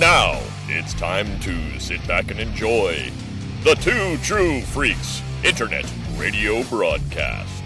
[0.00, 3.10] Now, it's time to sit back and enjoy
[3.64, 5.84] the Two True Freaks Internet
[6.16, 7.62] Radio Broadcast.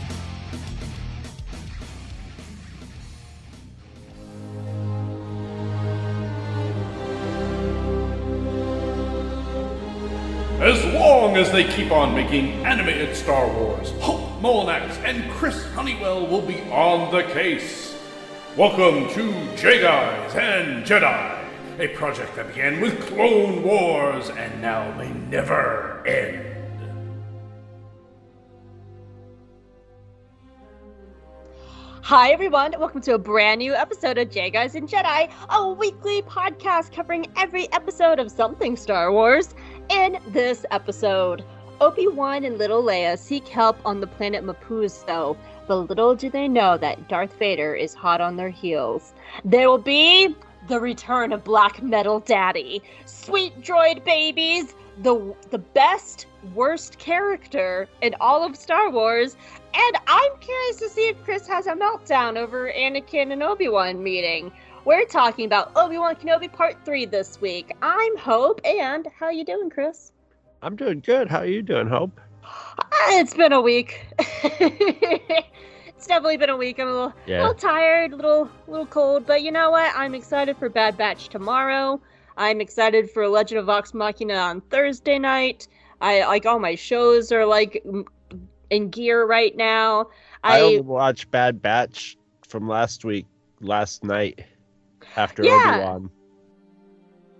[10.59, 16.27] As long as they keep on making animated Star Wars, Hope Molinax and Chris Honeywell
[16.27, 17.95] will be on the case.
[18.57, 21.44] Welcome to J Guys and Jedi,
[21.79, 26.41] a project that began with Clone Wars and now may never end.
[32.03, 32.75] Hi, everyone.
[32.79, 37.27] Welcome to a brand new episode of J Guys and Jedi, a weekly podcast covering
[37.37, 39.55] every episode of something Star Wars.
[39.89, 41.43] In this episode,
[41.81, 45.37] Obi Wan and little Leia seek help on the planet Mapuzo,
[45.67, 49.13] but little do they know that Darth Vader is hot on their heels.
[49.45, 50.37] There will be
[50.69, 58.15] the return of Black Metal Daddy, sweet droid babies, the the best worst character in
[58.21, 59.37] all of Star Wars,
[59.75, 64.53] and I'm curious to see if Chris has a meltdown over Anakin and Obi-Wan meeting.
[64.85, 67.73] We're talking about Obi-Wan Kenobi Part 3 this week.
[67.81, 70.13] I'm Hope, and how you doing, Chris?
[70.63, 71.29] I'm doing good.
[71.29, 72.21] How are you doing, Hope?
[72.45, 74.07] Ah, It's been a week.
[76.05, 76.79] it's definitely been a week.
[76.79, 77.39] I'm a little, Yeah.
[77.41, 79.91] little tired, a little, little cold, but you know what?
[79.97, 81.99] I'm excited for Bad Batch tomorrow.
[82.37, 85.67] I'm excited for Legend of Vox Machina on Thursday night.
[86.03, 87.83] I like all my shows are like
[88.69, 90.09] in gear right now.
[90.43, 93.25] I, I, only watched Bad Batch from last week,
[93.63, 94.45] last night,
[95.17, 95.55] after Yeah.
[95.57, 96.11] Obi Wan.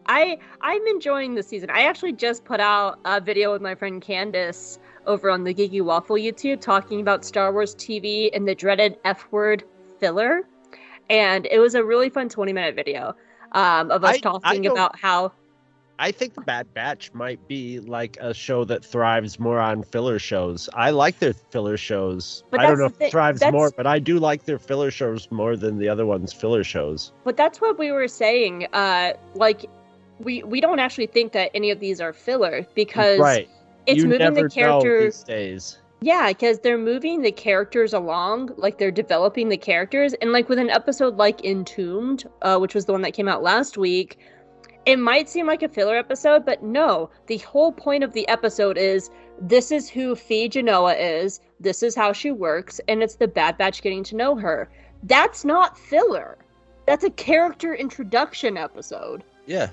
[0.07, 1.69] I I'm enjoying the season.
[1.69, 5.83] I actually just put out a video with my friend Candace over on the Geeky
[5.83, 9.65] Waffle YouTube talking about Star Wars TV and the dreaded F word
[10.01, 10.43] filler.
[11.11, 13.15] And it was a really fun 20 minute video
[13.53, 15.33] um, of us I- I talking don't- about how
[15.97, 20.19] I think the Bad Batch might be like a show that thrives more on filler
[20.19, 20.69] shows.
[20.75, 22.43] I like their filler shows.
[22.51, 24.91] But I don't know if it thrives that's- more, but I do like their filler
[24.91, 27.13] shows more than the other ones' filler shows.
[27.23, 28.67] But that's what we were saying.
[28.73, 29.67] Uh, like,
[30.19, 33.49] we we don't actually think that any of these are filler because right.
[33.87, 35.19] It's you moving never the characters.
[35.19, 35.79] these days.
[36.01, 40.59] Yeah, because they're moving the characters along, like they're developing the characters, and like with
[40.59, 44.19] an episode like Entombed, uh, which was the one that came out last week,
[44.87, 47.09] it might seem like a filler episode, but no.
[47.27, 51.95] The whole point of the episode is this is who Phee Genoa is, this is
[51.95, 54.69] how she works, and it's the Bad Batch getting to know her.
[55.05, 56.37] That's not filler.
[56.87, 59.25] That's a character introduction episode.
[59.47, 59.71] Yeah.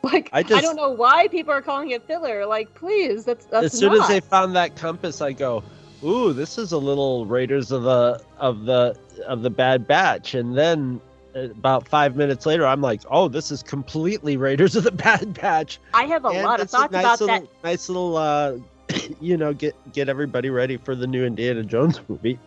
[0.12, 2.46] Like I I, don't know why people are calling it filler.
[2.46, 4.02] Like, please, that's that's as soon not.
[4.02, 5.62] as they found that compass, I go,
[6.02, 10.56] "Ooh, this is a little Raiders of the of the of the Bad Batch." And
[10.56, 11.02] then
[11.36, 15.34] uh, about five minutes later, I'm like, "Oh, this is completely Raiders of the Bad
[15.34, 18.56] Batch." I have a And lot of thoughts nice about little, that Nice little, uh,
[19.20, 22.38] you know, get get everybody ready for the new Indiana Jones movie.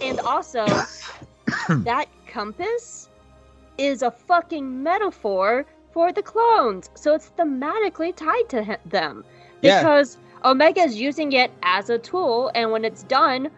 [0.00, 0.66] And also,
[1.68, 3.08] that compass
[3.76, 6.90] is a fucking metaphor for the clones.
[6.94, 9.24] So it's thematically tied to hi- them.
[9.60, 10.04] Yeah.
[10.44, 13.48] Omega is using it as a tool, and when it's done,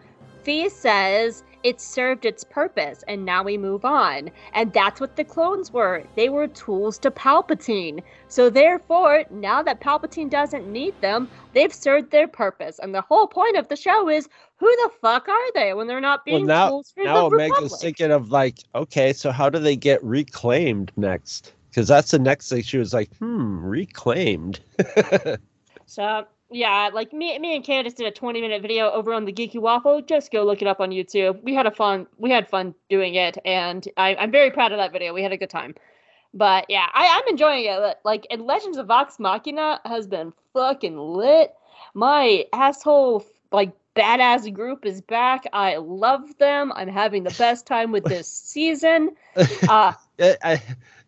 [0.43, 4.29] Phee says it served its purpose, and now we move on.
[4.53, 6.03] And that's what the clones were.
[6.15, 8.03] They were tools to Palpatine.
[8.27, 12.77] So therefore, now that Palpatine doesn't need them, they've served their purpose.
[12.77, 15.99] And the whole point of the show is who the fuck are they when they're
[15.99, 17.81] not Well, being now tools for now the Omega's Republic?
[17.81, 21.53] thinking of like, okay, so how do they get reclaimed next?
[21.75, 22.61] Because that's the next thing.
[22.63, 24.61] She was like, hmm, reclaimed.
[25.87, 29.31] So yeah, like me, me and Candace did a 20 minute video over on the
[29.31, 30.01] Geeky Waffle.
[30.01, 31.43] Just go look it up on YouTube.
[31.43, 34.79] We had a fun, we had fun doing it, and I, I'm very proud of
[34.79, 35.13] that video.
[35.13, 35.75] We had a good time.
[36.33, 37.99] But yeah, I, I'm enjoying it.
[38.03, 41.53] Like, and Legends of Vox Machina has been fucking lit.
[41.93, 45.45] My asshole, like badass group is back.
[45.53, 46.73] I love them.
[46.75, 49.11] I'm having the best time with this season.
[49.69, 50.61] Uh, I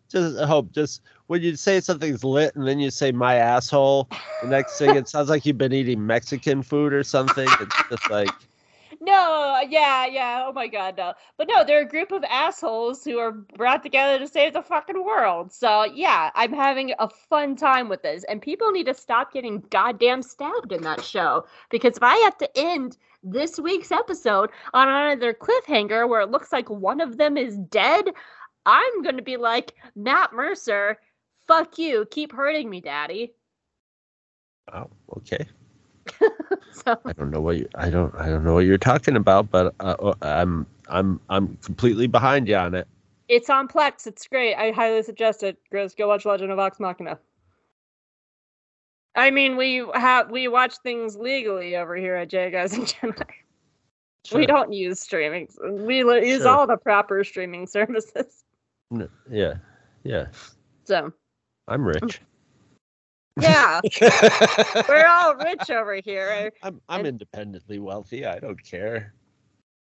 [0.08, 4.08] just hope just when you say something's lit and then you say my asshole,
[4.42, 7.48] the next thing it sounds like you've been eating Mexican food or something.
[7.60, 8.30] It's just like
[9.00, 10.44] No, yeah, yeah.
[10.46, 11.14] Oh my god, no.
[11.36, 15.04] But no, they're a group of assholes who are brought together to save the fucking
[15.04, 15.52] world.
[15.52, 18.24] So yeah, I'm having a fun time with this.
[18.24, 21.46] And people need to stop getting goddamn stabbed in that show.
[21.70, 26.52] Because if I have to end this week's episode on another cliffhanger where it looks
[26.52, 28.06] like one of them is dead,
[28.66, 30.98] I'm gonna be like, Matt Mercer,
[31.46, 33.32] fuck you, keep hurting me, daddy.
[34.72, 35.46] oh, okay.
[36.72, 39.50] So I don't know what you I don't I don't know what you're talking about,
[39.50, 42.86] but uh, uh, I'm I'm I'm completely behind you on it.
[43.28, 44.06] It's on Plex.
[44.06, 44.54] It's great.
[44.54, 45.58] I highly suggest it.
[45.70, 47.18] Chris, go watch Legend of Vox Machina.
[49.16, 53.22] I mean, we have we watch things legally over here at J Guys and Jedi.
[54.24, 54.40] Sure.
[54.40, 55.48] We don't use streaming.
[55.62, 56.48] We use Sure.
[56.48, 58.44] all the proper streaming services.
[59.30, 59.54] Yeah,
[60.04, 60.26] yeah.
[60.84, 61.12] So
[61.66, 62.20] I'm rich.
[63.40, 63.80] yeah,
[64.88, 66.52] we're all rich over here.
[66.62, 68.26] I'm I'm and- independently wealthy.
[68.26, 69.14] I don't care.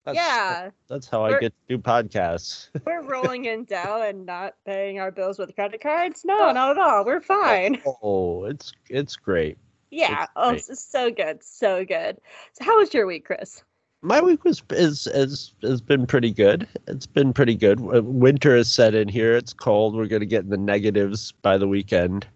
[0.05, 2.71] That's, yeah, that's how I get to do podcasts.
[2.87, 6.25] we're rolling in dough and not paying our bills with credit cards.
[6.25, 6.53] No, oh.
[6.53, 7.05] not at all.
[7.05, 7.83] We're fine.
[7.87, 9.59] Oh, oh, it's it's great.
[9.91, 10.23] Yeah.
[10.23, 10.65] It's Oh, great.
[10.65, 12.19] so good, so good.
[12.53, 13.62] So, how was your week, Chris?
[14.00, 16.69] My week was is is has been pretty good.
[16.87, 17.81] It's been pretty good.
[17.81, 19.35] Winter is set in here.
[19.35, 19.97] It's cold.
[19.97, 22.27] We're gonna get in the negatives by the weekend,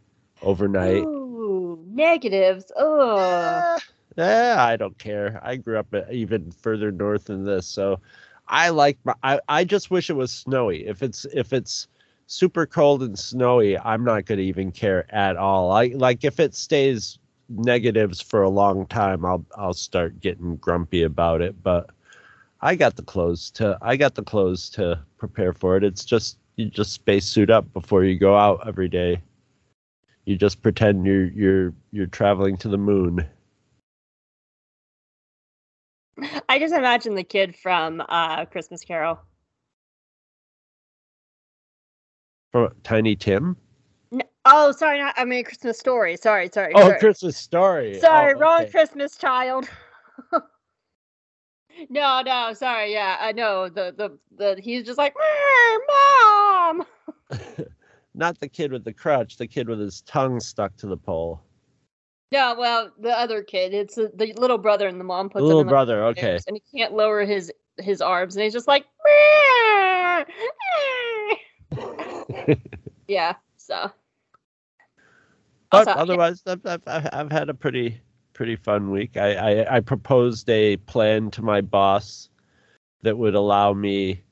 [0.42, 1.04] overnight.
[1.04, 2.72] Ooh, negatives.
[2.76, 3.78] Oh,
[4.18, 5.40] Eh, I don't care.
[5.42, 8.00] I grew up uh, even further north than this, so
[8.48, 8.98] I like.
[9.04, 10.86] My, I I just wish it was snowy.
[10.86, 11.86] If it's if it's
[12.26, 15.70] super cold and snowy, I'm not gonna even care at all.
[15.70, 17.18] I like if it stays
[17.52, 21.62] negatives for a long time, I'll I'll start getting grumpy about it.
[21.62, 21.90] But
[22.60, 25.84] I got the clothes to I got the clothes to prepare for it.
[25.84, 29.22] It's just you just space suit up before you go out every day.
[30.24, 33.26] You just pretend you're you're you're traveling to the moon.
[36.48, 39.18] I just imagine the kid from uh, Christmas Carol.
[42.52, 43.56] From Tiny Tim?
[44.44, 46.16] Oh, sorry, not I mean Christmas Story.
[46.16, 46.72] Sorry, sorry.
[46.74, 46.98] Oh, sorry.
[46.98, 47.96] Christmas Story.
[47.96, 48.70] Oh, sorry, Oh, wrong okay.
[48.70, 49.68] Christmas child.
[51.88, 52.92] no, no, sorry.
[52.92, 53.68] Yeah, I know.
[53.68, 55.14] The the the he's just like,
[55.88, 56.84] mom.
[58.14, 61.40] Not the kid with the crutch, the kid with his tongue stuck to the pole.
[62.30, 63.72] Yeah, well, the other kid.
[63.72, 66.38] It's the, the little brother, and the mom puts him Little in the brother, okay.
[66.46, 68.86] and he can't lower his his arms, and he's just like,
[73.08, 73.34] yeah.
[73.56, 73.90] So.
[75.72, 78.00] But Also, otherwise, I've, I've, I've I've had a pretty
[78.34, 79.16] pretty fun week.
[79.16, 82.28] I, I, I proposed a plan to my boss
[83.02, 84.22] that would allow me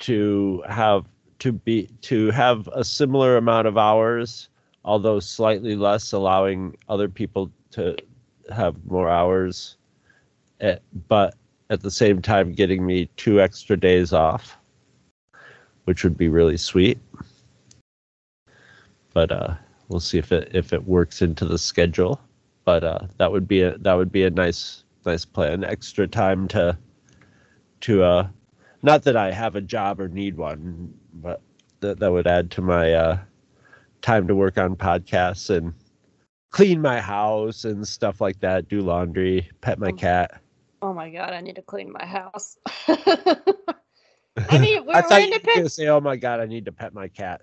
[0.00, 1.06] to have
[1.40, 4.50] to be to have a similar amount of hours,
[4.84, 7.96] although slightly less, allowing other people to
[8.54, 9.76] have more hours,
[10.60, 11.34] at, but
[11.70, 14.58] at the same time getting me two extra days off,
[15.84, 16.98] which would be really sweet.
[19.14, 19.54] But uh,
[19.88, 22.20] we'll see if it if it works into the schedule.
[22.64, 25.64] But uh, that would be a that would be a nice nice plan.
[25.64, 26.76] Extra time to
[27.82, 28.28] to uh,
[28.82, 31.40] not that I have a job or need one, but
[31.80, 33.18] that that would add to my uh,
[34.02, 35.74] time to work on podcasts and
[36.50, 38.68] clean my house and stuff like that.
[38.68, 39.92] Do laundry, pet my Oh.
[39.92, 40.40] cat.
[40.82, 42.58] Oh my god, I need to clean my house.
[44.48, 46.64] I mean, we're, I we're thought you were gonna say, "Oh my god, I need
[46.66, 47.42] to pet my cat."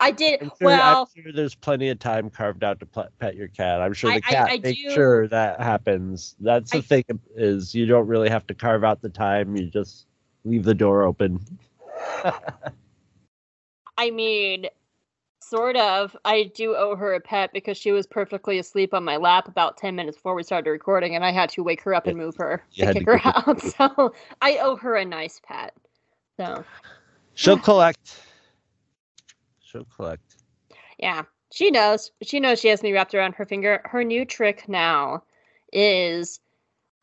[0.00, 1.08] I did I'm sure, well.
[1.16, 3.80] I'm sure there's plenty of time carved out to pl- pet your cat.
[3.82, 6.36] I'm sure I- the I- cat I makes do- sure that happens.
[6.40, 7.04] That's the I- thing
[7.36, 9.56] is you don't really have to carve out the time.
[9.56, 10.06] You just
[10.44, 11.38] leave the door open.
[13.98, 14.66] I mean,
[15.42, 16.16] sort of.
[16.24, 19.76] I do owe her a pet because she was perfectly asleep on my lap about
[19.76, 22.36] ten minutes before we started recording, and I had to wake her up and move
[22.36, 23.60] her You to kick her out.
[23.76, 25.74] So I owe her a nice pet.
[26.38, 26.64] So
[27.34, 28.22] She'll collect.
[29.70, 30.36] She'll collect.
[30.98, 31.22] yeah,
[31.52, 32.10] she knows.
[32.22, 33.80] She knows she has me wrapped around her finger.
[33.84, 35.22] Her new trick now
[35.72, 36.40] is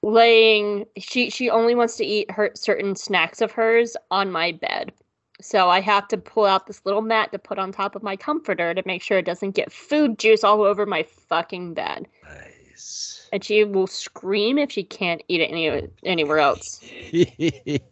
[0.04, 4.92] laying she she only wants to eat her certain snacks of hers on my bed.
[5.40, 8.16] So I have to pull out this little mat to put on top of my
[8.16, 12.08] comforter to make sure it doesn't get food juice all over my fucking bed.
[12.24, 13.30] Nice.
[13.32, 16.80] And she will scream if she can't eat it any anywhere else.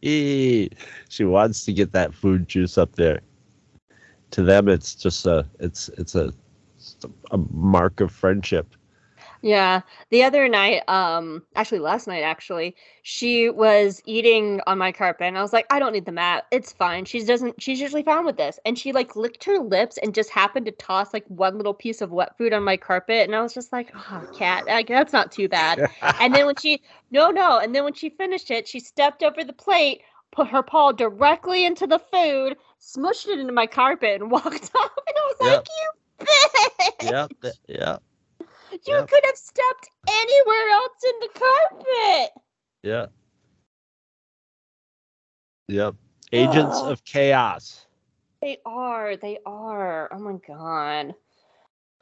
[0.01, 0.69] she
[1.21, 3.21] wants to get that food juice up there.
[4.35, 6.33] To them, it's just a it's it's a
[6.75, 6.97] it's
[7.31, 8.75] a mark of friendship.
[9.41, 9.79] Yeah.
[10.09, 15.37] The other night, um, actually last night actually, she was eating on my carpet and
[15.37, 16.47] I was like, I don't need the mat.
[16.51, 17.05] It's fine.
[17.05, 18.59] She doesn't she's usually fine with this.
[18.65, 22.01] And she like licked her lips and just happened to toss like one little piece
[22.01, 23.25] of wet food on my carpet.
[23.25, 25.89] And I was just like, oh cat, like, that's not too bad.
[26.19, 29.45] And then when she no no, and then when she finished it, she stepped over
[29.45, 30.01] the plate,
[30.35, 34.91] put her paw directly into the food, smushed it into my carpet, and walked off.
[35.07, 35.67] And I was Yep.
[35.67, 36.95] like, you bitch!
[37.01, 37.31] yep,
[37.67, 38.03] yep,
[38.85, 39.09] You Yep.
[39.09, 42.31] could have stepped anywhere else in the carpet.
[42.83, 43.11] yep,
[45.67, 45.95] yep.
[46.33, 46.83] Agents Ugh.
[46.83, 47.87] of chaos.
[48.41, 49.17] They are.
[49.17, 50.09] They are.
[50.13, 51.15] Oh my god.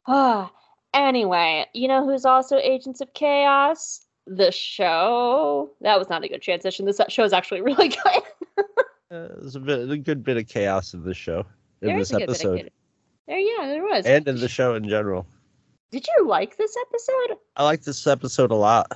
[0.06, 0.52] Ah.
[0.94, 4.03] anyway, you know who's also Agents of Chaos?
[4.26, 5.70] The show.
[5.80, 6.86] That was not a good transition.
[6.86, 8.22] This show is actually really good.
[9.10, 11.44] Uh, there's a bit, a good bit of chaos in this show,
[11.82, 12.70] in There is this a good bit of episode,
[13.28, 14.06] There, yeah, there was.
[14.06, 15.26] and in the show in general.
[15.90, 17.38] Did you like this episode?
[17.56, 18.90] I like this episode a lot.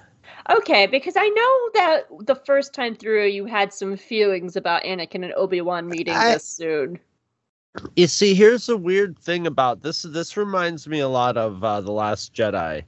[0.51, 5.23] Okay, because I know that the first time through you had some feelings about Anakin
[5.23, 6.99] and Obi Wan meeting I- this soon.
[7.95, 10.03] You see, here's the weird thing about this.
[10.03, 12.83] This reminds me a lot of uh, the Last Jedi,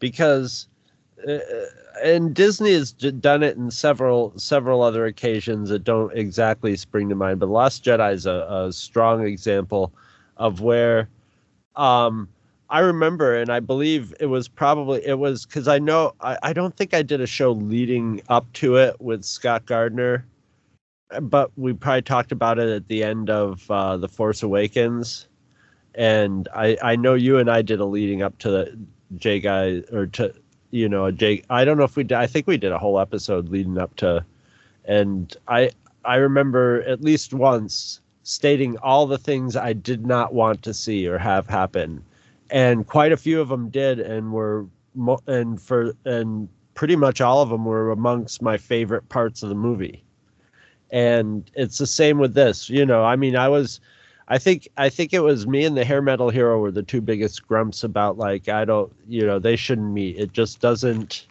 [0.00, 0.66] because
[2.02, 7.14] and Disney has done it in several several other occasions that don't exactly spring to
[7.14, 7.40] mind.
[7.40, 9.92] But Last Jedi is a, a strong example
[10.36, 11.08] of where
[11.76, 12.28] um,
[12.70, 16.52] I remember, and I believe it was probably it was because I know I, I
[16.52, 20.26] don't think I did a show leading up to it with Scott Gardner
[21.20, 25.28] but we probably talked about it at the end of uh, the Force Awakens,
[25.94, 28.78] and I I know you and I did a leading up to the
[29.16, 30.32] J guy or to
[30.72, 31.44] you know Jake.
[31.48, 32.18] I don't know if we did.
[32.18, 34.24] I think we did a whole episode leading up to,
[34.84, 35.70] and I
[36.04, 41.06] I remember at least once stating all the things I did not want to see
[41.06, 42.02] or have happen,
[42.50, 44.66] and quite a few of them did, and were
[45.28, 49.54] and for and pretty much all of them were amongst my favorite parts of the
[49.54, 50.02] movie
[50.90, 53.80] and it's the same with this you know i mean i was
[54.32, 57.02] i think i think it was me and the hair metal hero were the two
[57.02, 60.18] biggest grumps about like i don't you know they shouldn't meet.
[60.18, 61.26] It just doesn't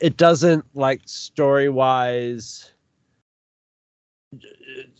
[0.00, 2.70] it doesn't like story wise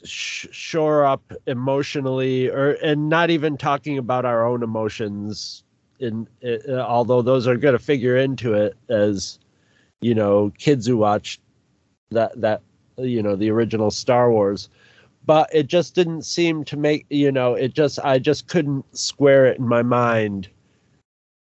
[0.05, 5.63] sh- shore up emotionally or and not even talking about our own emotions
[6.01, 9.39] in uh, although those are going to figure into it as
[10.01, 11.39] you know kids who watch
[12.11, 12.63] that that
[12.97, 14.71] you know the original Star Wars
[15.27, 19.47] but it just didn't seem to make you know it just I just couldn't square
[19.47, 20.49] it in my mind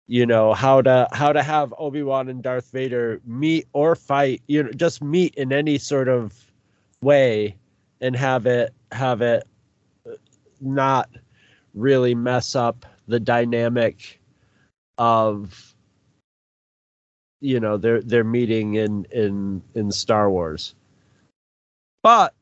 [0.08, 4.64] you know how to how to have Obi-Wan and Darth Vader meet or fight you
[4.64, 6.34] know just meet in any sort of
[7.02, 7.58] way
[8.02, 9.44] and have it have it
[10.62, 11.10] not
[11.74, 14.20] really mess up the dynamic
[14.98, 15.74] of
[17.42, 20.76] you know their their meeting in in in Star Wars.
[22.02, 22.34] But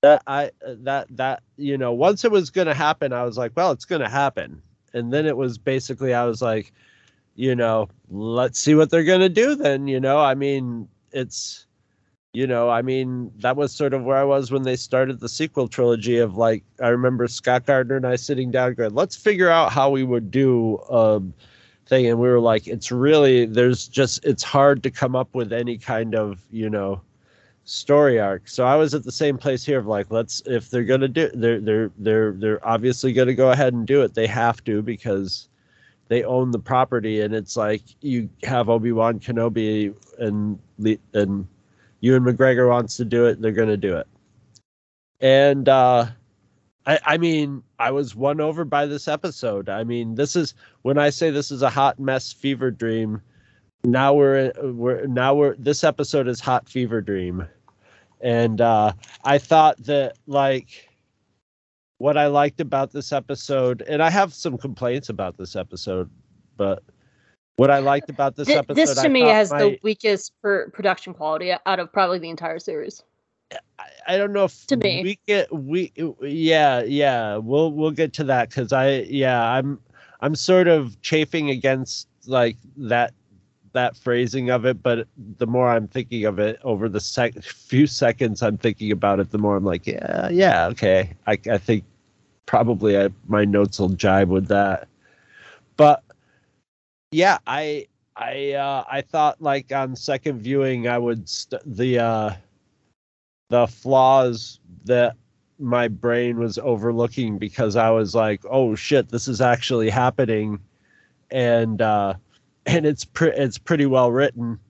[0.00, 3.52] that I that that you know once it was going to happen I was like
[3.56, 4.62] well it's going to happen.
[4.94, 6.72] And then it was basically I was like
[7.34, 10.18] you know let's see what they're going to do then you know?
[10.18, 11.66] I mean it's
[12.32, 15.28] you know I mean that was sort of where I was when they started the
[15.28, 19.48] sequel trilogy of like I remember Scott Gardner and I sitting down going let's figure
[19.48, 21.34] out how we would do um
[21.88, 22.06] thing.
[22.06, 25.78] And we were like it's really there's just it's hard to come up with any
[25.78, 27.00] kind of you know
[27.68, 28.48] story arc.
[28.48, 31.30] So I was at the same place here of like, let's if they're gonna do
[31.34, 34.14] they're they're they're they're obviously gonna go ahead and do it.
[34.14, 35.48] They have to because
[36.08, 40.58] they own the property and it's like you have Obi-Wan Kenobi and
[41.12, 41.46] and
[42.00, 44.06] Ewan McGregor wants to do it, they're gonna do it.
[45.20, 46.06] And uh
[46.86, 49.68] I, I mean, I was won over by this episode.
[49.68, 53.20] I mean, this is when I say this is a hot mess fever dream.
[53.84, 57.46] Now we're we're now we're this episode is hot fever dream
[58.20, 58.92] and uh,
[59.24, 60.88] I thought that like
[61.98, 66.08] what I liked about this episode, and I have some complaints about this episode,
[66.56, 66.82] but
[67.56, 70.32] what I liked about this Th- episode, this to I me has my- the weakest
[70.42, 73.02] per- production quality out of probably the entire series.
[73.78, 75.02] I, I don't know if To me.
[75.02, 79.80] we get we yeah yeah we'll we'll get to that because I yeah I'm
[80.20, 83.14] I'm sort of chafing against like that
[83.72, 85.06] that phrasing of it, but
[85.38, 89.30] the more I'm thinking of it over the sec- few seconds I'm thinking about it,
[89.30, 91.14] the more I'm like, yeah, yeah, okay.
[91.26, 91.84] I, I think
[92.46, 94.88] probably I, my notes will jibe with that.
[95.76, 96.02] But
[97.10, 102.32] yeah, I I uh, I thought like on second viewing I would st- the uh,
[103.50, 105.16] the flaws that
[105.58, 110.58] my brain was overlooking because I was like, oh shit, this is actually happening,
[111.30, 112.14] and uh,
[112.68, 114.60] and it's pre- it's pretty well written.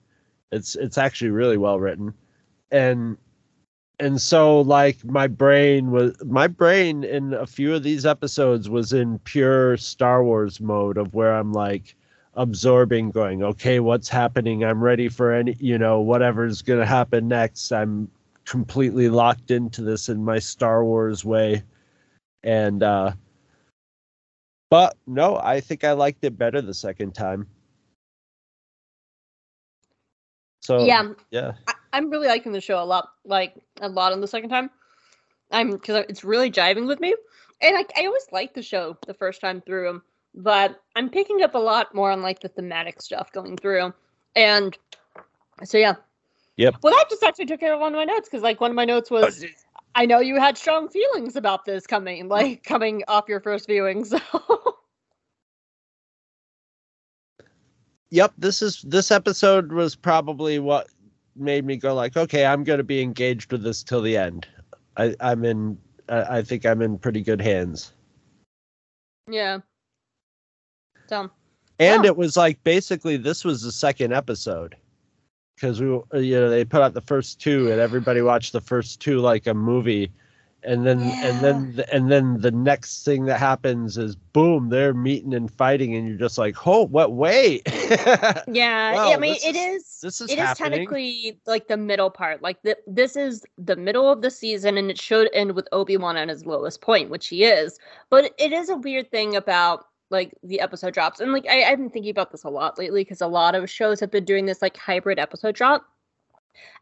[0.51, 2.13] It's it's actually really well written,
[2.71, 3.17] and
[3.99, 8.93] and so like my brain was my brain in a few of these episodes was
[8.93, 11.95] in pure Star Wars mode of where I'm like
[12.35, 14.63] absorbing going okay what's happening?
[14.63, 17.71] I'm ready for any you know whatever's going to happen next.
[17.71, 18.09] I'm
[18.45, 21.63] completely locked into this in my star wars way.
[22.43, 23.11] And uh
[24.69, 27.47] but no i think i liked it better the second time
[30.59, 34.21] so yeah, yeah I- I'm really liking the show a lot, like a lot on
[34.21, 34.69] the second time.
[35.51, 37.15] I'm because it's really jiving with me,
[37.61, 40.01] and I, I always liked the show the first time through,
[40.35, 43.93] but I'm picking up a lot more on like the thematic stuff going through,
[44.35, 44.77] and
[45.63, 45.95] so yeah.
[46.57, 46.75] Yep.
[46.83, 48.75] Well, that just actually took care of one of my notes because like one of
[48.75, 49.47] my notes was oh.
[49.95, 54.05] I know you had strong feelings about this coming, like coming off your first viewing.
[54.09, 54.68] So
[58.11, 60.87] Yep, this is this episode was probably what
[61.35, 64.47] made me go like, okay, I'm going to be engaged with this till the end.
[64.97, 65.77] I, I'm in.
[66.09, 67.93] I, I think I'm in pretty good hands.
[69.29, 69.59] yeah.
[71.07, 71.29] So
[71.79, 72.07] And Oh.
[72.07, 74.75] it was like basically this was the second episode
[75.55, 78.99] because we you know they put out the first two and everybody watched the first
[78.99, 80.11] two like a movie
[80.63, 84.93] and then and then the, and then the next thing that happens is boom they're
[84.93, 87.61] meeting and fighting and you're just like oh what wait
[88.47, 89.99] yeah, Wow, I mean it is- is.
[90.01, 92.41] this is It is technically like the middle part.
[92.41, 95.97] Like the, this is the middle of the season, and it should end with Obi
[95.97, 97.79] Wan at his lowest point, which he is.
[98.09, 101.77] But it is a weird thing about like the episode drops, and like I, I've
[101.77, 104.45] been thinking about this a lot lately because a lot of shows have been doing
[104.45, 105.85] this like hybrid episode drop,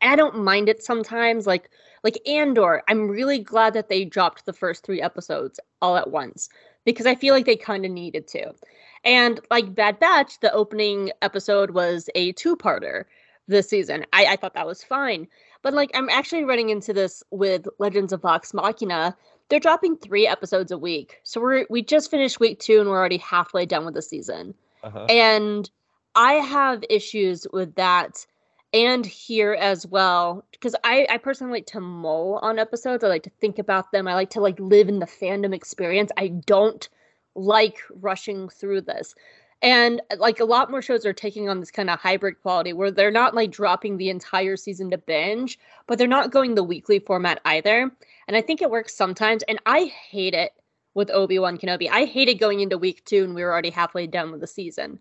[0.01, 1.48] and I don't mind it sometimes.
[1.48, 1.69] Like
[2.03, 6.50] like Andor, I'm really glad that they dropped the first three episodes all at once
[6.86, 8.53] because I feel like they kind of needed to.
[9.03, 13.05] And like Bad Batch, the opening episode was a two-parter
[13.48, 14.05] this season.
[14.13, 15.27] I, I thought that was fine.
[15.62, 19.15] But like I'm actually running into this with Legends of Vox Machina.
[19.50, 21.19] They're dropping three episodes a week.
[21.24, 24.53] So we're we just finished week two and we're already halfway done with the season.
[24.84, 25.05] uh-huh.
[25.10, 25.69] And
[26.15, 28.25] I have issues with that
[28.74, 33.03] and here as well because I, I personally like to mull on episodes.
[33.03, 34.07] I like to think about them.
[34.07, 36.12] I like to like live in the fandom experience.
[36.17, 36.88] I don't
[37.36, 39.15] like rushing through this.
[39.62, 42.91] And like a lot more shows are taking on this kind of hybrid quality where
[42.91, 45.57] they're not like dropping the entire season to binge,
[45.88, 47.91] but they're not going the weekly format either.
[48.27, 49.43] And I think it works sometimes.
[49.43, 50.51] And I hate it
[50.93, 51.89] with Obi Wan Kenobi.
[51.89, 55.00] I hated going into week two and we were already halfway done with the season.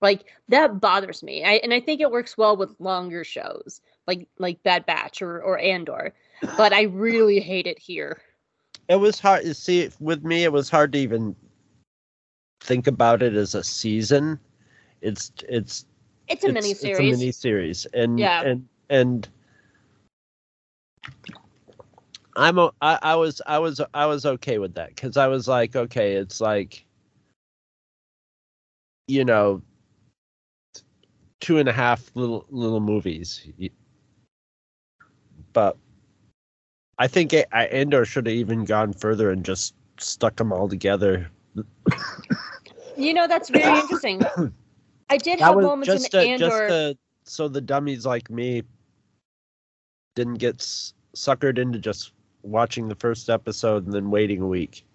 [0.00, 1.44] Like that bothers me.
[1.44, 5.42] I, and I think it works well with longer shows like like Bad Batch or
[5.42, 6.14] or Andor.
[6.56, 8.20] But I really hate it here.
[8.88, 11.34] it was hard to see with me it was hard to even
[12.60, 14.38] think about it as a season
[15.02, 15.86] it's it's
[16.28, 17.18] It's a mini it's a series.
[17.18, 18.42] mini series and Yeah.
[18.42, 19.28] and and
[22.36, 25.46] i'm o- I, I was i was i was okay with that because i was
[25.48, 26.84] like okay it's like
[29.08, 29.62] you know
[31.40, 33.46] two and a half little little movies
[35.52, 35.76] but
[36.98, 40.68] i think it, I, Andor should have even gone further and just stuck them all
[40.68, 41.30] together
[42.96, 44.22] You know, that's very interesting.
[45.10, 46.48] I did that have moments just in to, Andor.
[46.48, 48.62] just to, so the dummies like me
[50.14, 50.58] didn't get
[51.14, 54.86] suckered into just watching the first episode and then waiting a week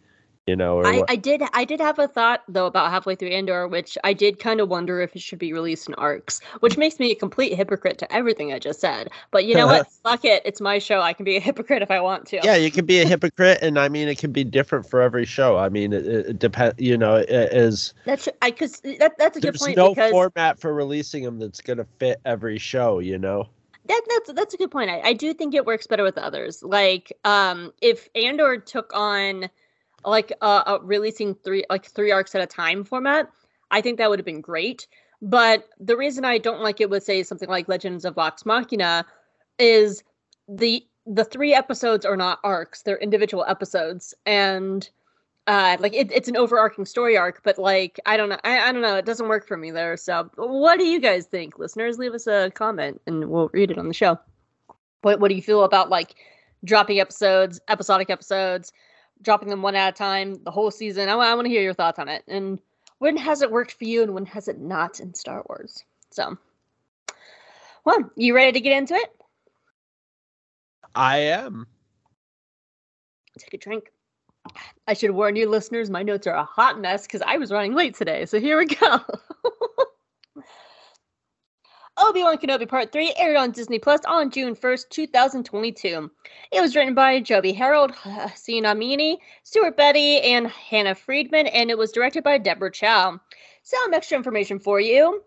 [0.48, 1.04] you know or I.
[1.10, 4.40] I did I did have a thought though about halfway through Andor, which I did
[4.40, 7.54] kind of wonder if it should be released in arcs, which makes me a complete
[7.54, 9.10] hypocrite to everything I just said.
[9.32, 9.88] But you know what?
[10.04, 10.42] Fuck it.
[10.46, 11.02] It's my show.
[11.02, 12.40] I can be a hypocrite if I want to.
[12.44, 15.26] yeah you can be a hypocrite and i mean it can be different for every
[15.26, 19.38] show i mean it, it, depends you know it is That's I cuz that that's
[19.38, 19.42] a good point.
[19.42, 23.18] there's point no because format for releasing them that's going to fit every show you
[23.18, 23.48] know
[23.86, 24.90] that that's that's a good point.
[24.90, 26.62] I, I do think it works better with others.
[26.62, 29.50] Like um if Andor took on
[30.06, 33.30] like uh, uh releasing three like three arcs at a time format,
[33.72, 34.88] I think that would have been great.
[35.22, 39.06] But the reason I don't like it with say something like Legends of Vox Machina
[39.60, 40.04] is
[40.48, 44.90] the the three episodes are not arcs; they're individual episodes, and
[45.48, 47.42] uh like it, it's an overarching story arc.
[47.44, 49.96] But like I don't know, I, I don't know, it doesn't work for me there.
[49.98, 51.98] So what do you guys think, listeners?
[51.98, 54.20] Leave us a comment and we'll read it on the show.
[55.02, 56.16] What what do you feel about like
[56.64, 58.72] dropping episodes, episodic episodes?
[59.22, 61.10] Dropping them one at a time the whole season.
[61.10, 62.24] I, want to hear your thoughts on it.
[62.28, 62.60] And
[63.00, 65.84] when has it worked for you and when has it not in Star Wars?
[66.12, 66.38] So,
[67.86, 69.16] well, you ready to get into it?
[70.94, 71.68] i am
[73.40, 73.92] Take a drink.
[74.88, 77.74] I should warn you, listeners, my notes are a hot mess because I was running
[77.74, 78.26] late today.
[78.26, 79.00] So here we go.
[81.98, 86.10] Obi Wan Kenobi Part 3 aired on Disney Plus on June 1st, 2022.
[86.52, 91.78] It was written by Joby Harold, Hossein Amini, Stuart Beattie, and Hannah Friedman, and it
[91.78, 93.20] was directed by Deborah Chow.
[93.64, 95.22] Some extra information for you.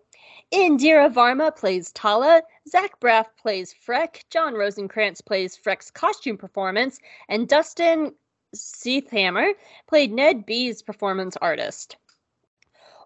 [0.52, 6.98] Indira Varma plays Tala, Zach Braff plays Freck, John Rosenkrantz plays Freck's costume performance,
[7.28, 8.14] and Dustin
[8.56, 9.52] Ceithamer
[9.86, 11.96] played Ned B's performance artist.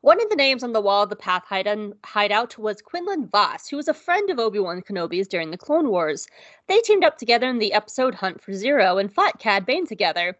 [0.01, 3.77] One of the names on the wall of the Path hideout was Quinlan Vos, who
[3.77, 6.29] was a friend of Obi Wan Kenobi's during the Clone Wars.
[6.69, 10.39] They teamed up together in the episode Hunt for Ziro and fought Cad Bane together.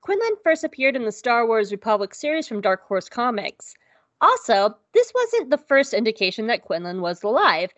[0.00, 3.74] Quinlan first appeared in the Star Wars Republic series from Dark Horse Comics.
[4.20, 7.72] Also, this wasn't the first indication that Quinlan was alive.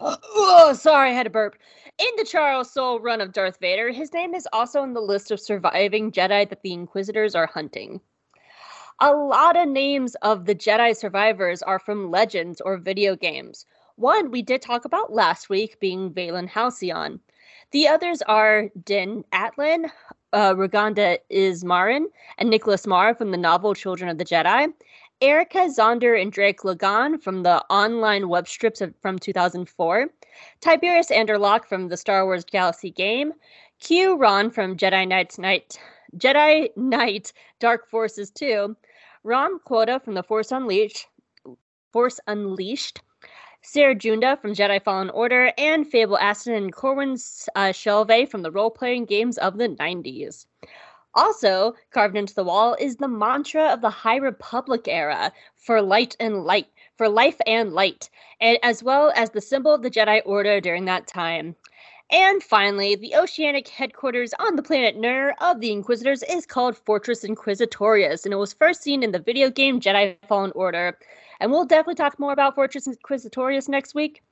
[0.00, 1.56] Oh, sorry, I had a burp.
[1.98, 5.30] In the Charles Soule run of Darth Vader, his name is also on the list
[5.30, 8.00] of surviving Jedi that the Inquisitors are hunting.
[9.00, 13.66] A lot of names of the Jedi survivors are from legends or video games.
[13.96, 17.18] One we did talk about last week being Valen Halcyon.
[17.72, 19.90] The others are Din Atlin,
[20.32, 22.04] uh, Roganda Ismaren,
[22.38, 24.72] and Nicholas Marr from the novel Children of the Jedi.
[25.20, 30.08] Erica Zonder and Drake Lo'gaan from the online web strips of, from 2004.
[30.60, 33.32] Tiberius Anderlock from the Star Wars Galaxy game.
[33.84, 35.80] Qu Rahn from Jedi Knight's Night
[36.16, 38.76] Jedi Knight Dark Forces 2.
[39.24, 41.06] Rahm Kota from the Force Unleashed.
[41.92, 43.00] Force Unleashed.
[43.62, 47.12] Cere Junda from Jedi Fallen Order, and Fable Astin and Corwin
[47.54, 50.44] uh, Shelvay from the role playing games of the 90s.
[51.14, 56.14] Also, carved into the wall is the mantra of the High Republic era for light
[56.20, 56.66] and light,
[56.98, 60.84] for life and light, and as well as the symbol of the Jedi Order during
[60.84, 61.56] that time.
[62.14, 67.24] And finally, the oceanic headquarters on the planet Nur of the Inquisitors is called Fortress
[67.24, 70.96] Inquisitorius, and it was first seen in the video game Jedi Fallen Order.
[71.40, 74.22] And we'll definitely talk more about Fortress Inquisitorius next week.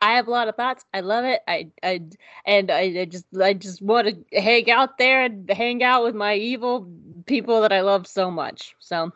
[0.00, 0.84] I have a lot of thoughts.
[0.92, 1.42] I love it.
[1.46, 2.02] I, I
[2.44, 6.16] and I, I just I just want to hang out there and hang out with
[6.16, 6.88] my evil
[7.26, 8.74] people that I love so much.
[8.80, 9.12] So,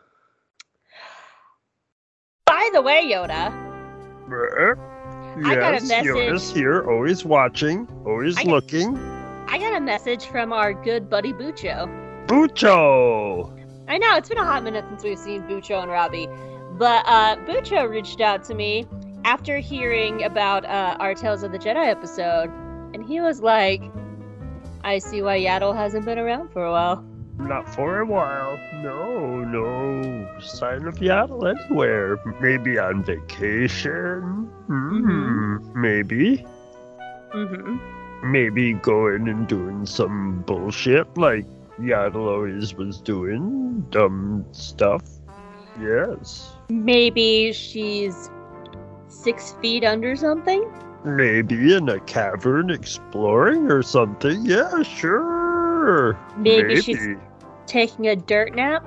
[2.45, 3.51] by the way, Yoda,
[5.37, 6.05] Yes, I got a message.
[6.05, 8.97] Yoda's here, always watching, always I got- looking.
[9.49, 11.87] I got a message from our good buddy Bucho.
[12.27, 13.53] Bucho!
[13.87, 16.27] I know it's been a hot minute since we've seen Bucho and Robbie,
[16.73, 18.85] but uh, Bucho reached out to me
[19.23, 22.49] after hearing about uh, our Tales of the Jedi episode,
[22.93, 23.81] and he was like,
[24.83, 27.05] "I see why Yaddle hasn't been around for a while."
[27.39, 28.59] Not for a while.
[28.81, 32.17] No, no sign of Yaddle anywhere.
[32.41, 34.21] Maybe on vacation.
[34.67, 36.45] Hmm, maybe.
[37.33, 38.31] Mm-hmm.
[38.31, 41.45] Maybe going and doing some bullshit like
[41.79, 43.85] Yaddle always was doing.
[43.91, 45.03] Dumb stuff.
[45.79, 46.51] Yes.
[46.69, 48.29] Maybe she's
[49.07, 50.67] six feet under something.
[51.05, 54.43] Maybe in a cavern exploring or something.
[54.45, 56.17] Yeah, sure.
[56.37, 57.17] Maybe she's-
[57.67, 58.85] Taking a dirt nap.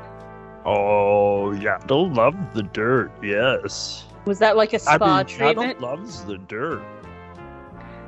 [0.66, 4.04] Oh, Yaddle loved the dirt, yes.
[4.26, 5.78] Was that like a spa I mean, treatment?
[5.78, 6.82] Yaddle loves the dirt.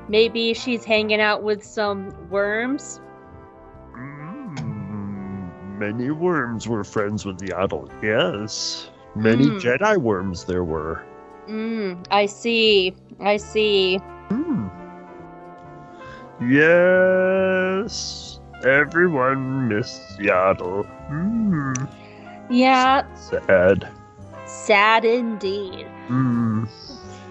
[0.08, 3.00] Maybe she's hanging out with some worms.
[3.96, 8.90] Mm, many worms were friends with Yaddle, yes.
[9.14, 9.60] Many Mm.
[9.60, 11.02] Jedi worms there were.
[11.48, 12.94] Mm, I see.
[13.20, 13.98] I see.
[14.28, 14.68] Hmm.
[16.50, 17.94] Yes,
[18.64, 20.86] everyone missed Yaddle.
[21.08, 21.72] Hmm.
[22.50, 23.88] Yeah, Sad.
[24.46, 25.86] sad indeed.
[26.06, 26.64] Hmm.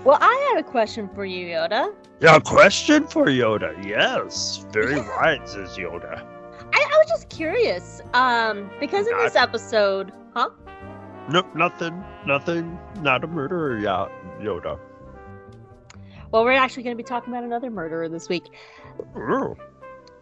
[0.04, 1.94] Well, I had a question for you, Yoda.
[2.28, 3.86] A question for Yoda.
[3.86, 6.26] Yes, very wise is Yoda.
[6.74, 10.50] I, I was just curious, um, because in this episode, huh?
[11.30, 12.80] Nope, nothing, nothing.
[13.02, 14.80] Not a murderer, Ya- Yoda.
[16.32, 18.46] Well, we're actually going to be talking about another murderer this week.
[19.16, 19.56] Oh.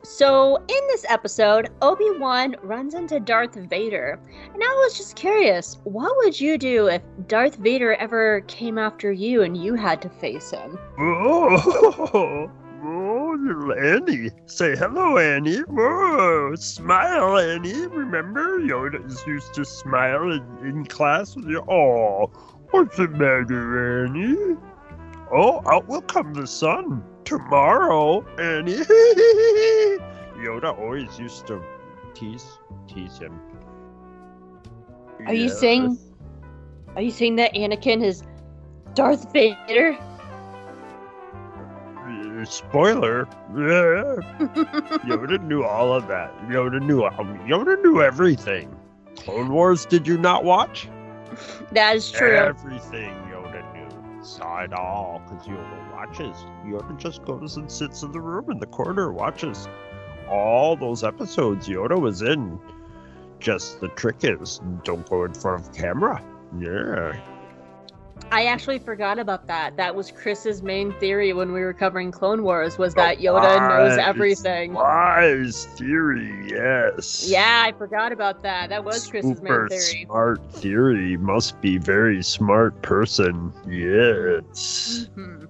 [0.03, 4.19] So, in this episode, Obi Wan runs into Darth Vader.
[4.53, 9.11] And I was just curious, what would you do if Darth Vader ever came after
[9.11, 10.79] you and you had to face him?
[10.97, 12.49] Oh,
[12.83, 14.29] oh, Annie.
[14.45, 15.59] Say hello, Annie.
[15.59, 17.87] Whoa, smile, Annie.
[17.87, 21.63] Remember, Yoda used to smile in, in class with you.
[21.69, 22.31] Oh,
[22.71, 24.57] what's the matter, Annie?
[25.31, 28.73] Oh, out will come the sun tomorrow, Annie.
[30.39, 31.61] Yoda always used to
[32.13, 32.45] tease
[32.87, 33.39] tease him.
[35.27, 35.97] Are you saying-
[36.95, 38.23] Are you saying that Anakin is
[38.95, 39.97] Darth Vader?
[42.45, 43.25] Spoiler.
[43.53, 46.33] Yoda knew all of that.
[46.47, 48.73] Yoda knew um, Yoda knew everything.
[49.17, 50.87] Clone Wars did you not watch?
[51.73, 52.35] that is true.
[52.35, 53.13] Everything
[54.21, 56.35] Saw it all because Yoda watches.
[56.65, 59.67] Yoda just goes and sits in the room in the corner, watches
[60.29, 62.59] all those episodes Yoda was in.
[63.39, 66.23] Just the trick is don't go in front of camera.
[66.59, 67.19] Yeah.
[68.31, 69.75] I actually forgot about that.
[69.77, 73.97] That was Chris's main theory when we were covering Clone Wars was that Yoda knows
[73.97, 74.73] everything.
[74.73, 77.27] Wise theory, yes.
[77.27, 78.69] Yeah, I forgot about that.
[78.69, 80.05] That was Chris's main theory.
[80.05, 81.17] smart theory.
[81.17, 83.51] Must be very smart person.
[83.67, 85.07] Yes.
[85.15, 85.47] Mhm.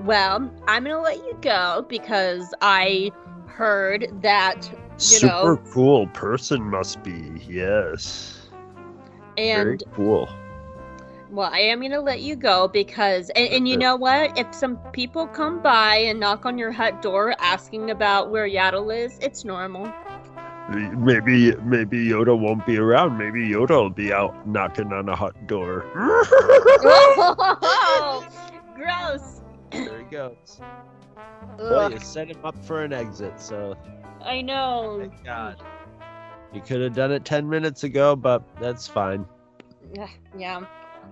[0.00, 3.10] Well, I'm gonna let you go because I
[3.46, 4.86] heard that you know.
[4.96, 7.44] Super know, cool person must be.
[7.46, 8.48] Yes.
[9.36, 10.28] Very and cool.
[11.30, 14.38] Well, I am gonna let you go because, and, and you know what?
[14.38, 18.96] If some people come by and knock on your hut door asking about where Yaddle
[18.96, 19.92] is, it's normal.
[20.70, 23.18] Maybe maybe Yoda won't be around.
[23.18, 25.84] Maybe Yoda will be out knocking on a hut door.
[26.84, 28.26] oh,
[28.74, 29.40] gross.
[29.70, 30.60] there he goes.
[31.58, 33.76] Well, you set him up for an exit, so
[34.22, 34.98] I know.
[35.00, 35.62] thank God.
[36.54, 39.26] You could have done it ten minutes ago, but that's fine.
[39.94, 40.64] Yeah, Yeah.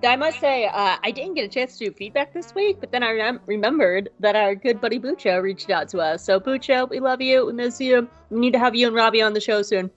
[0.05, 2.93] I must say, uh, I didn't get a chance to do feedback this week, but
[2.93, 6.23] then I rem- remembered that our good buddy Bucho reached out to us.
[6.23, 7.47] So, Bucho, we love you.
[7.47, 8.09] We miss you.
[8.31, 9.91] We need to have you and Robbie on the show soon.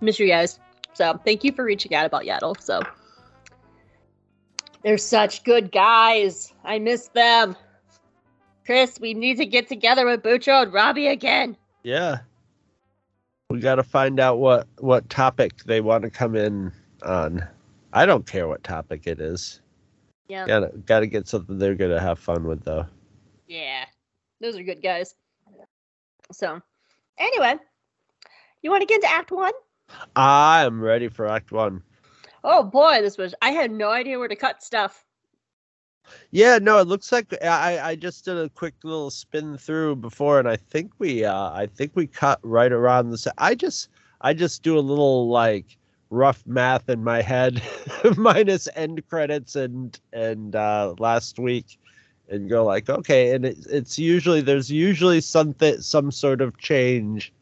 [0.00, 0.58] Miss you guys.
[0.94, 2.60] So, thank you for reaching out about Yaddle.
[2.60, 2.80] So,
[4.82, 6.52] they're such good guys.
[6.64, 7.56] I miss them.
[8.64, 11.56] Chris, we need to get together with Bucho and Robbie again.
[11.82, 12.18] Yeah.
[13.50, 16.72] We got to find out what what topic they want to come in
[17.02, 17.46] on.
[17.92, 19.60] I don't care what topic it is.
[20.28, 20.46] Yeah.
[20.46, 22.86] Got to got to get something they're gonna have fun with though.
[23.46, 23.84] Yeah,
[24.40, 25.14] those are good guys.
[26.32, 26.60] So,
[27.18, 27.54] anyway,
[28.62, 29.52] you want to get into Act One?
[30.16, 31.82] I am ready for Act One.
[32.42, 33.34] Oh boy, this was.
[33.42, 35.04] I had no idea where to cut stuff.
[36.30, 40.38] Yeah, no, it looks like I I just did a quick little spin through before,
[40.38, 43.32] and I think we uh I think we cut right around the.
[43.38, 43.88] I just
[44.20, 45.78] I just do a little like
[46.10, 47.62] rough math in my head,
[48.16, 51.78] minus end credits and and uh last week,
[52.28, 57.32] and go like okay, and it, it's usually there's usually something some sort of change.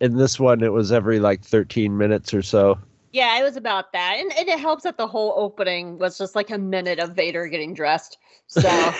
[0.00, 2.76] In this one, it was every like 13 minutes or so.
[3.12, 6.34] Yeah, it was about that, and, and it helps that the whole opening was just
[6.34, 8.16] like a minute of Vader getting dressed.
[8.46, 8.68] So,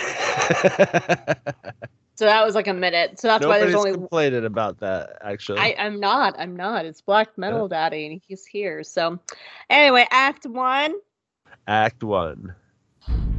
[2.15, 3.19] so that was like a minute.
[3.19, 3.91] So that's why Nobody's there's only.
[3.93, 5.59] complaining about that actually.
[5.59, 6.35] I, I'm not.
[6.37, 6.85] I'm not.
[6.85, 8.83] It's Black Metal Daddy, and he's here.
[8.83, 9.19] So,
[9.69, 10.93] anyway, Act One.
[11.67, 12.53] Act one.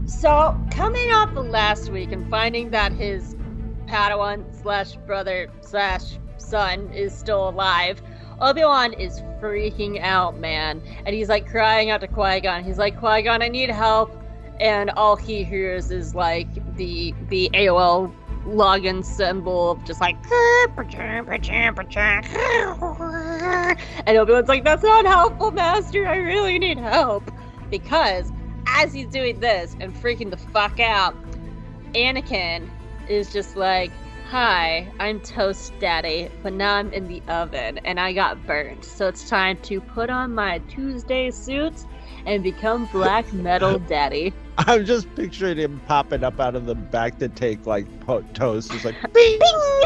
[0.07, 3.37] So, coming off of last week and finding that his
[3.87, 8.03] Padawan slash brother slash son is still alive,
[8.41, 10.83] Obi Wan is freaking out, man.
[11.07, 12.65] And he's like crying out to Qui Gon.
[12.65, 14.11] He's like, Qui Gon, I need help.
[14.61, 18.13] And all he hears is like the the AOL
[18.47, 20.17] login symbol of just like
[24.07, 26.07] and Obi Wan's like, that's not helpful, Master.
[26.07, 27.31] I really need help.
[27.71, 28.33] Because
[28.67, 31.15] as he's doing this and freaking the fuck out,
[31.95, 32.69] Anakin
[33.09, 33.91] is just like,
[34.31, 38.85] Hi, I'm Toast Daddy, but now I'm in the oven and I got burnt.
[38.85, 41.85] So it's time to put on my Tuesday suit
[42.27, 44.33] and become Black Metal Daddy.
[44.59, 48.73] I'm just picturing him popping up out of the back to take like po- toast.
[48.73, 49.39] He's like, Bing!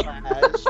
[0.03, 0.65] "Flash."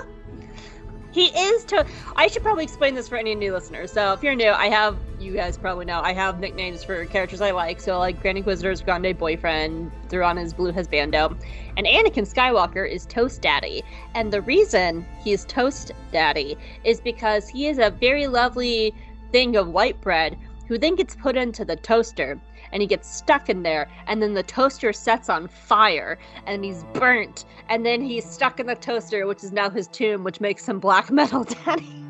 [1.12, 1.86] He is to.
[2.15, 3.91] I should probably explain this for any new listeners.
[3.91, 7.41] So if you're new, I have you guys probably know I have nicknames for characters
[7.41, 7.82] I like.
[7.82, 11.36] So like Grand Inquisitor's Grande Boyfriend, Thrawn is Blue Husbando,
[11.77, 13.84] and Anakin Skywalker is Toast Daddy.
[14.13, 18.93] And the reason he's Toast Daddy is because he is a very lovely
[19.32, 20.38] thing of white bread
[20.69, 22.39] who then gets put into the toaster
[22.71, 26.86] and he gets stuck in there and then the toaster sets on fire and he's
[26.93, 30.69] burnt and then he's stuck in the toaster which is now his tomb which makes
[30.69, 32.05] him black metal daddy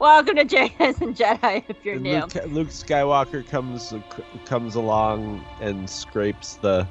[0.00, 3.94] welcome to jedi and jedi if you're And new Luke, Luke Skywalker comes
[4.44, 6.88] comes along and scrapes the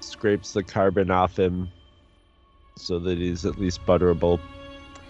[0.00, 1.68] scrapes the carbon off him,
[2.76, 4.40] so that he's at least butterable.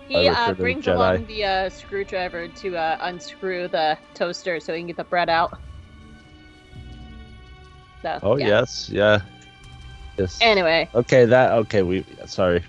[0.08, 4.86] He uh, brings along the uh, screwdriver to uh, unscrew the toaster so he can
[4.86, 5.58] get the bread out
[8.02, 8.46] so, Oh yeah.
[8.46, 9.20] yes, yeah,
[10.18, 10.38] yes.
[10.40, 11.82] anyway okay, that okay.
[11.82, 12.62] We sorry.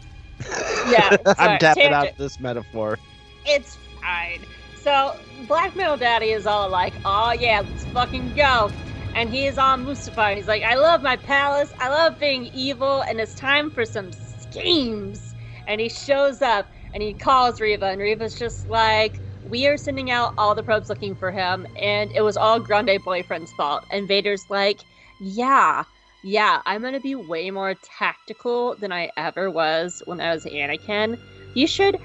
[0.88, 1.93] Yeah, sorry, I'm tapping tangent.
[1.93, 2.97] out this metaphor.
[3.45, 4.41] It's fine.
[4.82, 5.15] So,
[5.47, 8.71] Black Metal Daddy is all like, oh yeah, let's fucking go.
[9.15, 10.36] And he is on Mustafar.
[10.36, 11.73] He's like, I love my palace.
[11.80, 15.36] I love being evil, and it's time for some schemes.
[15.67, 20.12] And he shows up and he calls Reva, and Reva's just like, we are sending
[20.12, 23.84] out all the probes looking for him, and it was all Grande Boyfriend's fault.
[23.91, 24.80] And Vader's like,
[25.19, 25.84] yeah,
[26.21, 31.17] yeah, I'm gonna be way more tactical than I ever was when I was Anakin.
[31.54, 31.97] You should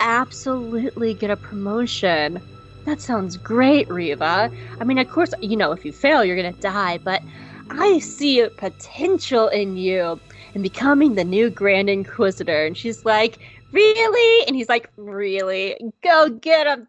[0.00, 2.42] absolutely get a promotion.
[2.86, 4.50] That sounds great, Reva.
[4.80, 7.22] I mean, of course, you know, if you fail, you're gonna die, but
[7.70, 10.20] I see potential in you
[10.54, 12.66] in becoming the new Grand Inquisitor.
[12.66, 13.38] And she's like,
[13.72, 14.46] Really?
[14.46, 15.76] And he's like, Really?
[16.02, 16.88] Go get him.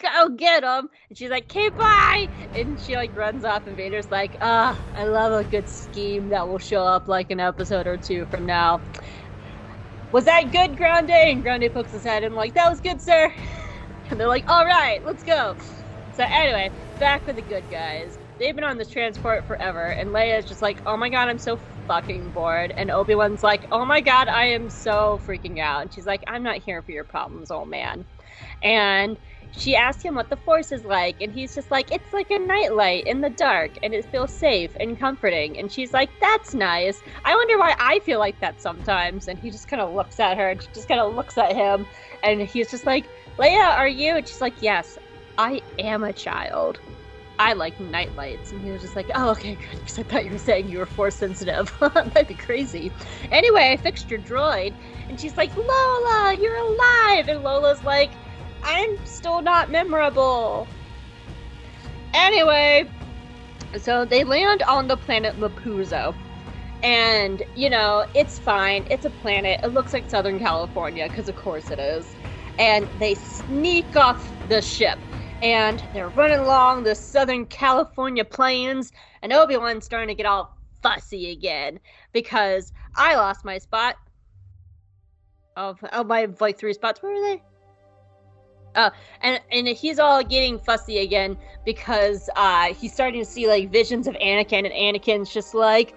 [0.00, 0.88] Go get him.
[1.08, 2.28] And she's like, Okay, bye.
[2.54, 6.48] And she like runs off, and Vader's like, Ah, I love a good scheme that
[6.48, 8.82] will show up like an episode or two from now.
[10.12, 11.10] Was that good, Grande?
[11.10, 13.32] And Grande pokes his head and like, that was good, sir.
[14.10, 15.56] And they're like, all right, let's go.
[16.12, 18.19] So anyway, back with the good guys.
[18.40, 21.58] They've been on this transport forever, and Leia's just like, oh my god, I'm so
[21.86, 22.72] fucking bored.
[22.76, 25.82] And Obi Wan's like, oh my god, I am so freaking out.
[25.82, 28.04] And she's like, I'm not here for your problems, old man.
[28.62, 29.18] And
[29.52, 32.38] she asked him what the force is like, and he's just like, it's like a
[32.38, 35.58] nightlight in the dark, and it feels safe and comforting.
[35.58, 37.02] And she's like, that's nice.
[37.26, 39.28] I wonder why I feel like that sometimes.
[39.28, 41.54] And he just kind of looks at her, and she just kind of looks at
[41.54, 41.86] him,
[42.22, 43.04] and he's just like,
[43.38, 44.16] Leia, are you?
[44.16, 44.98] And she's like, yes,
[45.36, 46.80] I am a child.
[47.40, 48.52] I like night lights.
[48.52, 49.78] And he was just like, oh, okay, good.
[49.78, 51.74] Because I thought you were saying you were force sensitive.
[51.80, 52.92] That'd be crazy.
[53.32, 54.74] Anyway, I fixed your droid.
[55.08, 57.28] And she's like, Lola, you're alive.
[57.28, 58.10] And Lola's like,
[58.62, 60.68] I'm still not memorable.
[62.12, 62.86] Anyway,
[63.78, 66.14] so they land on the planet Mapuzo.
[66.82, 68.86] And, you know, it's fine.
[68.90, 69.60] It's a planet.
[69.64, 72.06] It looks like Southern California, because of course it is.
[72.58, 74.98] And they sneak off the ship.
[75.42, 78.92] And they're running along the Southern California plains.
[79.22, 81.80] And Obi Wan's starting to get all fussy again.
[82.12, 83.96] Because I lost my spot.
[85.56, 87.02] Of, of my like three spots.
[87.02, 87.42] Where were they?
[88.74, 88.90] Uh,
[89.22, 94.06] and and he's all getting fussy again because uh, he's starting to see like visions
[94.06, 95.94] of Anakin, and Anakin's just like,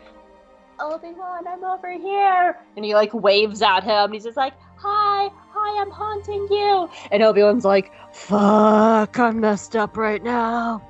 [0.79, 4.05] Obi Wan, I'm over here, and he like waves at him.
[4.05, 5.29] And he's just like, Hi,
[5.63, 10.85] hi, I'm haunting you, and Obi Wan's like, Fuck, I'm messed up right now.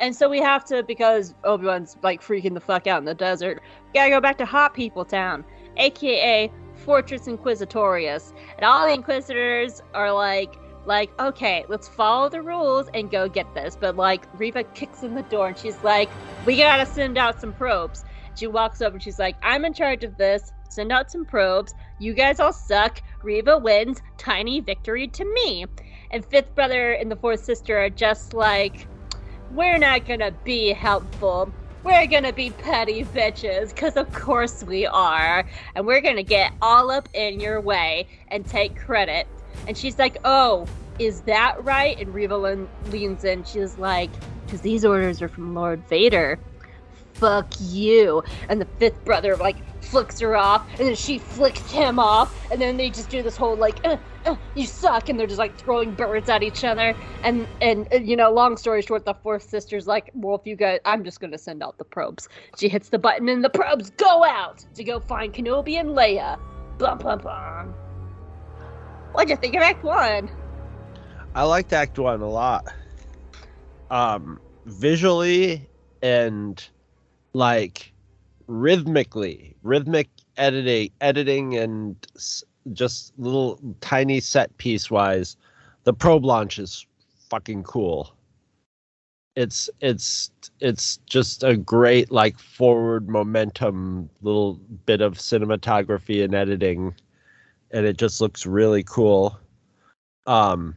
[0.00, 3.14] And so we have to because Obi Wan's like freaking the fuck out in the
[3.14, 3.62] desert.
[3.94, 5.44] Gotta go back to Hot People Town,
[5.76, 6.50] aka
[6.84, 13.08] Fortress Inquisitorius, and all the Inquisitors are like like, okay, let's follow the rules and
[13.08, 13.76] go get this.
[13.78, 16.10] But like, Reva kicks in the door and she's like,
[16.44, 18.04] we gotta send out some probes.
[18.34, 20.52] She walks over and she's like, I'm in charge of this.
[20.68, 21.74] Send out some probes.
[22.02, 23.00] You guys all suck.
[23.22, 24.02] Reva wins.
[24.18, 25.66] Tiny victory to me.
[26.10, 28.88] And fifth brother and the fourth sister are just like,
[29.52, 31.52] we're not gonna be helpful.
[31.84, 35.44] We're gonna be petty bitches, because of course we are.
[35.76, 39.28] And we're gonna get all up in your way and take credit
[39.68, 40.66] and she's like, "Oh,
[40.98, 43.44] is that right?" And Reva leans in.
[43.44, 44.10] She's like,
[44.44, 46.38] "Because these orders are from Lord Vader."
[47.22, 48.24] Fuck you.
[48.48, 52.60] And the fifth brother like flicks her off, and then she flicks him off, and
[52.60, 55.56] then they just do this whole like, uh, uh, "You suck," and they're just like
[55.56, 56.96] throwing birds at each other.
[57.22, 60.56] And and uh, you know, long story short, the fourth sister's like, "Well, if you
[60.56, 63.90] guys, I'm just gonna send out the probes." She hits the button, and the probes
[63.90, 66.40] go out to go find Kenobi and Leia.
[66.78, 67.74] Bum bum bum.
[69.12, 70.28] What'd you think of Act One?
[71.36, 72.66] I liked Act One a lot.
[73.92, 75.68] Um, visually
[76.02, 76.68] and
[77.32, 77.92] like
[78.46, 81.96] rhythmically, rhythmic editing, editing, and
[82.72, 85.36] just little tiny set piece wise,
[85.84, 86.86] the probe launch is
[87.30, 88.14] fucking cool.
[89.34, 96.94] It's it's it's just a great like forward momentum little bit of cinematography and editing
[97.72, 99.38] and it just looks really cool.
[100.26, 100.76] Um,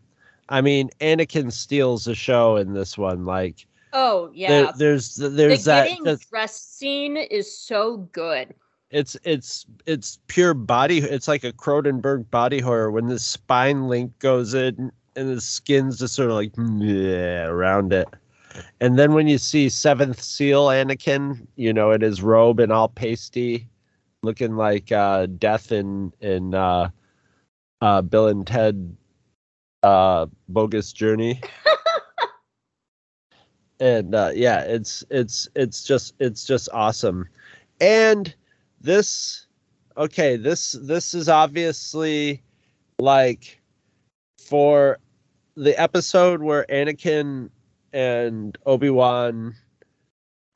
[0.49, 3.25] I mean, Anakin steals the show in this one.
[3.25, 8.53] Like, oh yeah, there, there's there's the that getting dressed scene is so good.
[8.91, 10.99] It's it's it's pure body.
[10.99, 15.99] It's like a Cronenberg body horror when the spine link goes in and the skin's
[15.99, 18.08] just sort of like around it.
[18.79, 22.88] And then when you see Seventh Seal Anakin, you know, in his robe and all
[22.88, 23.67] pasty,
[24.21, 26.89] looking like uh, death in in uh,
[27.81, 28.95] uh, Bill and Ted
[29.84, 31.41] uh, Bogus Journey.
[33.79, 37.27] and uh, yeah, it's it's it's just it's just awesome.
[37.81, 38.33] And
[38.81, 39.47] this
[39.97, 42.41] okay, this this is obviously
[42.99, 43.61] like
[44.47, 44.99] for
[45.55, 47.49] the episode where Anakin
[47.93, 49.55] and Obi-Wan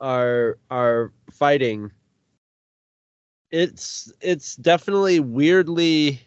[0.00, 1.90] are are fighting
[3.50, 6.20] it's it's definitely weirdly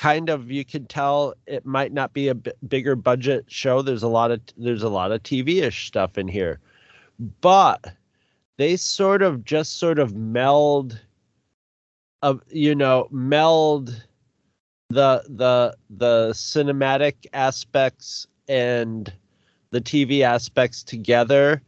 [0.00, 3.82] kind of you can tell it might not be a b- bigger budget show.
[3.82, 6.58] There's a lot of there's a lot of tv-ish stuff in here.
[7.42, 7.92] But
[8.56, 10.98] they sort of just sort of meld
[12.22, 13.88] of you know meld
[14.88, 19.12] the the the cinematic aspects and
[19.70, 21.60] the tv aspects together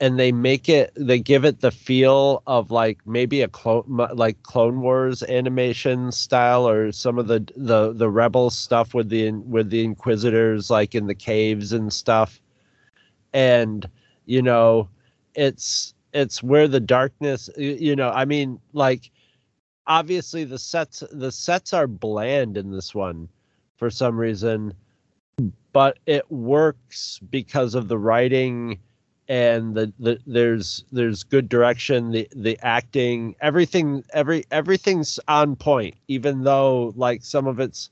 [0.00, 3.84] and they make it they give it the feel of like maybe a clone
[4.14, 9.30] like clone wars animation style or some of the the the rebel stuff with the
[9.32, 12.40] with the inquisitors like in the caves and stuff.
[13.32, 13.88] And
[14.26, 14.88] you know
[15.34, 19.10] it's it's where the darkness you know i mean like
[19.86, 23.28] obviously the sets the sets are bland in this one
[23.76, 24.72] for some reason
[25.72, 28.78] but it works because of the writing
[29.28, 35.94] and the, the there's there's good direction the the acting everything every everything's on point
[36.08, 37.90] even though like some of it's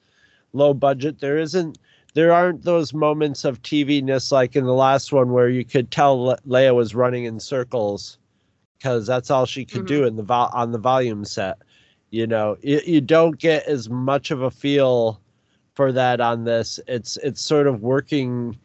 [0.53, 1.78] low budget there isn't
[2.16, 6.18] there aren't those moments of TV-ness like in the last one where you could tell
[6.24, 8.16] Le- Leia was running in circles
[8.78, 10.09] because that's all she could do mm-hmm.
[10.09, 11.59] in the vo- on the volume set.
[12.11, 15.20] You know, you, you don't get as much of a feel
[15.74, 16.80] for that on this.
[16.89, 18.57] It's it's sort of working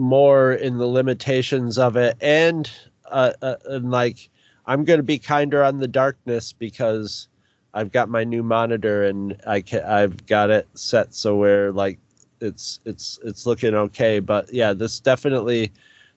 [0.00, 2.70] more in the limitations of it, and
[3.10, 4.28] uh, uh and like
[4.66, 7.28] I'm gonna be kinder on the darkness because
[7.74, 11.98] I've got my new monitor and I can I've got it set so where like
[12.40, 14.20] it's it's it's looking okay.
[14.20, 15.72] But yeah, this definitely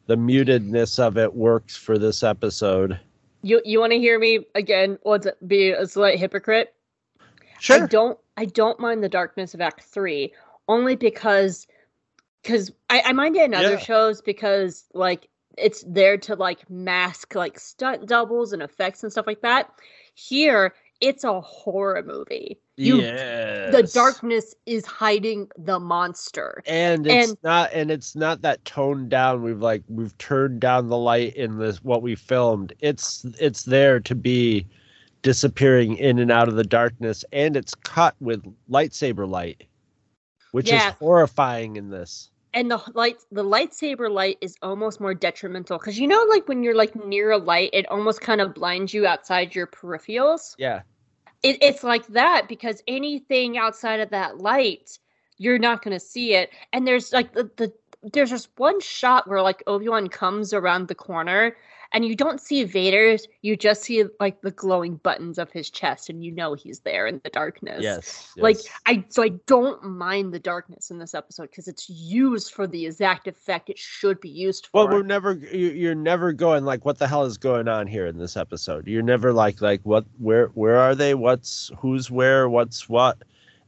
[0.08, 3.00] the mutedness of it works for this episode.
[3.42, 4.98] You you want to hear me again?
[5.04, 6.74] What's it, be a slight hypocrite?
[7.60, 10.34] sure I don't I don't mind the darkness of Act Three
[10.68, 11.68] only because
[12.46, 13.78] because I, I mind it in other Yeah.
[13.80, 15.28] shows because like
[15.58, 19.72] it's there to like mask like stunt doubles and effects and stuff like that.
[20.14, 22.58] Here it's a horror movie.
[22.78, 23.74] You yes.
[23.74, 26.62] the darkness is hiding the monster.
[26.68, 30.88] and it's and- not and it's not that toned down we've like we've turned down
[30.89, 34.68] the light in this what we filmed it's it's there to be
[35.22, 39.64] disappearing in and out of the darkness and it's cut with lightsaber light
[40.52, 40.89] which Yeah.
[40.89, 45.99] is horrifying in this and the light the lightsaber light is almost more detrimental because
[45.99, 49.06] you know like when you're like near a light it almost kind of blinds you
[49.06, 50.56] outside your peripherals?
[50.58, 50.82] Yeah.
[51.43, 54.97] It, it's like that because anything outside of that light
[55.38, 56.49] you're not going to see it.
[56.72, 57.74] And there's like the, the
[58.14, 61.56] there's just one shot where like obi-wan comes around the corner
[61.94, 66.10] and you don't see vader's you just see like the glowing buttons of his chest
[66.10, 68.58] and you know he's there in the darkness yes, like.
[68.86, 72.86] I so I don't mind the darkness in this episode because it's used for the
[72.86, 74.86] exact effect it should be used for.
[74.86, 78.18] Well, we're never you're never going like what the hell is going on here in
[78.18, 78.88] this episode.
[78.88, 81.14] You're never like like what where where are they?
[81.14, 82.48] What's who's where?
[82.48, 83.18] What's what?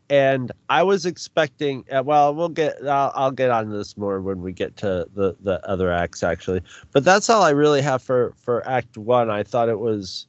[0.10, 1.84] And I was expecting.
[1.92, 2.78] Uh, well, we'll get.
[2.88, 6.62] I'll, I'll get on this more when we get to the the other acts actually.
[6.94, 9.30] But that's all I really have for for Act One.
[9.30, 10.28] I thought it was,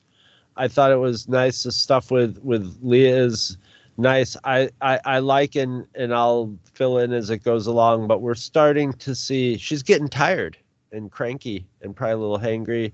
[0.57, 1.62] I thought it was nice.
[1.62, 3.57] The stuff with with Leia's
[3.99, 4.37] nice.
[4.43, 8.09] I I, I like and and I'll fill in as it goes along.
[8.09, 10.57] But we're starting to see she's getting tired
[10.91, 12.91] and cranky and probably a little hangry,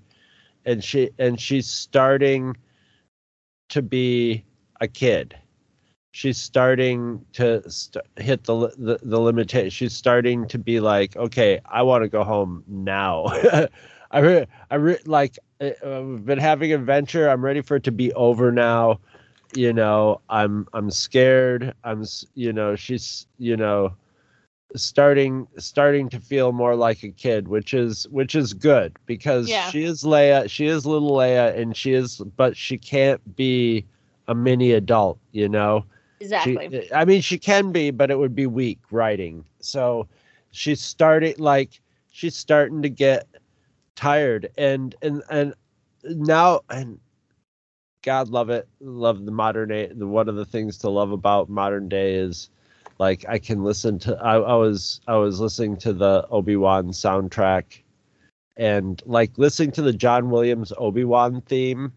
[0.67, 2.55] and she and she's starting
[3.71, 4.45] to be
[4.83, 5.35] a kid.
[6.17, 9.69] She's starting to st- hit the, the the limitation.
[9.71, 13.25] She's starting to be like, okay, I want to go home now.
[14.13, 17.29] I re- I re- like I've been having an adventure.
[17.29, 19.01] I'm ready for it to be over now.
[19.57, 21.75] You know, I'm I'm scared.
[21.83, 22.05] I'm
[22.37, 23.93] you know she's you know
[24.77, 29.69] starting starting to feel more like a kid, which is which is good because Yeah.
[29.71, 33.85] she is Leia, she is little Leia, and she is, but she can't be
[34.29, 35.85] a mini adult, you know.
[36.25, 36.69] Exactly.
[36.71, 39.45] She, I mean, she can be, but it would be weak writing.
[39.61, 40.09] So
[40.51, 43.27] she's starting like she's starting to get
[43.95, 45.55] tired, and and and
[46.05, 46.99] now and
[48.03, 49.89] God love it, love the modern day.
[49.95, 52.51] One of the things to love about modern day is
[52.99, 54.17] like I can listen to.
[54.23, 57.81] I, I was I was listening to the Obi Wan soundtrack,
[58.57, 61.93] and like listening to the John Williams Obi Wan theme,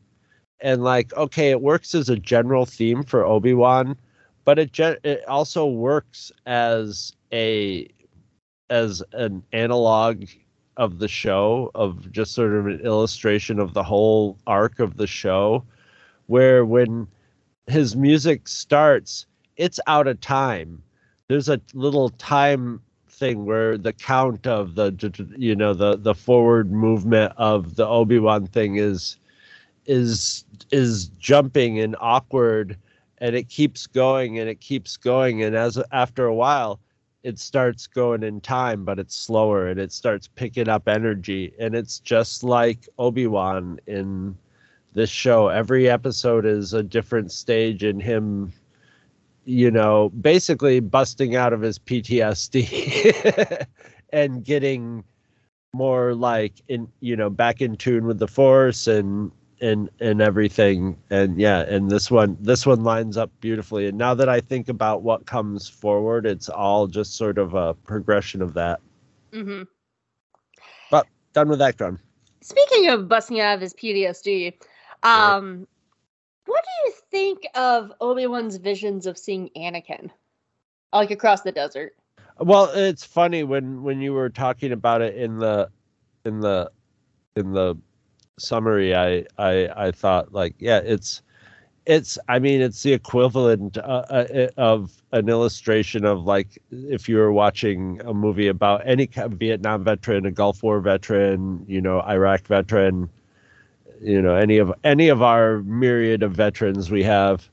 [0.61, 3.97] and like okay, it works as a general theme for Obi Wan,
[4.47, 7.85] but it it also works as a
[8.69, 10.23] as an analog
[10.77, 15.05] of the show of just sort of an illustration of the whole arc of the
[15.05, 15.65] show
[16.27, 17.05] where when
[17.67, 19.25] his music starts
[19.57, 20.81] it's out of time.
[21.27, 24.93] There's a little time thing where the count of the
[25.37, 29.17] you know the the forward movement of the obi-wan thing is
[29.87, 32.77] is is jumping and awkward
[33.19, 36.79] and it keeps going and it keeps going and as after a while
[37.23, 41.53] it starts going in time but it's slower and it starts picking up energy.
[41.59, 44.37] And it's just like obi-wan in
[44.93, 45.49] this show.
[45.49, 48.53] Every episode is a different stage in him
[49.47, 53.65] you know basically busting out of his ptsd
[54.11, 55.01] and getting
[55.73, 59.31] more like in you know back in tune with the force and
[59.61, 60.97] and and everything.
[61.09, 63.87] And yeah and this one this one lines up beautifully.
[63.87, 67.73] And now that i think about what comes forward it's all just sort of a
[67.73, 68.79] progression of that.
[69.31, 69.63] Mm-hmm.
[70.91, 71.99] But done with that done
[72.41, 74.53] Speaking of busting out of his PTSD,
[75.03, 75.67] um,
[76.45, 80.09] what do you think of Obi Wan's visions of seeing Anakin,
[80.93, 81.93] like across the desert?
[82.39, 85.69] well it's funny when when you were talking about it in the
[86.25, 86.69] in the
[87.35, 87.75] in the
[88.39, 91.21] summary, I I I thought like yeah, it's
[91.85, 97.17] it's I mean it's the equivalent uh, uh, of an illustration of like if you
[97.17, 101.81] were watching a movie about any kind of Vietnam veteran, a Gulf War veteran, you
[101.81, 103.09] know, Iraq veteran,
[104.01, 107.49] you know, any of any of our myriad of veterans we have,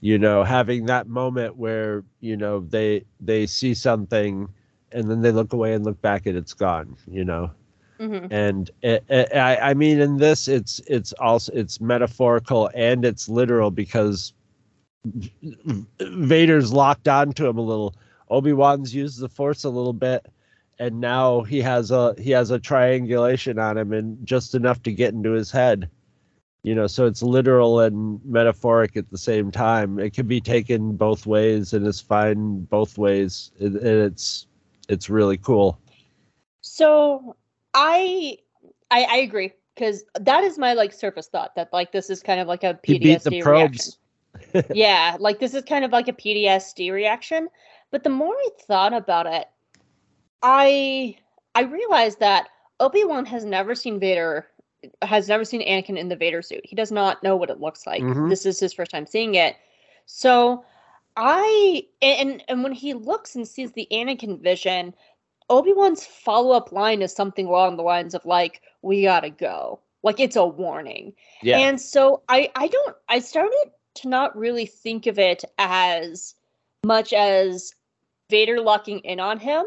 [0.00, 4.48] you know, having that moment where you know they they see something
[4.92, 7.50] and then they look away and look back and it's gone, you know.
[7.98, 8.32] Mm-hmm.
[8.32, 13.28] And it, it, I, I mean, in this, it's it's also it's metaphorical and it's
[13.28, 14.32] literal because
[16.00, 17.94] Vader's locked onto him a little.
[18.30, 20.26] Obi Wan's used the Force a little bit,
[20.78, 24.92] and now he has a he has a triangulation on him and just enough to
[24.92, 25.90] get into his head.
[26.62, 29.98] You know, so it's literal and metaphoric at the same time.
[29.98, 33.52] It can be taken both ways and it's fine both ways.
[33.58, 34.46] It, it's
[34.88, 35.80] it's really cool.
[36.60, 37.36] So
[37.74, 38.38] I
[38.90, 42.40] I, I agree because that is my like surface thought that like this is kind
[42.40, 43.98] of like a He beat the PTSD probes.
[44.52, 44.76] reaction.
[44.76, 47.48] yeah, like this is kind of like a PTSD reaction.
[47.90, 49.46] But the more I thought about it,
[50.42, 51.16] I
[51.54, 52.48] I realized that
[52.80, 54.46] Obi Wan has never seen Vader,
[55.02, 56.60] has never seen Anakin in the Vader suit.
[56.64, 58.02] He does not know what it looks like.
[58.02, 58.28] Mhm.
[58.28, 59.56] This is his first time seeing it.
[60.06, 60.64] So
[61.16, 64.94] I and and when he looks and sees the Anakin vision,
[65.50, 69.80] Obi Wan's follow up line is something along the lines of like, "We gotta go."
[70.02, 71.12] Like it's a warning.
[71.42, 71.58] Yeah.
[71.58, 76.34] And so I I don't I started to not really think of it as
[76.84, 77.74] much as
[78.30, 79.64] Vader locking in on him.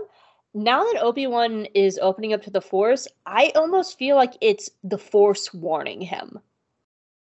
[0.54, 4.98] Now that Obi-Wan is opening up to the Force, I almost feel like it's the
[4.98, 6.40] Force warning him.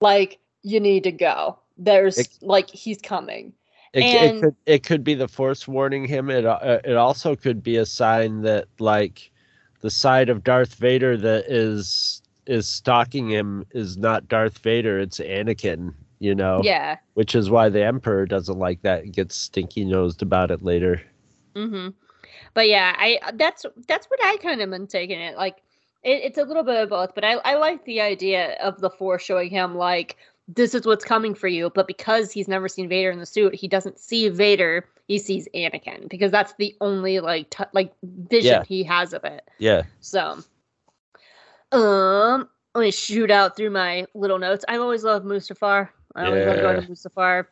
[0.01, 1.60] Like you need to go.
[1.78, 3.53] There's It- like he's coming.
[3.96, 6.30] It, And- it could it could be the force warning him.
[6.30, 9.32] It uh, it also could be a sign that like
[9.80, 15.00] the side of Darth Vader that is is stalking him is not Darth Vader.
[15.00, 15.93] It's Anakin.
[16.20, 16.60] You know.
[16.62, 16.98] Yeah.
[17.14, 19.04] Which is why the Emperor doesn't like that.
[19.04, 21.02] and gets stinky nosed about it later.
[21.56, 21.89] Mm-hmm.
[22.54, 25.38] But yeah, I that's that's what I kind of been taking it.
[25.38, 25.62] Like
[26.04, 28.89] it, it's a little bit of both, but I I like the idea of the
[28.89, 30.18] Force showing him like
[30.48, 31.72] this is what's coming for you.
[31.74, 34.86] But because he's never seen Vader in the suit, he doesn't see Vader.
[35.08, 38.64] He sees Anakin because that's the only like t- like vision Yeah.
[38.64, 39.48] he has of it.
[39.60, 39.84] Yeah.
[40.00, 40.39] So,
[41.72, 44.66] um, let me shoot out through my little notes.
[44.68, 45.89] I've always loved Mustafar.
[46.16, 47.46] I always love going to Mustafar.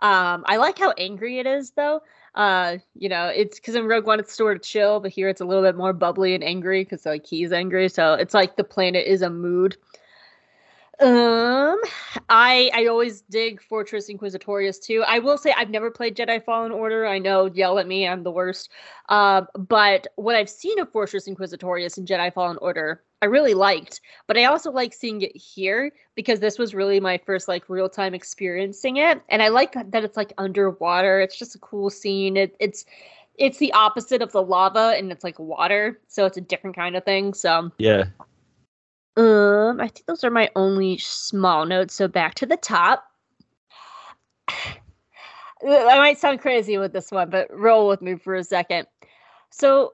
[0.00, 2.00] Um, I like how angry it is, though.
[2.34, 5.40] Uh, you know, it's because in Rogue One it's sort of chill, but here it's
[5.40, 7.88] a little bit more bubbly and angry because like he's angry.
[7.88, 9.76] So it's like the planet is a mood.
[11.00, 11.80] Um,
[12.28, 15.02] I I always dig Fortress Inquisitorius too.
[15.06, 17.06] I will say I've never played Jedi Fallen Order.
[17.06, 18.70] I know, yell at me, I'm the worst.
[19.08, 24.00] Um, but what I've seen of Fortress Inquisitorius and Jedi Fallen Order, I really liked.
[24.28, 27.88] But I also like seeing it here because this was really my first like real
[27.88, 31.20] time experiencing it, and I like that it's like underwater.
[31.20, 32.36] It's just a cool scene.
[32.36, 32.84] It, it's
[33.36, 36.94] it's the opposite of the lava, and it's like water, so it's a different kind
[36.94, 37.34] of thing.
[37.34, 38.04] So Yeah.
[39.16, 41.94] Um, I think those are my only small notes.
[41.94, 43.04] So back to the top.
[44.48, 48.86] I might sound crazy with this one, but roll with me for a second.
[49.50, 49.92] So,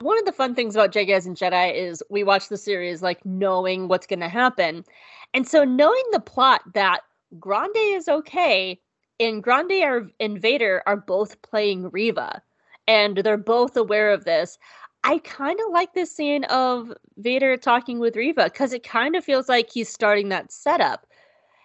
[0.00, 3.24] one of the fun things about Jedi and Jedi is we watch the series like
[3.24, 4.84] knowing what's going to happen.
[5.32, 7.00] And so, knowing the plot that
[7.38, 8.80] Grande is okay
[9.20, 12.42] and Grande are, and Vader are both playing Reva,
[12.86, 14.58] and they're both aware of this.
[15.04, 19.24] I kind of like this scene of Vader talking with Reva because it kind of
[19.24, 21.06] feels like he's starting that setup,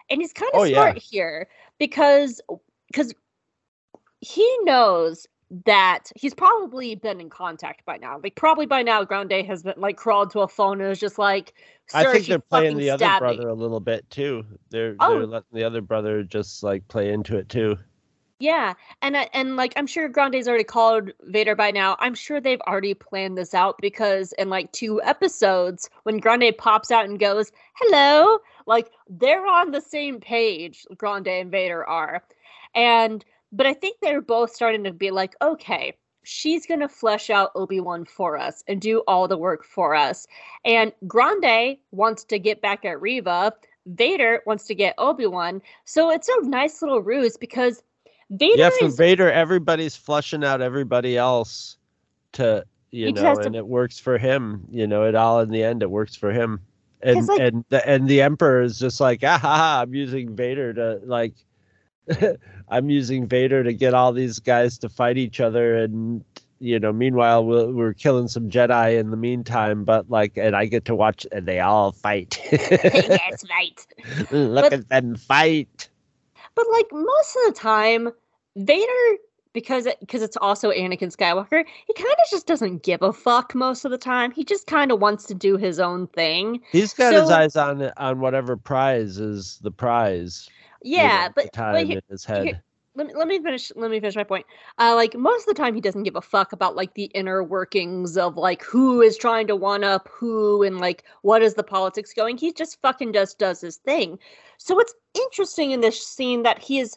[0.10, 0.76] and he's kind of Oh, yeah.
[0.76, 1.48] smart here
[1.80, 2.42] because
[2.88, 3.14] because
[4.22, 5.28] he knows
[5.66, 8.20] that he's probably been in contact by now.
[8.24, 11.18] Like probably by now, Grande has been like crawled to a phone and is just
[11.20, 11.54] like,
[11.94, 14.46] I "Sir, think they're playing the other stabbed me." brother a little bit too.
[14.70, 15.20] They're Oh.
[15.20, 17.78] they're letting the other brother just like play into it too.
[18.44, 21.96] Yeah, and and like I'm sure Grande's already called Vader by now.
[22.00, 26.92] I'm sure they've already planned this out because in like two episodes, when Grande pops
[26.92, 30.86] out and goes, "Hello," like they're on the same page.
[30.98, 32.22] Grande and Vader are,
[32.76, 33.24] and
[33.54, 37.80] but I think they're both starting to be like, okay, she's gonna flesh out Obi
[37.80, 40.28] Wan for us and do all the work for us.
[40.66, 43.54] And Grande wants to get back at Reva.
[43.86, 45.62] Vader wants to get Obi Wan.
[45.86, 47.82] So it's a nice little ruse because
[48.30, 51.78] Vader yeah, for is Vader, everybody's flushing out everybody else
[52.34, 54.64] to you know, has to- and it works for him.
[54.72, 56.60] You know, it all in the end it works for him.
[57.02, 60.36] And like- and the and the Emperor is just like, ah ha, ha I'm using
[60.36, 61.34] Vader to like
[62.70, 66.24] I'm using Vader to get all these guys to fight each other and
[66.60, 70.66] you know, meanwhile we're, we're killing some Jedi in the meantime, but like, and I
[70.66, 72.40] get to watch, and they all fight.
[72.54, 74.32] yes, right.
[74.32, 75.90] Look But- at them fight.
[76.56, 78.10] But like most of the time,
[78.56, 79.18] Vader,
[79.54, 83.56] because it, because it's also Anakin Skywalker, he kind of just doesn't give a fuck
[83.56, 84.32] most of the time.
[84.32, 86.62] He just kind of wants to do his own thing.
[86.72, 90.50] He's got his eyes on on whatever prize is the prize.
[90.82, 92.62] Yeah, but time but he- in his head.
[92.96, 94.46] Let me let me finish let me finish my point.
[94.78, 97.44] Uh like most of the time he doesn't give a fuck about like the inner
[97.44, 101.64] workings of like who is trying to one up who and like what is the
[101.64, 102.38] politics going.
[102.38, 104.20] He just fucking just does his thing.
[104.58, 106.96] So it's interesting in this scene that he is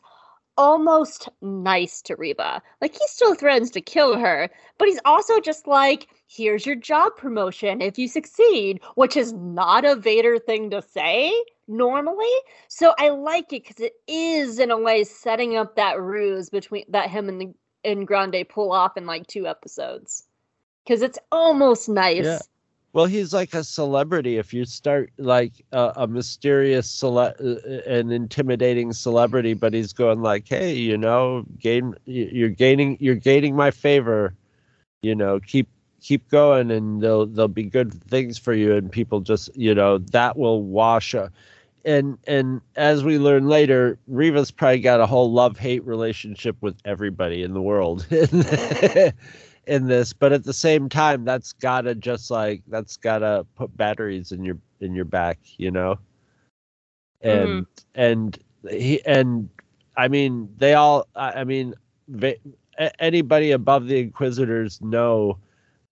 [0.59, 2.63] almost nice to Reva.
[2.81, 7.13] Like he still threatens to kill her, but he's also just like, here's your job
[7.17, 11.33] promotion if you succeed, which is not a Vader thing to say
[11.69, 12.27] normally.
[12.69, 16.85] So I like it because it is in a way setting up that ruse between
[16.89, 17.55] that him and the
[17.85, 20.25] and Grande pull off in like two episodes.
[20.85, 22.25] Because it's almost nice.
[22.25, 22.39] Yeah.
[22.93, 24.39] Well, he's like a celebrity.
[24.39, 30.23] If you start like a, a mysterious cele- uh, and intimidating celebrity, but he's going
[30.23, 34.33] like, "Hey, you know, gain you're gaining you're gaining my favor.
[35.03, 35.69] You know, keep
[36.01, 39.99] keep going, and there'll there'll be good things for you." And people just you know
[39.99, 41.15] that will wash.
[41.15, 41.29] Uh,
[41.87, 46.77] and and as we learn later, Reva's probably got a whole love hate relationship with
[46.85, 48.07] everybody in the world.
[49.67, 54.31] in this but at the same time that's gotta just like that's gotta put batteries
[54.31, 55.99] in your in your back you know
[57.21, 58.01] and mm-hmm.
[58.01, 58.39] and
[58.71, 59.49] he and
[59.97, 61.75] i mean they all i mean
[62.23, 65.37] a- anybody above the inquisitors know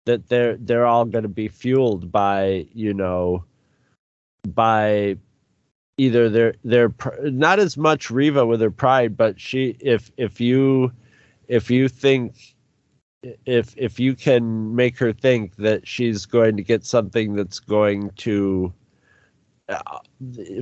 [0.05, 3.45] that they're they're all going to be fueled by you know
[4.55, 5.17] by
[6.01, 6.91] either their their
[7.25, 10.91] not as much reva with her pride but she if if you
[11.49, 12.55] if you think
[13.45, 18.11] if if you can make her think that she's going to get something that's going
[18.17, 18.73] to
[19.69, 19.99] uh,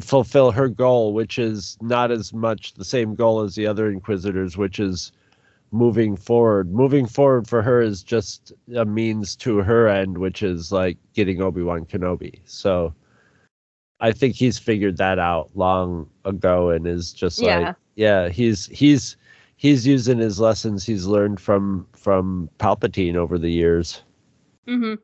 [0.01, 4.57] fulfill her goal which is not as much the same goal as the other inquisitors
[4.57, 5.13] which is
[5.71, 6.73] moving forward.
[6.73, 11.43] Moving forward for her is just a means to her end which is like getting
[11.43, 12.41] obi-wan kenobi.
[12.45, 12.95] So
[14.01, 17.59] i think he's figured that out long ago and is just Yeah.
[17.59, 19.17] like yeah he's he's
[19.57, 24.03] he's using his lessons he's learned from from Palpatine over the years.
[24.69, 24.95] Mm-hmm.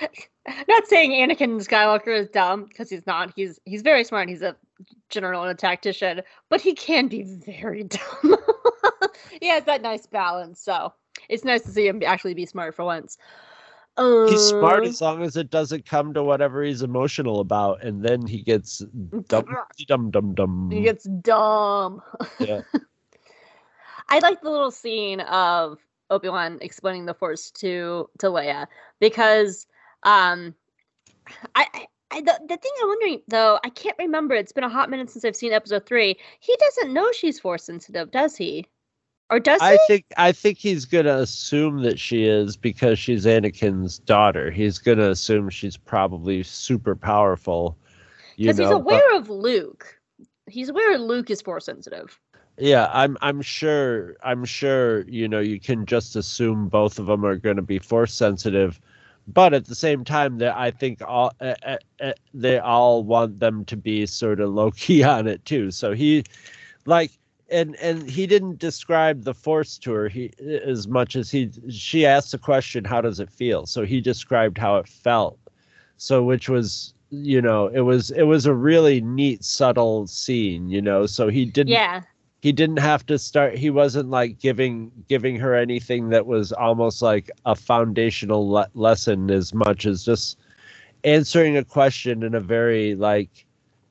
[0.68, 3.32] not saying Anakin Skywalker is dumb because he's not.
[3.34, 4.28] He's he's very smart.
[4.28, 4.56] He's a
[5.08, 8.36] general and a tactician, but he can be very dumb.
[9.40, 10.60] he has that nice balance.
[10.60, 10.92] So
[11.28, 13.18] it's nice to see him actually be smart for once.
[13.98, 18.00] He's smart Uh, as long as it doesn't come to whatever he's emotional about, and
[18.00, 18.78] then he gets
[19.26, 19.46] dum
[19.88, 20.70] dum dum dum.
[20.70, 22.00] He gets dumb.
[22.38, 22.60] Yeah.
[24.08, 25.78] I like the little scene of
[26.10, 28.66] Obi Wan explaining the Force to to Leia
[29.00, 29.66] because
[30.04, 30.54] um,
[31.54, 31.66] I.
[31.74, 34.34] I I, the, the thing I'm wondering though, I can't remember.
[34.34, 36.16] It's been a hot minute since I've seen episode three.
[36.40, 38.64] He doesn't know she's force sensitive, does he?
[39.30, 39.78] Or does I he?
[39.88, 44.50] think I think he's gonna assume that she is because she's Anakin's daughter.
[44.50, 47.76] He's gonna assume she's probably super powerful.
[48.36, 49.98] Because he's but- aware of Luke.
[50.46, 52.18] He's aware Luke is force sensitive.
[52.56, 57.24] Yeah, I'm I'm sure I'm sure you know you can just assume both of them
[57.24, 58.80] are going to be force sensitive,
[59.28, 63.38] but at the same time, that I think all uh, uh, uh, they all want
[63.38, 65.70] them to be sort of low key on it too.
[65.70, 66.24] So he,
[66.86, 67.12] like,
[67.50, 70.30] and and he didn't describe the force to her he
[70.64, 74.58] as much as he she asked the question, "How does it feel?" So he described
[74.58, 75.38] how it felt.
[75.96, 80.82] So which was you know it was it was a really neat subtle scene you
[80.82, 82.02] know so he didn't Yeah.
[82.42, 87.00] he didn't have to start he wasn't like giving giving her anything that was almost
[87.00, 90.38] like a foundational le- lesson as much as just
[91.04, 93.46] answering a question in a very like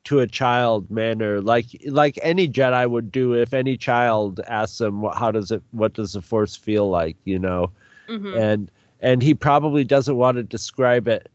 [0.07, 5.01] to a child manner like like any jedi would do if any child asks him,
[5.01, 7.17] what, how does it what does the force feel like?
[7.25, 7.69] you know?
[8.07, 11.29] Hmm and and he probably doesn't want to describe it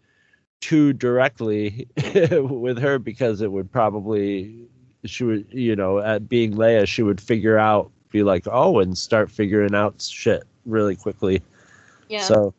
[0.60, 1.86] too directly
[2.32, 4.66] with her because it would probably
[5.04, 8.96] she would you know at being Leia she would figure out be like oh and
[8.96, 11.42] start figuring out shit really quickly.
[12.08, 12.22] Yeah.
[12.22, 12.54] so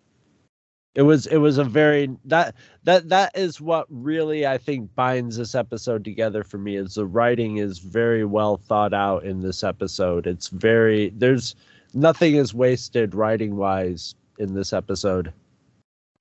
[0.96, 5.38] it was it was a very that that that is what really I think binds
[5.38, 9.64] this episode together for me is the writing is very well thought out in this
[9.64, 10.28] episode.
[10.28, 11.56] It's very there's
[11.94, 15.34] nothing is wasted writing wise in this episode.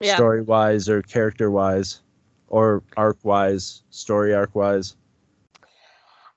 [0.01, 0.17] Yeah.
[0.17, 2.01] story wise or character wise
[2.49, 4.97] or arc wise story arc wise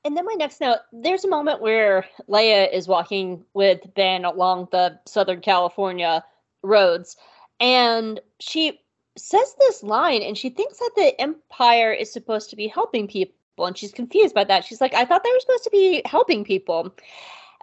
[0.04, 4.68] and then my next note there's a moment where Leia is walking with Ben along
[4.72, 6.24] the Southern California
[6.62, 7.18] roads,
[7.60, 8.80] and she
[9.18, 13.66] says this line, and she thinks that the Empire is supposed to be helping people,
[13.66, 14.66] and she's confused by that.
[14.66, 16.94] She's like, I thought they were supposed to be helping people.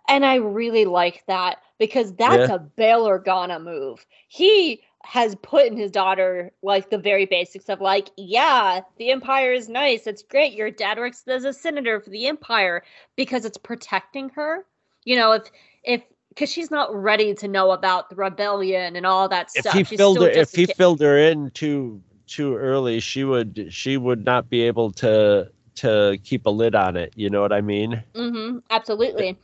[0.08, 2.54] And I really like that because that's Yeah.
[2.56, 4.04] a Bail Organa move.
[4.28, 9.52] He has put in his daughter like the very basics of like, yeah, the Empire
[9.52, 10.06] is nice.
[10.06, 10.54] It's great.
[10.54, 12.82] Your dad works as a senator for the Empire
[13.16, 14.64] because it's protecting her.
[15.04, 15.50] You know, if
[15.84, 16.02] if
[16.34, 19.74] because she's not ready to know about the rebellion and all that If stuff.
[19.74, 20.76] he She's filled still her, if he kid.
[20.76, 26.18] filled her in too too early, she would she would not be able to to
[26.24, 27.12] keep a lid on it.
[27.16, 28.02] You know what I mean?
[28.14, 29.38] Mm-hmm, absolutely.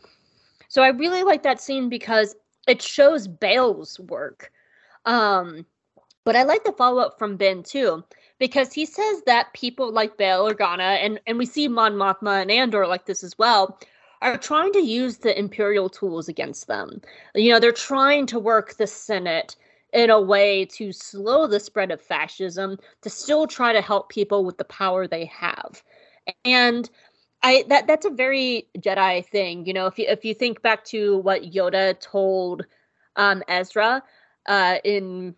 [0.68, 2.34] So I really like that scene because
[2.66, 4.52] it shows Bail's work.
[5.04, 5.66] Um,
[6.24, 8.04] but I like the follow up from Ben too,
[8.38, 12.50] because he says that people like Bail Organa, and, and we see Mon Mothma and
[12.50, 13.78] Andor like this as well,
[14.22, 17.00] are trying to use the Imperial tools against them.
[17.34, 19.56] You know, they're trying to work the Senate
[19.92, 24.44] in a way to slow the spread of fascism, to still try to help people
[24.44, 25.82] with the power they have.
[26.44, 26.88] And
[27.42, 29.86] I that that's a very Jedi thing, you know.
[29.86, 32.66] If you if you think back to what Yoda told
[33.16, 34.02] um, Ezra
[34.46, 35.34] uh, in,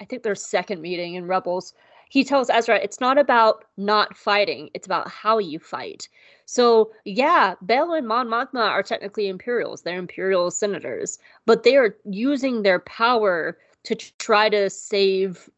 [0.00, 1.74] I think their second meeting in Rebels,
[2.12, 6.10] he tells Ezra it's not about not fighting; it's about how you fight.
[6.44, 11.96] So yeah, Bell and Mon Mothma are technically Imperials; they're Imperial senators, but they are
[12.04, 15.48] using their power to try to save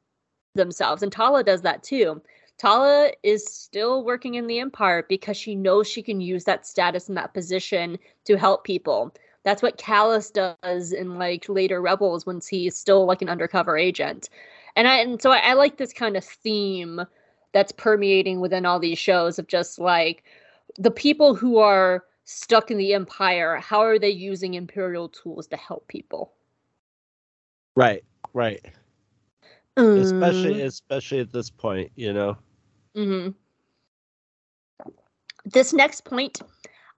[0.54, 2.22] themselves, and Tala does that too.
[2.56, 7.08] Tala is still working in the Empire because she knows she can use that status
[7.08, 9.12] and that position to help people.
[9.42, 14.28] That's what Kallus does in like later Rebels when he's still like an undercover agent.
[14.76, 17.00] And I and so I, I like this kind of theme
[17.52, 20.24] that's permeating within all these shows of just like
[20.78, 25.56] the people who are stuck in the Empire, how are they using Imperial tools to
[25.56, 26.32] help people?
[27.76, 28.04] Right,
[28.34, 28.60] right.
[29.96, 30.66] Especially Mm.
[30.66, 32.36] especially at this point, you know.
[32.94, 33.28] hmm
[35.44, 36.40] This next point,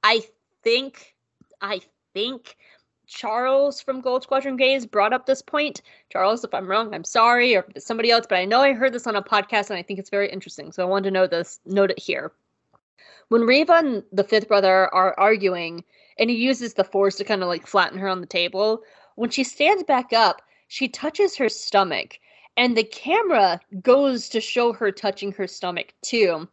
[0.02, 0.22] I
[0.62, 1.14] think,
[1.60, 1.80] I
[2.14, 2.56] think
[3.06, 5.82] Charles from Gold Squadron Gaze brought up this point.
[6.10, 9.06] Charles, if I'm wrong, I'm sorry, or somebody else, but I know I heard this
[9.06, 10.72] on a podcast and I think it's very interesting.
[10.72, 12.32] So I wanted to know this, note it here.
[13.28, 15.84] When Reva and the fifth brother are arguing,
[16.18, 18.82] and he uses the force to kind of like flatten her on the table,
[19.16, 22.18] when she stands back up, she touches her stomach
[22.56, 26.48] and the camera goes to show her touching her stomach too.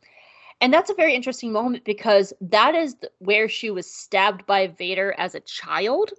[0.61, 5.13] And that's a very interesting moment because that is where she was stabbed by Vader
[5.17, 6.11] as a child.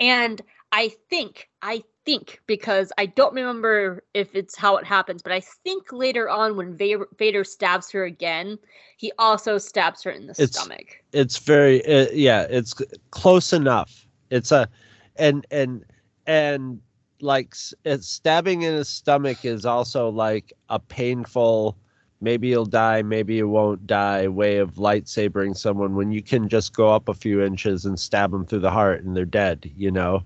[0.00, 0.40] And
[0.72, 5.40] I think, I think, because I don't remember if it's how it happens, but I
[5.40, 8.58] think later on when Va- Vader stabs her again,
[8.96, 11.02] he also stabs her in the It's- stomach.
[11.12, 12.74] It's very uh, yeah, it's
[13.10, 14.06] close enough.
[14.30, 14.68] It's a
[15.16, 15.84] and and
[16.26, 16.80] and
[17.20, 21.76] like it's stabbing in his stomach is also like a painful
[22.22, 26.72] maybe you'll die, maybe you won't die way of lightsabering someone when you can just
[26.72, 29.90] go up a few inches and stab them through the heart and they're dead, you
[29.90, 30.22] know,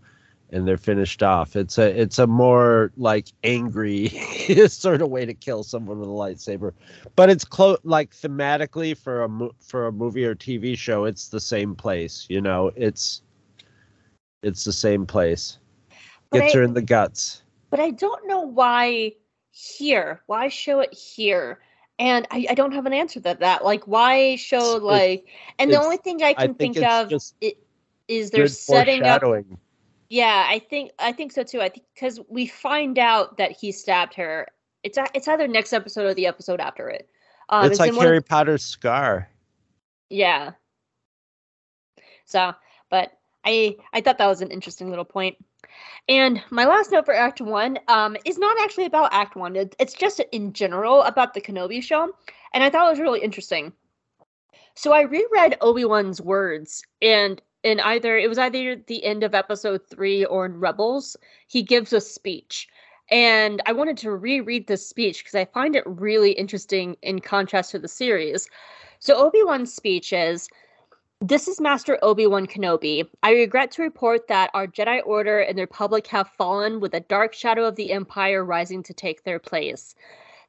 [0.51, 1.57] and they're finished off.
[1.57, 4.09] It's a it's a more like angry
[4.69, 6.73] sort of way to kill someone with a lightsaber,
[7.17, 11.05] but it's close like thematically for a mo- for a movie or TV show.
[11.07, 12.71] It's the same place, you know.
[12.77, 13.23] It's
[14.43, 15.59] it's the same place.
[16.31, 17.43] But Gets I- her in the guts.
[17.71, 19.13] but I don't know why
[19.51, 20.21] here.
[20.27, 21.59] Why show it here?
[21.99, 23.65] And I, I don't have an answer to that.
[23.65, 25.27] Like, why show It's- like?
[25.59, 27.59] And the only thing I I can think think, of it,
[28.09, 29.23] is they're setting up.
[30.09, 31.61] Yeah, I think I think so too.
[31.61, 34.47] I think because we find out that he stabbed her.
[34.83, 37.09] It's it's either next episode or the episode after it.
[37.49, 39.29] Um, it's like in one of- Harry Potter's scar.
[40.11, 40.53] yeah.
[42.25, 42.53] So,
[42.91, 43.13] but
[43.45, 45.37] I I thought that was an interesting little point.
[46.09, 49.57] And my last note for Act One um, is not actually about Act One.
[49.57, 52.13] It, it's just in general about the Kenobi show,
[52.55, 53.73] and I thought it was really interesting.
[54.75, 59.35] So I reread Obi Wan's words, and in either it was either the end of
[59.35, 61.17] Episode Three or in Rebels,
[61.49, 62.69] he gives a speech,
[63.11, 67.73] and I wanted to reread this speech because I find it really interesting in contrast
[67.73, 68.49] to the series.
[69.01, 70.49] So Obi Wan's speech is.
[71.23, 73.09] This is Master Obi Wan Kenobi.
[73.23, 77.01] I regret to report that our Jedi Order and the Republic have fallen, with a
[77.01, 79.95] dark shadow of the Empire rising to take their place.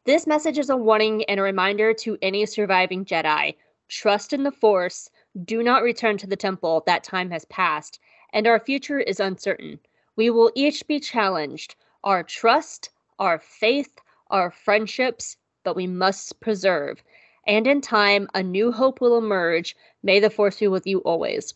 [0.04, 3.56] This message is a warning and a reminder to any surviving Jedi.
[3.88, 5.10] Trust in the Force.
[5.46, 6.84] Do not return to the Temple.
[6.86, 8.02] That time has passed,
[8.34, 9.80] and our future is uncertain.
[10.18, 11.76] We will each be challenged.
[12.04, 12.90] Our trust,
[13.20, 14.00] our faith,
[14.32, 17.02] our friendships, but we must preserve.
[17.48, 19.74] and in time, a new hope will emerge.
[20.04, 21.54] May the force be with you always.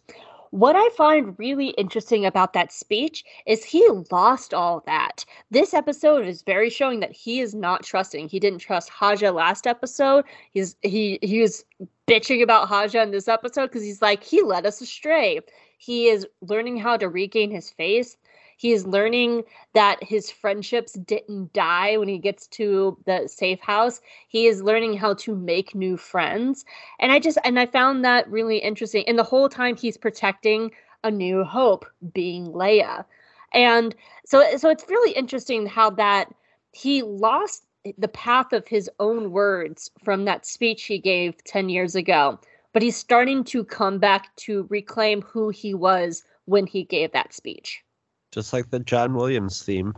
[0.51, 5.23] What I find really interesting about that speech is he lost all that.
[5.49, 8.27] This episode is very showing that he is not trusting.
[8.27, 10.25] He didn't trust Haja last episode.
[10.51, 11.63] He's he he was
[12.05, 15.39] bitching about Haja in this episode because he's like he led us astray.
[15.77, 18.17] He is learning how to regain his faith.
[18.61, 24.01] He is learning that his friendships didn't die when he gets to the safe house.
[24.27, 26.63] He is learning how to make new friends.
[26.99, 29.03] And I just, and I found that really interesting.
[29.07, 30.69] And the whole time he's protecting
[31.03, 33.03] a new hope, being Leia.
[33.51, 33.95] And
[34.27, 36.31] so, so it's really interesting how that
[36.71, 37.63] he lost
[37.97, 42.39] the path of his own words from that speech he gave 10 years ago
[42.73, 47.33] but he's starting to come back to reclaim who he was when he gave that
[47.33, 47.83] speech
[48.31, 49.93] just like the John Williams theme.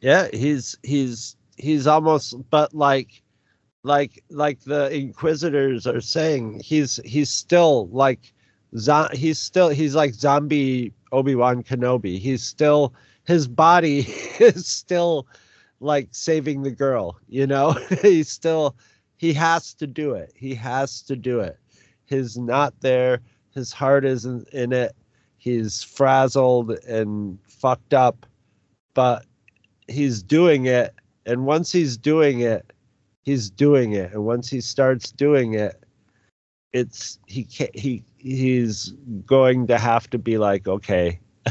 [0.00, 3.22] Yeah, he's he's he's almost but like
[3.82, 8.32] like like the inquisitors are saying he's he's still like
[8.76, 12.18] zo- he's still he's like zombie Obi-Wan Kenobi.
[12.18, 12.92] He's still
[13.24, 14.00] his body
[14.40, 15.26] is still
[15.80, 17.72] like saving the girl, you know?
[18.02, 18.76] he's still
[19.16, 20.32] he has to do it.
[20.34, 21.58] He has to do it.
[22.04, 23.20] His not there,
[23.54, 24.94] his heart isn't in it.
[25.48, 28.26] He's frazzled and fucked up,
[28.94, 29.24] but
[29.86, 30.94] he's doing it.
[31.24, 32.72] And once he's doing it,
[33.22, 34.12] he's doing it.
[34.12, 35.82] And once he starts doing it,
[36.74, 38.92] it's he he he's
[39.24, 41.18] going to have to be like, okay,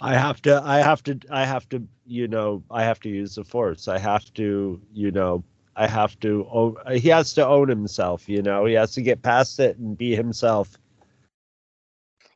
[0.00, 3.34] I have to I have to I have to you know I have to use
[3.34, 3.88] the force.
[3.88, 5.42] I have to you know
[5.74, 8.64] I have to own, he has to own himself, you know.
[8.64, 10.78] He has to get past it and be himself.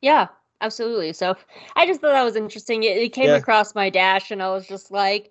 [0.03, 0.29] Yeah,
[0.61, 1.13] absolutely.
[1.13, 1.37] So
[1.77, 2.83] I just thought that was interesting.
[2.83, 3.37] It, it came yeah.
[3.37, 5.31] across my dash, and I was just like,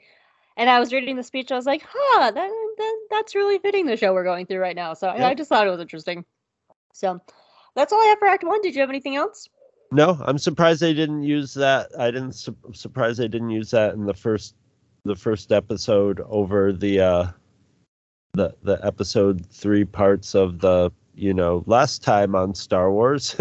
[0.58, 1.52] and I was reading the speech.
[1.52, 4.76] I was like, huh, that, that that's really fitting the show we're going through right
[4.76, 4.94] now.
[4.94, 5.28] So yeah.
[5.28, 6.26] I, I just thought it was interesting.
[6.94, 7.20] So
[7.76, 8.62] that's all I have for Act One.
[8.62, 9.48] Did you have anything else?
[9.92, 11.90] No, I'm surprised they didn't use that.
[11.98, 14.56] I didn't su- surprised they didn't use that in the first
[15.06, 17.28] the first episode over the uh
[18.34, 23.36] the the episode three parts of the you know last time on Star Wars.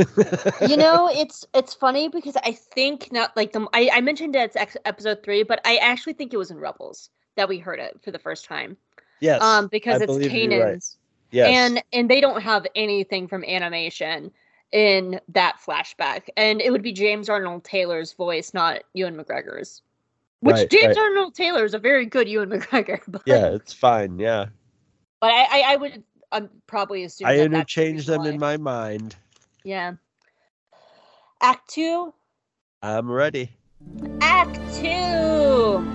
[0.69, 4.57] you know, it's it's funny because I think not like the I, I mentioned it's
[4.85, 8.11] episode three, but I actually think it was in Rebels that we heard it for
[8.11, 8.77] the first time.
[9.21, 10.61] Yes, um, because I it's Kanan's.
[10.61, 10.85] Right.
[11.31, 11.49] Yes.
[11.49, 14.33] and and they don't have anything from animation
[14.73, 19.83] in that flashback, and it would be James Arnold Taylor's voice, not Ewan McGregor's.
[20.41, 20.99] Which right, James right.
[20.99, 23.01] Arnold Taylor is a very good Ewan McGregor.
[23.09, 24.19] But, yeah, it's fine.
[24.19, 24.47] Yeah.
[25.21, 27.41] But I, I, I would I'm probably assuming.
[27.41, 29.17] I interchange them in my mind.
[29.65, 29.95] Yeah.
[31.41, 32.13] Act two.
[32.83, 33.51] I'm ready.
[34.21, 35.87] Act two.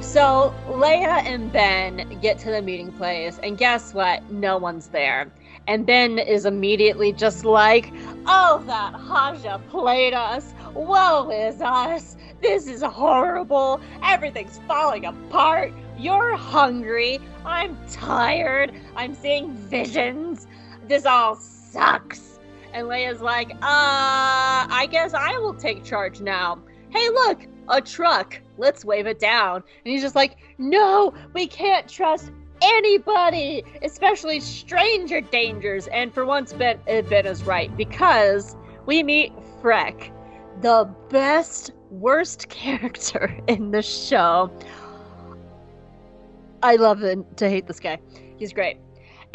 [0.00, 4.28] So Leia and Ben get to the meeting place, and guess what?
[4.30, 5.32] No one's there.
[5.68, 7.92] And Ben is immediately just like,
[8.26, 10.52] Oh, that Haja played us.
[10.74, 12.16] Woe is us.
[12.40, 13.80] This is horrible.
[14.02, 15.72] Everything's falling apart.
[15.98, 17.20] You're hungry.
[17.44, 18.72] I'm tired.
[18.96, 20.46] I'm seeing visions.
[20.88, 22.38] This all sucks.
[22.72, 26.58] And Leia's like, uh, I guess I will take charge now.
[26.90, 28.40] Hey, look, a truck.
[28.58, 29.56] Let's wave it down.
[29.56, 32.32] And he's just like, no, we can't trust
[32.62, 35.86] anybody, especially stranger dangers.
[35.88, 40.10] And for once, Ben, uh, ben is right because we meet Freck,
[40.60, 44.50] the best, worst character in the show.
[46.62, 47.98] I love it, to hate this guy.
[48.38, 48.78] He's great.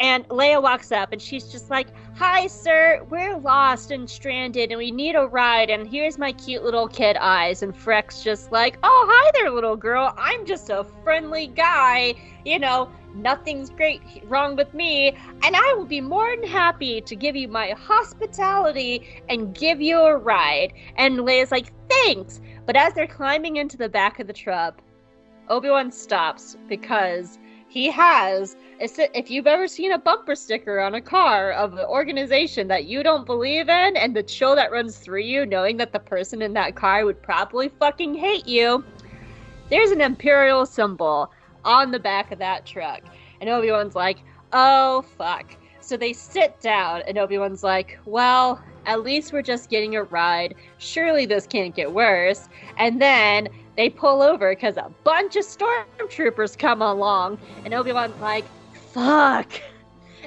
[0.00, 4.78] And Leia walks up and she's just like, Hi, sir, we're lost and stranded and
[4.78, 5.70] we need a ride.
[5.70, 7.62] And here's my cute little kid eyes.
[7.62, 10.14] And Freck's just like, Oh, hi there, little girl.
[10.16, 12.14] I'm just a friendly guy.
[12.44, 15.16] You know, nothing's great wrong with me.
[15.42, 19.98] And I will be more than happy to give you my hospitality and give you
[19.98, 20.72] a ride.
[20.96, 22.40] And Leia's like, Thanks.
[22.66, 24.80] But as they're climbing into the back of the truck,
[25.48, 27.38] Obi-Wan stops because
[27.68, 32.68] he has if you've ever seen a bumper sticker on a car of an organization
[32.68, 35.98] that you don't believe in and the chill that runs through you knowing that the
[35.98, 38.84] person in that car would probably fucking hate you
[39.68, 41.30] there's an imperial symbol
[41.64, 43.02] on the back of that truck.
[43.40, 44.18] And obi-wan's like
[44.52, 45.54] oh fuck.
[45.80, 50.54] So they sit down and obi-wan's like well at least we're just getting a ride.
[50.78, 52.48] Surely this can't get worse.
[52.78, 58.20] And then they pull over because a bunch of stormtroopers come along, and Obi Wan's
[58.20, 58.44] like,
[58.92, 59.52] "Fuck,"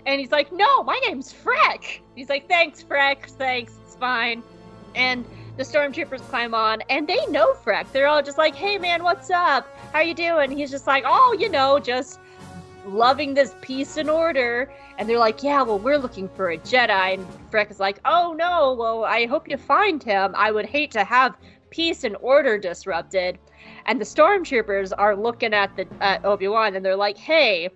[0.06, 3.26] and he's like, "No, my name's Freck." He's like, "Thanks, Freck.
[3.32, 3.74] Thanks.
[3.84, 4.42] It's fine."
[4.96, 5.26] And
[5.58, 7.92] the stormtroopers climb on, and they know Freck.
[7.92, 9.68] They're all just like, "Hey, man, what's up?
[9.92, 12.22] How you doing?" He's just like, "Oh, you know, just
[12.86, 14.72] loving this peace and order.
[14.98, 17.14] And they're like, yeah, well, we're looking for a Jedi.
[17.14, 20.34] And Freck is like, oh no, well, I hope you find him.
[20.36, 21.36] I would hate to have
[21.72, 23.40] peace and order disrupted.
[23.88, 27.70] And the stormtroopers are looking at the at Obi Wan and they're like, hey,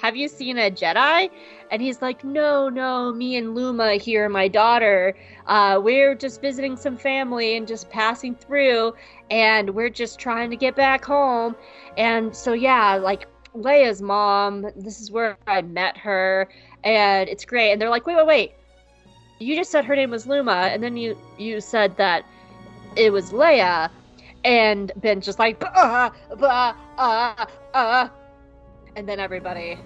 [0.00, 1.28] have you seen a Jedi?
[1.70, 6.76] And he's like, no, no, me and Luma here, my daughter, uh, we're just visiting
[6.76, 8.94] some family and just passing through,
[9.30, 11.56] and we're just trying to get back home.
[11.96, 16.48] And so, yeah, like Leia's mom, this is where I met her,
[16.84, 17.72] and it's great.
[17.72, 18.52] And they're like, wait, wait, wait.
[19.40, 22.24] You just said her name was Luma, and then you you said that
[22.96, 23.90] it was Leia,
[24.44, 28.08] and Ben's just like, bah, bah, uh, uh,
[28.96, 29.78] and then everybody,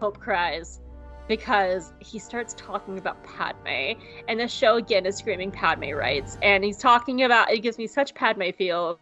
[0.00, 0.80] Hope cries
[1.28, 3.98] because he starts talking about Padme,
[4.28, 7.86] and the show again is screaming Padme rights, and he's talking about it gives me
[7.86, 8.98] such Padme feels,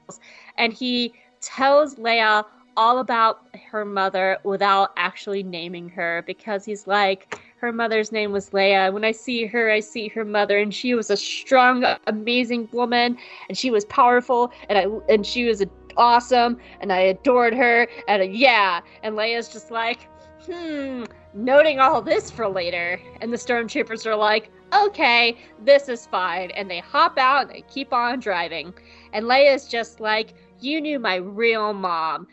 [0.58, 2.44] and he tells Leia
[2.76, 8.50] all about her mother without actually naming her because he's like her mother's name was
[8.50, 8.92] Leia.
[8.92, 13.18] When I see her, I see her mother, and she was a strong, amazing woman,
[13.48, 15.62] and she was powerful, and I and she was
[15.96, 20.08] awesome, and I adored her, and yeah, and Leia's just like,
[20.46, 21.04] hmm,
[21.34, 26.70] noting all this for later, and the stormtroopers are like, okay, this is fine, and
[26.70, 28.72] they hop out and they keep on driving,
[29.12, 32.26] and Leia's just like, you knew my real mom.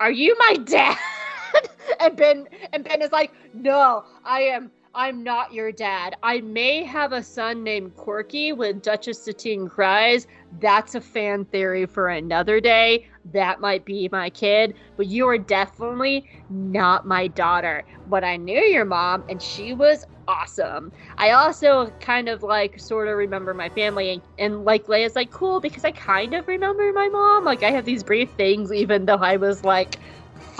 [0.00, 0.98] Are you my dad?
[2.00, 6.16] And Ben and Ben is like, "No, I am I'm not your dad.
[6.24, 10.26] I may have a son named Korkie when Duchess Satine Kryze.
[10.60, 13.06] That's a fan theory for another day.
[13.32, 17.84] That might be my kid, but you are definitely not my daughter.
[18.08, 20.90] But I knew your mom, and she was awesome.
[21.18, 25.30] I also kind of like sort of remember my family, and, and like Leia's like
[25.30, 27.44] cool because I kind of remember my mom.
[27.44, 30.00] Like I have these brief things, even though I was like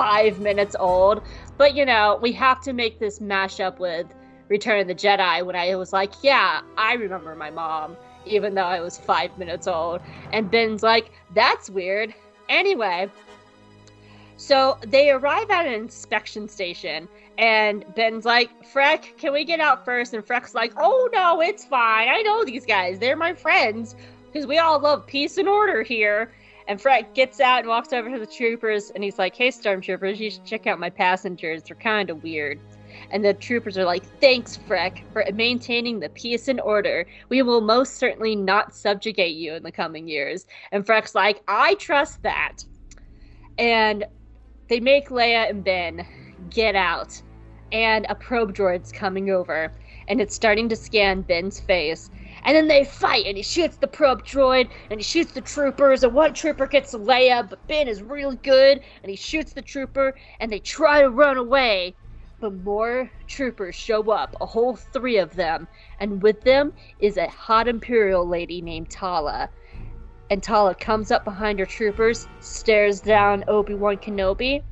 [0.00, 1.22] five minutes old.
[1.58, 4.06] But you know, we have to make this mashup with
[4.48, 8.64] Return of the Jedi when I was like, yeah, I remember my mom, even though
[8.64, 10.00] I was five minutes old.
[10.32, 12.14] And Ben's like, that's weird.
[12.48, 13.10] Anyway,
[14.38, 19.84] so they arrive at an inspection station, and Ben's like, Freck, can we get out
[19.84, 20.14] first?
[20.14, 22.08] And Freck's like, oh no, it's fine.
[22.08, 22.98] I know these guys.
[22.98, 23.94] They're my friends.
[24.32, 26.32] Because we all love peace and order here.
[26.70, 30.20] And Freck gets out and walks over to the troopers, and he's like, hey, Stormtroopers,
[30.20, 31.64] you should check out my passengers.
[31.64, 32.60] They're kind of weird.
[33.10, 37.06] And the troopers are like, Thanks, Freck, for maintaining the peace and order.
[37.28, 40.46] We will most certainly not subjugate you in the coming years.
[40.70, 42.64] And Freck's like, I trust that.
[43.58, 44.04] And
[44.68, 46.06] they make Leia and Ben
[46.50, 47.20] get out.
[47.72, 49.72] And a probe droid's coming over.
[50.06, 52.12] And it's starting to scan Ben's face.
[52.44, 56.02] And then they fight, and he shoots the probe droid, and he shoots the troopers,
[56.02, 60.14] and one trooper gets Leia, but Ben is really good, and he shoots the trooper,
[60.40, 61.94] and they try to run away
[62.40, 65.68] but more troopers show up, a whole three of them,
[66.00, 69.50] and with them is a hot Imperial lady named Tala.
[70.30, 74.62] And Tala comes up behind her troopers, stares down Obi Wan Kenobi,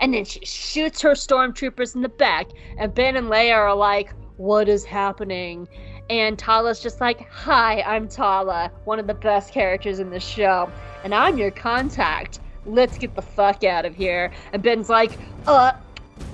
[0.00, 2.46] and then she shoots her stormtroopers in the back.
[2.78, 5.68] And Ben and Leia are like, What is happening?
[6.10, 10.70] And Tala's just like, Hi, I'm Tala, one of the best characters in the show,
[11.04, 12.40] and I'm your contact.
[12.64, 14.32] Let's get the fuck out of here.
[14.52, 15.12] And Ben's like,
[15.46, 15.72] Uh,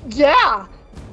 [0.09, 0.67] yeah,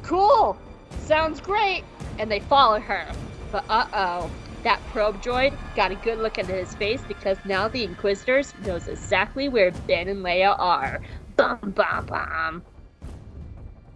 [0.03, 0.57] cool,
[1.01, 1.83] sounds great.
[2.17, 3.05] And they follow her.
[3.51, 4.31] But uh oh,
[4.63, 8.87] that probe droid got a good look at his face because now the Inquisitors knows
[8.87, 11.01] exactly where Ben and Leia are.
[11.35, 12.63] Bum bum bum.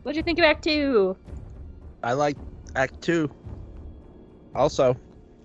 [0.04, 1.18] What'd you think of Act Two?
[2.04, 2.38] I like
[2.76, 3.32] Act Two.
[4.56, 4.96] Also,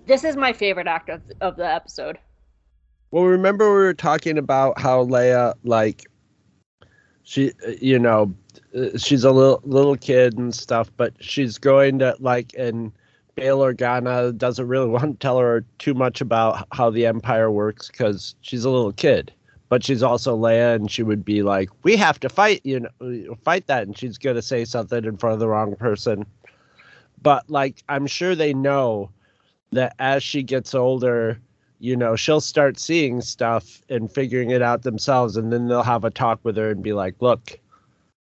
[0.05, 2.17] this is my favorite act of, of the episode.
[3.11, 6.05] Well, remember we were talking about how Leia, like,
[7.23, 8.33] she, you know,
[8.75, 12.91] uh, she's a little little kid and stuff, but she's going to like and
[13.35, 17.87] Bail Organa doesn't really want to tell her too much about how the Empire works
[17.87, 19.31] because she's a little kid.
[19.67, 23.35] But she's also Leia, and she would be like, "We have to fight, you know,
[23.43, 26.25] fight that," and she's gonna say something in front of the wrong person.
[27.25, 29.09] But like, I'm sure they know
[29.71, 31.39] that as she gets older,
[31.79, 36.05] you know, she'll start seeing stuff and figuring it out themselves, and then they'll have
[36.05, 37.59] a talk with her and be like, "Look,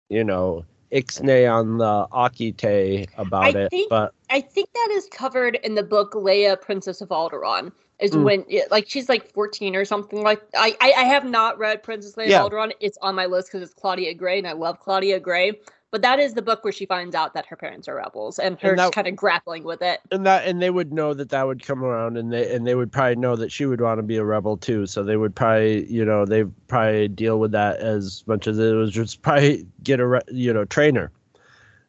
[0.10, 3.70] you know, ixnay on the Akite about I it.
[3.70, 7.72] think- but I think that is covered in the book Leia, Princess of Alderaan.
[8.00, 8.24] Is Mm.
[8.24, 12.16] when like she's like 14 or something like I I, I have not read Princess
[12.16, 12.41] Leia Yeah.
[12.41, 12.72] Alderaan.
[12.82, 15.54] It's on my list because it's Claudia Gray and I love Claudia Gray.
[15.96, 18.60] But that is the book where she finds out that her parents are rebels and
[18.60, 20.02] her kind of grappling with it.
[20.12, 22.76] and that and they would know that that would come around and they and they
[22.76, 25.34] would probably know that she would want to be a rebel too so they would
[25.34, 29.66] probably you know they probably deal with that as much as it was just probably
[29.84, 31.14] get a you know trainer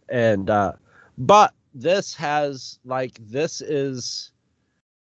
[0.09, 0.71] and uh
[1.19, 4.31] but this has like this is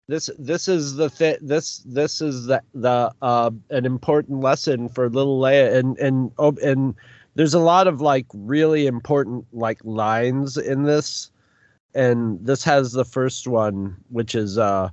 [0.08, 5.08] this this is the thi- this this is the the uh an important lesson for
[5.08, 6.94] little Leia and and oh, and
[7.40, 11.30] there's a lot of like really important like lines in this
[11.94, 14.90] and this has the first one which is uh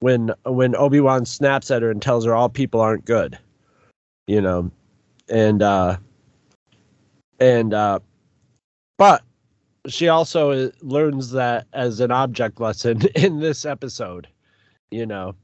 [0.00, 3.38] when when Obi-Wan snaps at her and tells her all people aren't good
[4.26, 4.68] you know
[5.28, 5.96] and uh
[7.38, 8.00] and uh
[8.98, 9.22] but
[9.86, 14.26] she also uh, learns that as an object lesson in this episode
[14.90, 15.36] you know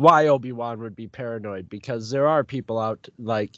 [0.00, 3.52] why Obi-Wan would be paranoid because there are people out like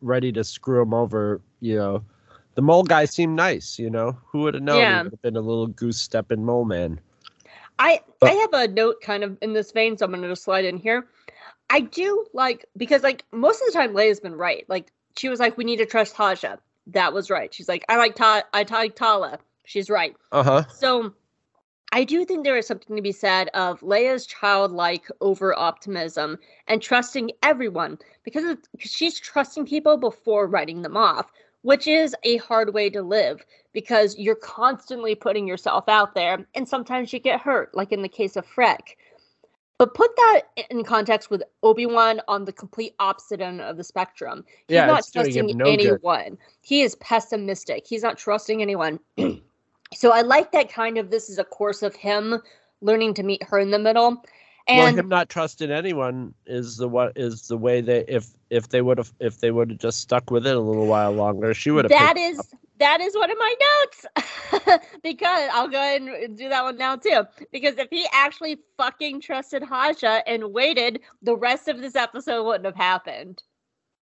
[0.00, 2.04] ready to screw him over you know
[2.54, 4.16] the mole guy seemed nice, you know.
[4.26, 4.98] Who would have known Yeah.
[4.98, 7.00] he would have been a little goose stepping mole man?
[7.80, 10.44] I But- I have a note kind of in this vein, so I'm gonna just
[10.44, 11.08] slide in here.
[11.70, 14.64] I do like because like most of the time Leia's been right.
[14.68, 16.58] Like she was like, we need to trust Haja.
[16.86, 17.52] That was right.
[17.52, 19.40] She's like, I like Ta I like Tala.
[19.64, 20.14] She's right.
[20.30, 20.64] Uh huh.
[20.68, 21.12] So
[21.94, 26.82] I do think there is something to be said of Leia's childlike over optimism and
[26.82, 31.30] trusting everyone because of, she's trusting people before writing them off,
[31.62, 36.68] which is a hard way to live because you're constantly putting yourself out there and
[36.68, 38.96] sometimes you get hurt, like in the case of Freck.
[39.78, 40.40] But put that
[40.70, 44.44] in context with Obi-Wan on the complete opposite end of the spectrum.
[44.66, 45.80] He's Yeah, not it's doing him trusting no good.
[45.80, 46.38] anyone.
[46.60, 47.86] He is pessimistic.
[47.86, 48.98] He's not trusting anyone.
[49.94, 52.40] so I like that kind of this is a course of him
[52.80, 54.22] learning to meet her in the middle.
[54.68, 58.68] well, And him not trusting anyone is the what is the way they if if
[58.68, 61.54] they would have if they would have just stuck with it a little while longer,
[61.54, 61.90] she would have.
[61.90, 62.40] That is
[62.78, 66.96] that is one of my notes because I'll go ahead and do that one now
[66.96, 67.22] too.
[67.52, 72.66] Because if he actually fucking trusted Haja and waited, the rest of this episode wouldn't
[72.66, 73.42] have happened.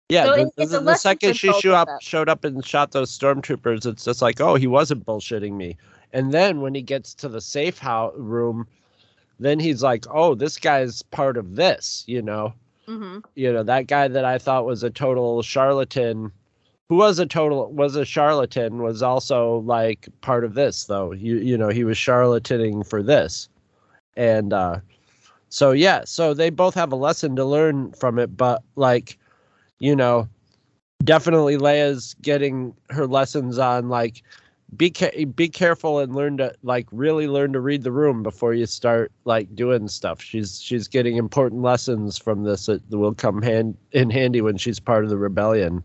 [0.08, 0.24] Yeah.
[0.24, 4.22] so the, it's the- second she up showed up and shot those stormtroopers, it's just
[4.22, 5.76] like, oh, he wasn't bullshitting me.
[6.12, 8.66] And then when he gets to the safe house room,
[9.38, 12.52] then he's like, oh, this guy's part of this, you know.
[12.86, 16.32] hmm you know that guy that i thought was a total charlatan
[16.88, 21.36] who was a total was a charlatan was also like part of this though you
[21.36, 23.48] you know he was charlataning for this
[24.16, 24.78] and uh
[25.50, 29.18] so yeah so they both have a lesson to learn from it but like
[29.78, 30.28] you know
[31.04, 34.22] definitely leia's getting her lessons on like
[34.76, 38.52] be ca- be careful and learn to like really learn to read the room before
[38.52, 40.20] you start like doing stuff.
[40.20, 44.78] She's she's getting important lessons from this that will come hand in handy when she's
[44.78, 45.82] part of the rebellion.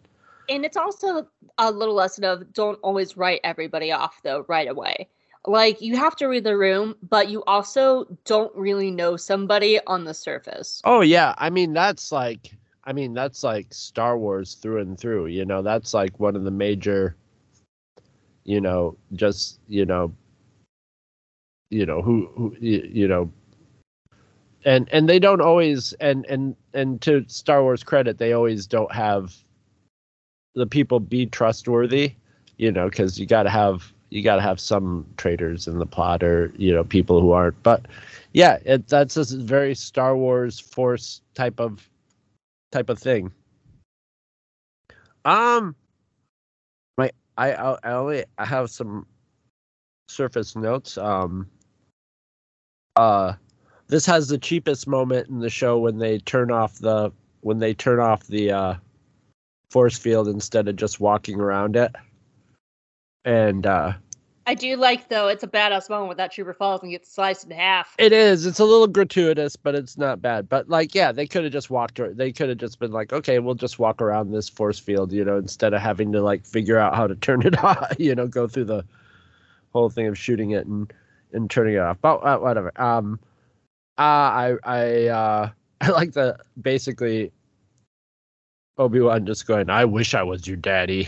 [0.50, 1.26] And it's also
[1.58, 5.08] a little lesson of don't always write everybody off though right away.
[5.46, 10.04] Like you have to read the room, but you also don't really know somebody on
[10.04, 10.82] the surface.
[10.84, 12.52] Oh yeah, I mean that's like
[12.86, 15.28] I mean that's like Star Wars through and through.
[15.28, 17.16] You know that's like one of the major.
[18.44, 20.14] You know, just you know.
[21.70, 23.32] You know who who you, you know.
[24.66, 28.92] And and they don't always and and and to Star Wars credit, they always don't
[28.92, 29.36] have.
[30.56, 32.14] The people be trustworthy,
[32.58, 35.88] you know, because you got to have you got to have some traitors in the
[35.88, 37.62] plot or you know people who aren't.
[37.64, 37.88] But
[38.34, 41.90] yeah, it that's a very Star Wars Force type of
[42.74, 43.32] type of thing.
[45.26, 45.76] Um,
[46.98, 49.06] my I I only I have some
[50.08, 50.98] surface notes.
[50.98, 51.48] Um,
[52.96, 53.34] uh,
[53.88, 57.12] this has the cheapest moment in the show when they turn off the
[57.42, 58.76] when they turn off the uh
[59.70, 61.92] force field instead of just walking around it.
[63.24, 63.94] And uh
[64.46, 67.46] I do like though it's a badass moment when that trooper falls and gets sliced
[67.46, 67.96] in half.
[67.98, 68.46] It is.
[68.46, 70.50] It's a little gratuitous, but it's not bad.
[70.50, 72.00] But like, yeah, they could have just walked.
[72.18, 75.24] They could have just been like, okay, we'll just walk around this force field, you
[75.24, 77.94] know, instead of having to like figure out how to turn it off.
[78.00, 78.84] You know, go through the
[79.72, 80.92] whole thing of shooting it and
[81.32, 81.98] and turning it off.
[82.02, 82.72] But uh, whatever.
[82.82, 83.20] Um,
[83.98, 85.50] uh, I I uh
[85.82, 87.32] I like the basically
[88.78, 91.08] Obi Wan just going, I wish I was your daddy.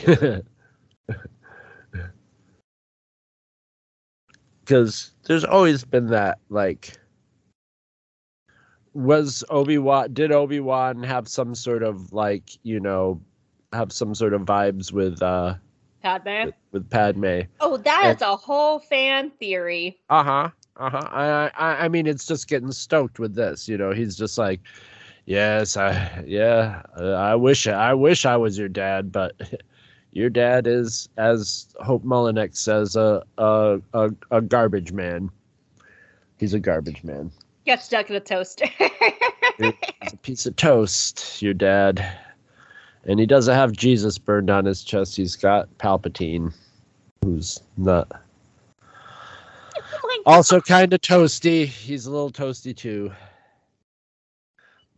[4.66, 6.94] Because there's always been that like
[8.94, 13.20] was obi-wan did obi-wan have some sort of like you know
[13.74, 15.54] have some sort of vibes with uh
[16.02, 16.46] Padme.
[16.46, 19.98] with, with padme Oh, that And- is a whole fan theory.
[20.10, 24.16] uh-huh uh-huh I, I i mean it's just getting stoked with this you know he's
[24.16, 24.62] just like
[25.26, 29.34] yes i yeah uh, i wish i wish i was your dad but
[30.16, 35.30] Your dad is, as Hope Mullinex says, a a a, a garbage man.
[36.38, 37.32] He's a garbage man.
[37.66, 38.66] Get stuck in a toaster.
[39.58, 42.06] He's a piece of toast, your dad.
[43.04, 45.16] And he doesn't have Jesus burned on his chest.
[45.16, 46.54] He's got Palpatine,
[47.22, 48.12] who's not
[49.76, 51.66] Oh also kind of toasty.
[51.66, 53.12] He's a little toasty too.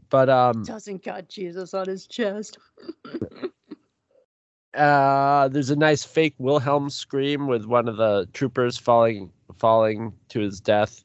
[0.09, 2.59] But um doesn't got Jesus on his chest.
[4.77, 10.39] uh there's a nice fake Wilhelm scream with one of the troopers falling falling to
[10.39, 11.03] his death.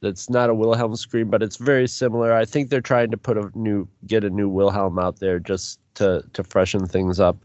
[0.00, 2.32] That's not a Wilhelm scream, but it's very similar.
[2.32, 5.80] I think they're trying to put a new get a new Wilhelm out there just
[5.94, 7.36] to to freshen things up.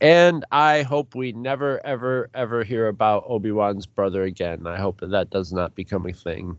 [0.00, 4.66] And I hope we never ever ever hear about Obi-Wan's brother again.
[4.66, 6.58] I hope that that does not become a thing.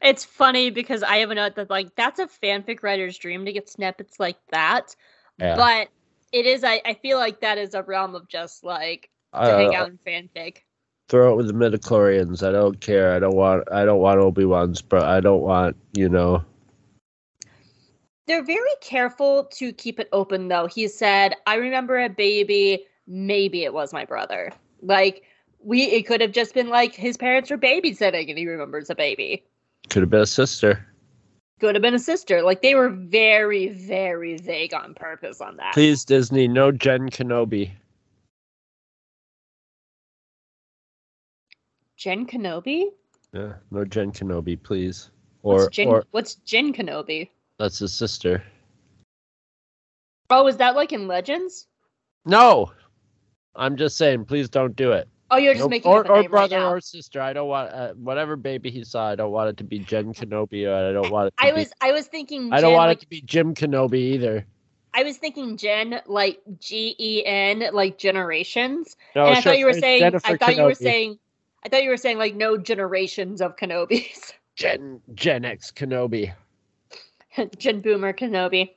[0.00, 3.52] It's funny because I have a note that like that's a fanfic writer's dream to
[3.52, 4.96] get snippets like that.
[5.38, 5.56] Yeah.
[5.56, 5.88] But
[6.34, 9.56] it is I, I feel like that is a realm of just like to Uh,
[9.56, 10.58] hang out in fanfic.
[11.08, 12.46] throw it with the midichlorians.
[12.46, 13.14] I don't care.
[13.14, 13.64] I don't want.
[13.70, 15.76] I don't want Obi Wan's, but I don't want.
[15.96, 16.44] You know.
[18.26, 20.66] They're very careful to keep it open though.
[20.66, 24.50] He said, I remember a baby, maybe it was my brother.
[24.82, 25.22] Like
[25.60, 28.94] we it could have just been like his parents were babysitting and he remembers a
[28.94, 29.44] baby.
[29.90, 30.86] Could have been a sister.
[31.64, 32.42] Could have been a sister.
[32.42, 35.72] Like they were very, very vague on purpose on that.
[35.72, 37.70] Please, Disney, no Jen Kenobi.
[41.96, 42.90] Jen Kenobi?
[43.32, 45.08] Yeah, no Jen Kenobi, please.
[45.42, 47.30] Or What's Jen or what's Jen Kenobi?
[47.58, 48.44] that's his sister.
[50.28, 51.68] Oh, is that like in Legends?
[52.26, 52.72] No,
[53.56, 54.26] I'm just saying.
[54.26, 55.08] Please don't do it.
[55.30, 57.20] Oh, you're just Nope, making or or brother right or sister.
[57.20, 59.08] I don't want uh, whatever baby he saw.
[59.08, 60.66] I don't want it to be Jen Kenobi.
[60.66, 61.34] Or I don't want it.
[61.38, 63.20] To I be, was I was thinking I don't Jen, want like, it to be
[63.22, 64.46] Jim Kenobi either.
[64.92, 68.96] I was thinking Jen like G E N like generations.
[69.14, 71.18] No, and I sure, thought you were saying Jennifer I thought you were saying
[71.64, 74.32] I thought you were saying like no generations of Kenobis.
[74.56, 76.32] Gen Gen X Kenobi.
[77.58, 78.70] Gen Boomer Kenobi.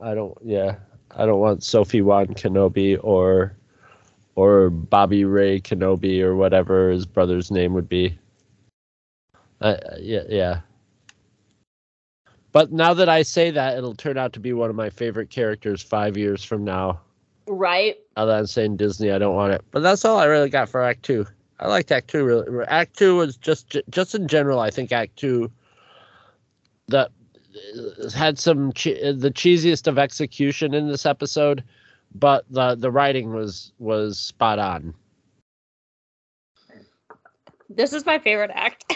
[0.00, 0.36] I don't.
[0.44, 0.76] Yeah,
[1.12, 3.56] I don't want Sophie Wan Kenobi or
[4.34, 8.18] or Bobby Ray Kenobi or whatever his brother's name would be.
[9.60, 10.60] Uh, yeah, yeah.
[12.52, 15.30] But now that I say that, it'll turn out to be one of my favorite
[15.30, 17.00] characters five years from now.
[17.46, 17.96] Right?
[18.16, 19.64] Now that I'm saying Disney, I don't want it.
[19.70, 21.26] But that's all I really got for Act Two.
[21.58, 22.24] I liked Act Two.
[22.24, 24.60] Really, Act Two was just just in general.
[24.60, 25.50] I think Act Two
[26.88, 27.10] that uh,
[28.14, 31.62] had some che- the cheesiest of execution in this episode,
[32.14, 34.94] but the the writing was was spot on.
[37.68, 38.92] This is my favorite act.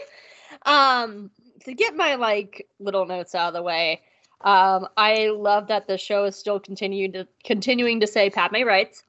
[0.66, 1.30] um
[1.64, 4.00] to get my like little notes out of the way.
[4.42, 9.02] Um, I love that the show is still continuing to continuing to say Padme writes.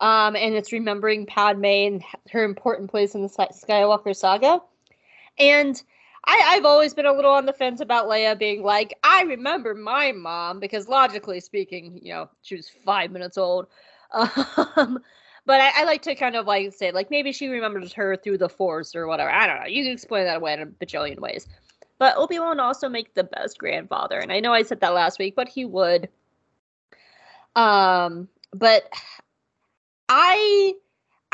[0.00, 4.60] Um, and it's remembering Padme and her important place in the Skywalker saga.
[5.38, 5.82] And
[6.26, 9.74] I, I've always been a little on the fence about Leia being like, I remember
[9.74, 13.66] my mom, because logically speaking, you know, she was five minutes old.
[14.76, 15.00] Um,
[15.46, 18.38] but I, I like to kind of like say, like, maybe she remembers her through
[18.38, 19.30] the Force or whatever.
[19.30, 19.66] I don't know.
[19.66, 21.46] You can explain that away in a bajillion ways.
[21.98, 25.18] But Obi Wan also make the best grandfather, and I know I said that last
[25.18, 26.08] week, but he would.
[27.54, 28.84] Um, but
[30.08, 30.74] I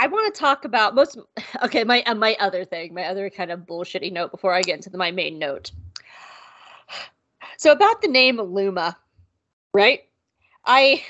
[0.02, 1.18] I want to talk about most.
[1.64, 4.76] Okay, my uh, my other thing, my other kind of bullshitty note before I get
[4.76, 5.72] into the, my main note.
[7.58, 8.98] So about the name Luma,
[9.72, 10.00] right?
[10.64, 11.02] I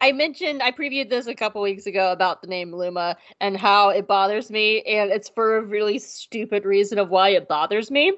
[0.00, 3.90] I mentioned I previewed this a couple weeks ago about the name Luma and how
[3.90, 8.12] it bothers me, and it's for a really stupid reason of why it bothers me.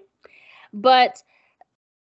[0.73, 1.23] But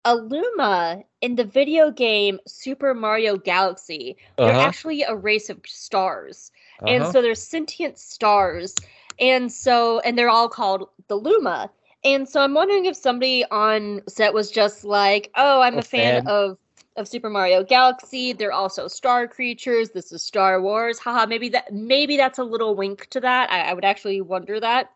[0.05, 4.61] a Luma in the video game Super Mario Galaxy, they're Uh-huh.
[4.61, 6.53] actually a race of stars.
[6.87, 7.13] And Uh-huh.
[7.13, 8.75] so they're sentient stars.
[9.19, 11.71] And so, and they're all called the Luma.
[12.05, 15.83] And so I'm wondering if somebody on set was just like, oh, I'm A a,
[15.83, 16.27] fan, fan.
[16.27, 16.59] of
[16.97, 18.33] of Super Mario Galaxy.
[18.33, 19.91] They're also star creatures.
[19.91, 20.99] This is Star Wars.
[20.99, 23.51] Haha, maybe that maybe that's a little wink to that.
[23.51, 24.91] I, I would actually wonder that.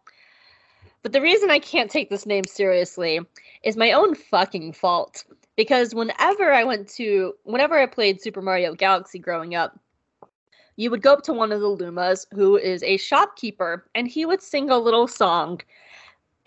[1.02, 3.20] But the reason I can't take this name seriously
[3.62, 5.24] is my own fucking fault.
[5.57, 9.78] Because whenever I went to whenever I played Super Mario Galaxy growing up,
[10.81, 14.24] you would go up to one of the Lumas who is a shopkeeper and he
[14.24, 15.61] would sing a little song.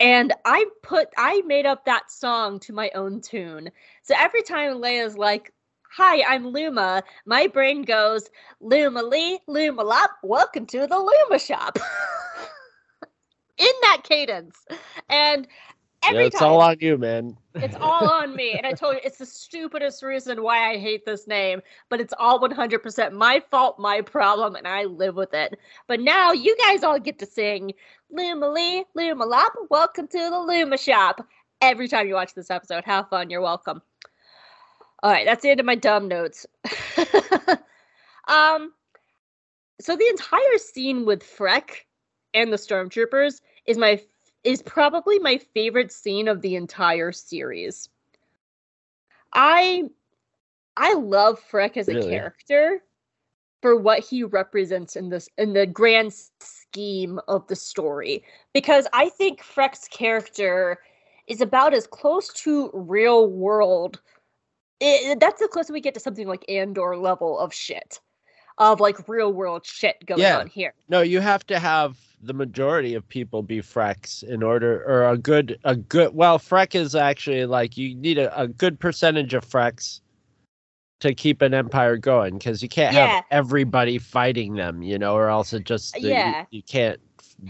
[0.00, 3.70] And I put I made up that song to my own tune.
[4.02, 5.52] So every time Leia's like,
[5.92, 8.28] Hi, I'm Luma, my brain goes,
[8.60, 11.78] Luma Lee, Luma Lop, welcome to the Luma shop.
[13.58, 14.56] In that cadence.
[15.08, 15.46] And
[16.06, 16.50] Every yeah, it's time.
[16.50, 17.36] all on you, man.
[17.54, 18.52] It's all on me.
[18.52, 22.12] And I told you it's the stupidest reason why I hate this name, but it's
[22.18, 25.58] all 100% my fault, my problem, and I live with it.
[25.86, 27.72] But now you guys all get to sing
[28.10, 31.26] Luma Lee, Luma Lop, welcome to the Luma Shop.
[31.62, 33.30] Every time you watch this episode, have fun.
[33.30, 33.80] You're welcome.
[35.02, 36.46] All right, that's the end of my dumb notes.
[38.28, 38.72] um,
[39.80, 41.84] so the entire scene with Freck
[42.34, 44.00] and the stormtroopers is my
[44.44, 47.88] is probably my favorite scene of the entire series.
[49.32, 49.84] I
[50.76, 52.82] I love Freck as a character
[53.62, 58.22] for what he represents in this in the grand scheme of the story.
[58.52, 60.78] Because I think Freck's character
[61.26, 64.00] is about as close to real world
[64.80, 68.00] it, that's the closest we get to something like Andor level of shit
[68.58, 70.38] of like real world shit going Yeah.
[70.38, 70.74] on here.
[70.88, 75.18] No, you have to have the majority of people be Frecks in order, or a
[75.18, 76.14] good, a good.
[76.14, 80.00] Well, Freck is actually like you need a, a good percentage of Frecks
[81.00, 83.06] to keep an empire going because you can't Yeah.
[83.08, 86.44] have everybody fighting them, you know, or else it just the- you- Yeah.
[86.50, 86.98] you, can't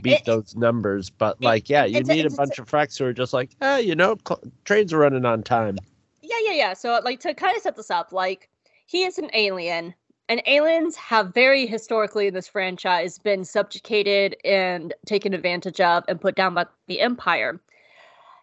[0.03, 1.11] beat It- those numbers.
[1.11, 3.51] But like, yeah, you a- need a a- bunch of Frecks who are just like,
[3.61, 5.77] ah, you know, cl- trains are running on time.
[6.23, 6.73] Yeah, yeah, yeah.
[6.73, 8.49] So, like, to kind of set this up, like,
[8.87, 9.95] he is an alien,
[10.29, 16.21] and aliens have very historically in this franchise been subjugated and taken advantage of and
[16.21, 17.61] put down by the Empire.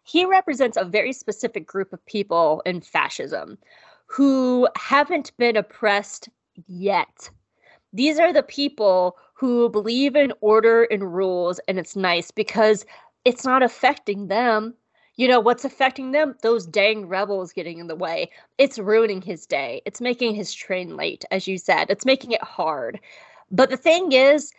[0.04, 3.58] He represents a very specific group of people in fascism
[4.06, 6.30] who haven't been oppressed
[6.68, 7.30] yet.
[7.94, 12.86] These are the people who believe in order and rules, and it's nice because
[13.26, 14.76] it's not affecting them.
[15.22, 16.34] You know, what's affecting them?
[16.42, 18.32] Those dang rebels getting in the way.
[18.58, 19.84] It's ruining his day.
[19.86, 21.92] It's making his train late, as you said.
[21.92, 23.00] It's making it hard.
[23.52, 24.52] But the thing is,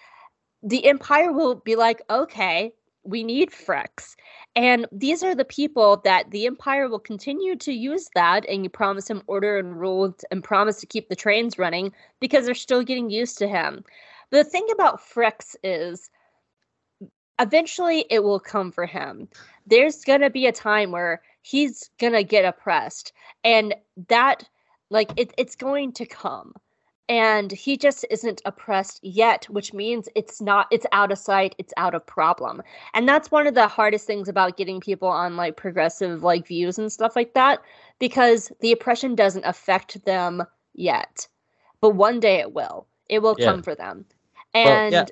[0.63, 2.73] the Empire will be like, okay,
[3.03, 4.15] we need Frecks.
[4.55, 8.71] And these are the people that the Empire will continue to use that and you
[8.71, 12.85] promise him order and rules and promise to keep the trains running because they're still
[12.85, 13.83] getting used to him.
[14.31, 16.09] But the thing about Frecks is
[17.39, 19.29] eventually it will come for him.
[19.67, 23.13] There's going to be a time where he's going to get oppressed
[23.45, 23.75] and
[24.09, 24.49] that
[24.91, 26.55] like it, it's going to come
[27.09, 31.73] and he just isn't oppressed yet which means it's not it's out of sight it's
[31.77, 32.63] out of problem
[32.95, 36.79] and that's one of the hardest things about getting people on like progressive like views
[36.79, 37.61] and stuff like that
[37.99, 40.43] because the oppression doesn't affect them
[40.75, 41.27] yet
[41.81, 43.47] but one day it will it will Yeah.
[43.47, 44.05] come for them
[44.63, 45.07] Well, and yeah.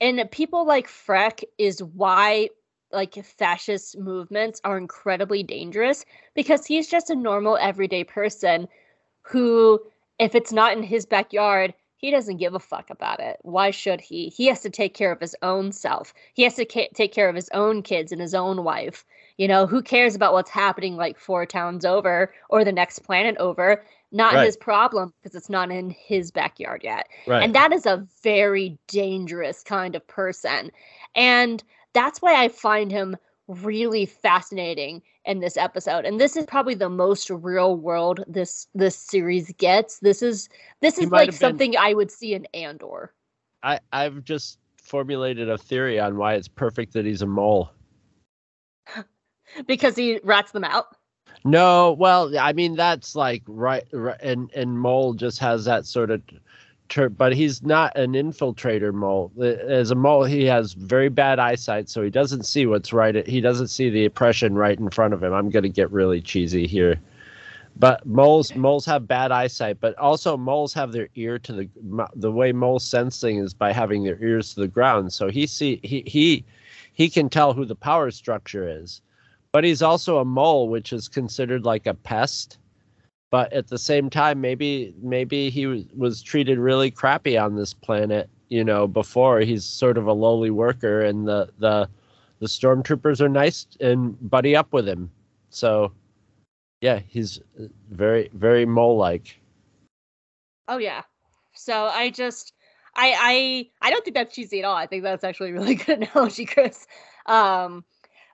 [0.00, 2.48] And people like freck is why
[2.92, 6.04] like fascist movements are incredibly dangerous
[6.34, 8.66] because he's just a normal everyday person
[9.22, 9.80] who
[10.18, 13.38] if it's not in his backyard he doesn't give a fuck about it.
[13.42, 14.30] Why should he?
[14.30, 16.14] He has to take care of his own self.
[16.32, 19.04] He has to ca- take care of his own kids and his own wife
[19.38, 23.36] you know who cares about what's happening like four towns over or the next planet
[23.38, 23.82] over
[24.12, 24.46] not Right.
[24.46, 27.42] his problem because it's not in his backyard yet Right.
[27.42, 30.70] and that is a very dangerous kind of person.
[31.14, 31.62] And
[31.92, 33.16] that's why I find him
[33.48, 36.04] really fascinating in this episode.
[36.04, 39.98] And this is probably the most real world this this series gets.
[39.98, 40.48] This is
[40.80, 43.12] this is like been- something I would see in Andor.
[43.62, 47.70] I I've just formulated a theory on why it's perfect that he's a mole.
[49.66, 50.96] Because he rats them out.
[51.44, 56.10] No, well, I mean that's like right, right and and mole just has that sort
[56.10, 56.22] of
[56.90, 59.32] ter- but he's not an infiltrator mole.
[59.40, 63.26] As a mole, he has very bad eyesight, so he doesn't see what's right.
[63.26, 65.32] He doesn't see the oppression right in front of him.
[65.32, 67.00] I'm going to get really cheesy here.
[67.76, 71.68] But moles moles have bad eyesight, but also moles have their ear to the
[72.14, 75.12] the way moles sense things is by having their ears to the ground.
[75.14, 76.44] So he see he he
[76.92, 79.00] he can tell who the power structure is.
[79.52, 82.58] But he's also a mole, which is considered like a pest.
[83.30, 88.28] But at the same time, maybe maybe he was, treated really crappy on this planet,
[88.48, 91.88] you know, before he's sort of a lowly worker, and the the
[92.40, 95.10] the stormtroopers are nice and buddy up with him.
[95.50, 95.92] So,
[96.80, 97.40] yeah, he's
[97.90, 99.38] very very mole like.
[100.66, 101.02] Oh yeah.
[101.54, 102.52] So I just
[102.96, 103.14] I
[103.80, 104.76] I I don't think that's cheesy at all.
[104.76, 106.86] I think that's actually really good analogy, Chris.
[107.26, 107.84] Um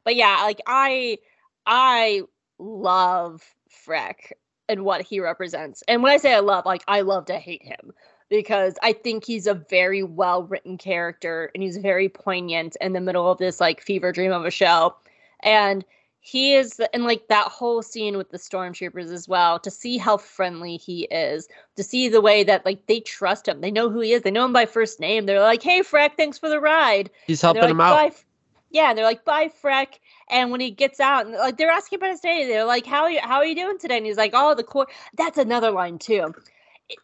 [0.06, 1.18] but yeah, like I
[1.66, 2.22] I
[2.58, 3.42] love
[3.86, 4.32] Freck
[4.68, 5.82] and what he represents.
[5.88, 7.92] And when I say I love, like I love to hate him
[8.30, 13.00] because I think he's a very well written character and he's very poignant in the
[13.00, 14.94] middle of this like fever dream of a show.
[15.40, 15.84] And
[16.20, 20.16] he is and like that whole scene with the stormtroopers as well to see how
[20.16, 21.46] friendly he is
[21.76, 24.30] to see the way that like they trust him they know who he is they
[24.32, 27.62] know him by first name they're like hey freck thanks for the ride He's helping
[27.68, 28.24] him like, out.
[28.72, 29.98] "Bye, F- Yeah, they're like, bye, Freck.
[30.30, 33.02] And when he gets out, and like they're asking about his day, they're like, how
[33.02, 33.97] are you, how are you doing today?
[33.98, 34.88] And he's like, oh, the core.
[35.16, 36.34] That's another line too.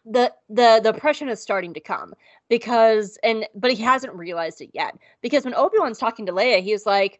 [0.05, 2.13] The the the depression is starting to come
[2.49, 6.61] because and but he hasn't realized it yet because when Obi Wan's talking to Leia,
[6.61, 7.19] he's like,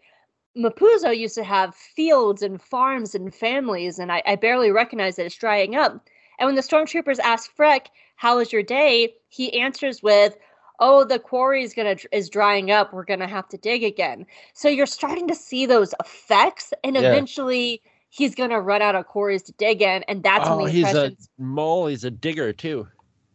[0.57, 5.25] Mapuzo used to have fields and farms and families, and I, I barely recognize that
[5.25, 6.09] it's drying up.
[6.39, 7.87] And when the stormtroopers ask Freck,
[8.17, 10.37] "How was your day?" he answers with,
[10.79, 12.93] "Oh, the quarry is gonna is drying up.
[12.93, 17.01] We're gonna have to dig again." So you're starting to see those effects, and Yeah.
[17.01, 20.71] eventually he's gonna run out of quarries to dig in, and that's oh, when the
[20.71, 21.87] he's a mole.
[21.87, 22.87] He's a digger too.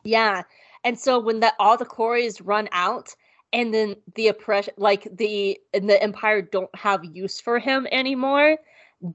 [0.04, 0.42] Yeah.
[0.84, 3.14] And so when the all the quarries run out
[3.52, 8.58] and then the oppression like the and the empire don't have use for him anymore,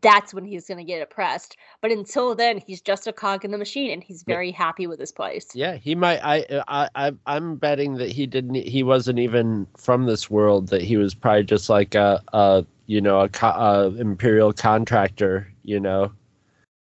[0.01, 1.57] that's when he's gonna get oppressed.
[1.81, 4.35] But until then, he's just a cog in the machine and he's Yeah.
[4.35, 5.47] very happy with his place.
[5.53, 6.19] Yeah, he might.
[6.23, 8.55] I, I, I, I'm betting that he didn't.
[8.55, 10.67] He wasn't even from this world.
[10.69, 15.51] That he was probably just like a, a you know, a, co- a imperial contractor.
[15.63, 16.11] You know,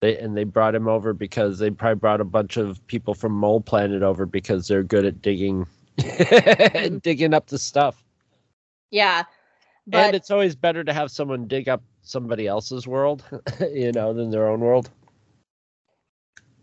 [0.01, 3.33] they and they brought him over because they probably brought a bunch of people from
[3.33, 5.67] Mole Planet over because they're good at digging,
[5.99, 6.99] mm-hmm.
[6.99, 8.03] digging up the stuff.
[8.91, 9.25] Yeah.
[9.91, 13.25] And But it's always better to have someone dig up somebody else's world,
[13.73, 14.91] you know, than their own world.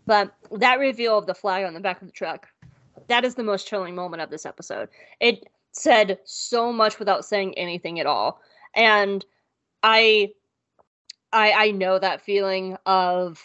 [0.06, 2.48] but that reveal of the flag on the back of the truck,
[3.08, 4.88] that is the most chilling moment of this episode.
[5.20, 8.40] It said so much without saying anything at all.
[8.74, 9.24] And
[9.82, 10.32] I
[11.32, 13.38] I I know that feeling of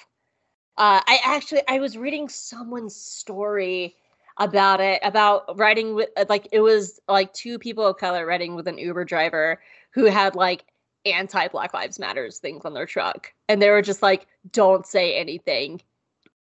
[0.78, 3.96] uh I actually I was reading someone's story
[4.38, 8.56] about it about riding with uh, like it was like two people of color riding
[8.56, 10.66] with an Uber driver who had like
[11.06, 13.34] anti Black Lives Matters things on their truck.
[13.48, 15.82] And they were just like don't say anything.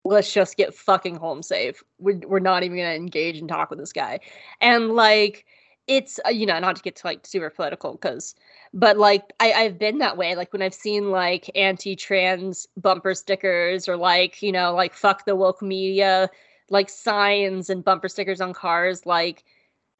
[0.03, 1.83] Let's just get fucking home safe.
[1.99, 4.19] We're, we're not even gonna engage and talk with this guy.
[4.61, 5.45] And like
[5.87, 8.33] it's uh, you know not to get to like super political because
[8.75, 10.35] but like I, I've been that way.
[10.35, 15.35] Like when I've seen like anti-trans bumper stickers or like, you know, like fuck the
[15.35, 16.29] woke media,
[16.69, 19.43] like signs and bumper stickers on cars, like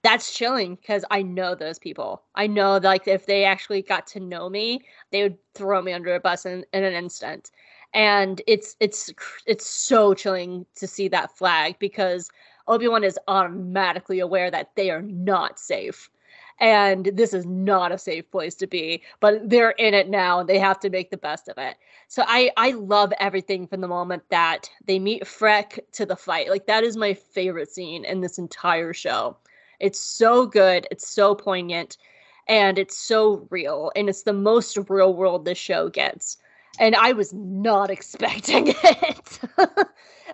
[0.04, 2.24] that's chilling because I know those people.
[2.36, 4.82] I know like if they actually got to know me,
[5.12, 7.52] they would throw me under a bus in, in an instant.
[7.94, 9.12] And it's it's
[9.48, 12.30] it's so chilling to see that flag because
[12.68, 16.10] Obi-Wan is automatically aware that they are not safe
[16.60, 20.50] and this is not a safe place to be but they're in it now and
[20.50, 21.76] they have to make the best of it
[22.08, 26.50] so i i love everything from the moment that they meet freck to the fight.
[26.50, 29.38] Like that is my favorite scene in this entire show.
[29.80, 31.98] It's so good it's so poignant
[32.48, 36.38] and it's so real and it's the most real world this show gets
[36.80, 39.40] and i was not expecting it.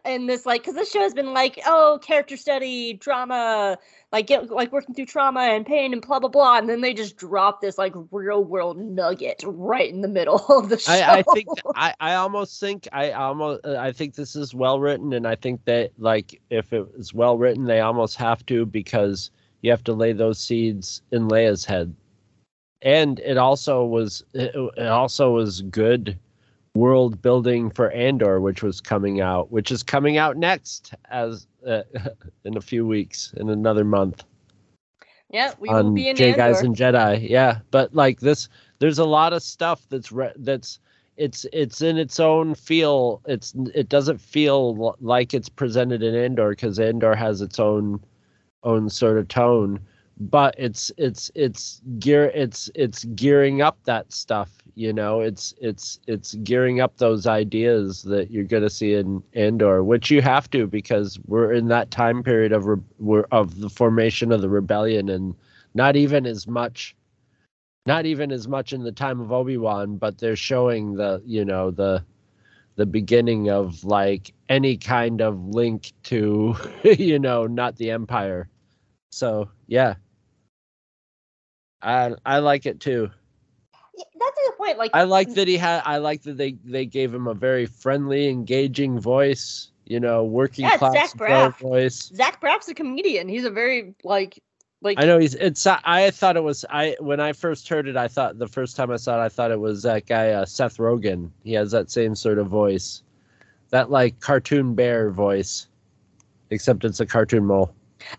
[0.04, 3.78] And this like because this show has been like oh character study drama
[4.12, 6.58] like get like working through trauma and pain and blah blah blah.
[6.58, 10.70] And then they just drop this like real world nugget right in the middle of
[10.70, 14.36] the show I, I think I, I almost think I almost uh, I think this
[14.36, 18.18] is well written, and I think that like if it was well written, they almost
[18.18, 19.30] have to because
[19.62, 21.94] you have to lay those seeds in Leia's head,
[22.82, 26.18] and it also was it, it also was good
[26.76, 31.84] world building for Andor, which was coming out, which is coming out next as uh,
[32.46, 34.24] in a few weeks, in another month
[35.32, 36.38] yeah we will be in J Andor.
[36.38, 37.30] guys and Jedi.
[37.30, 38.50] Yeah, but like this,
[38.80, 40.80] there's a lot of stuff that's re- that's
[41.18, 43.22] it's it's in its own feel.
[43.26, 48.04] It's it doesn't feel like it's presented in Andor because Andor has its own
[48.64, 49.80] own sort of tone.
[50.20, 54.50] But it's it's it's gear it's it's gearing up that stuff.
[54.76, 59.24] You know, it's it's it's gearing up those ideas that you're going to see in
[59.34, 63.70] Andor, which you have to because we're in that time period of re- of the
[63.70, 65.36] formation of the rebellion, and
[65.74, 66.96] not even as much,
[67.86, 71.46] not even as much in the time of Obi Wan, but they're showing the you
[71.46, 72.04] know the
[72.78, 78.50] the beginning of like any kind of link to you know not the Empire.
[79.12, 79.96] So yeah,
[81.82, 83.10] I I like it too.
[84.20, 85.82] That's the point like I like that he had.
[85.86, 89.70] I like that they they gave him a very friendly, engaging voice.
[89.86, 91.58] You know, working Yeah, class Zach Braff.
[91.60, 92.12] voice.
[92.16, 94.42] zach braff's a comedian he's a very like
[94.82, 95.36] like I know he's.
[95.36, 95.68] It's.
[95.68, 96.66] I thought it was.
[96.70, 99.30] I when I first heard it, I thought the first time I saw it, I
[99.30, 101.30] thought it was that guy uh, Seth Rogen.
[101.44, 103.04] He has that same sort of voice,
[103.70, 105.68] that like cartoon bear voice,
[106.50, 107.74] except it's a cartoon mole.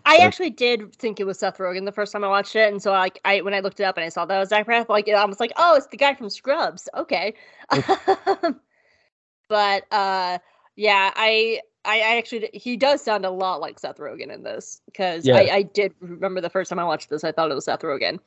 [0.05, 2.81] I actually did think it was Seth Rogen the first time I watched it, and
[2.81, 4.89] so like I when I looked it up and I saw that was Zach Braff,
[4.89, 6.89] like I was like, oh, it's the guy from Scrubs.
[6.95, 7.33] Okay,
[9.49, 10.37] but uh,
[10.75, 15.25] yeah, I, I actually he does sound a lot like Seth Rogen in this because
[15.25, 15.35] Yeah.
[15.35, 17.81] I I did remember the first time I watched this, I thought it was Seth
[17.81, 18.19] Rogen,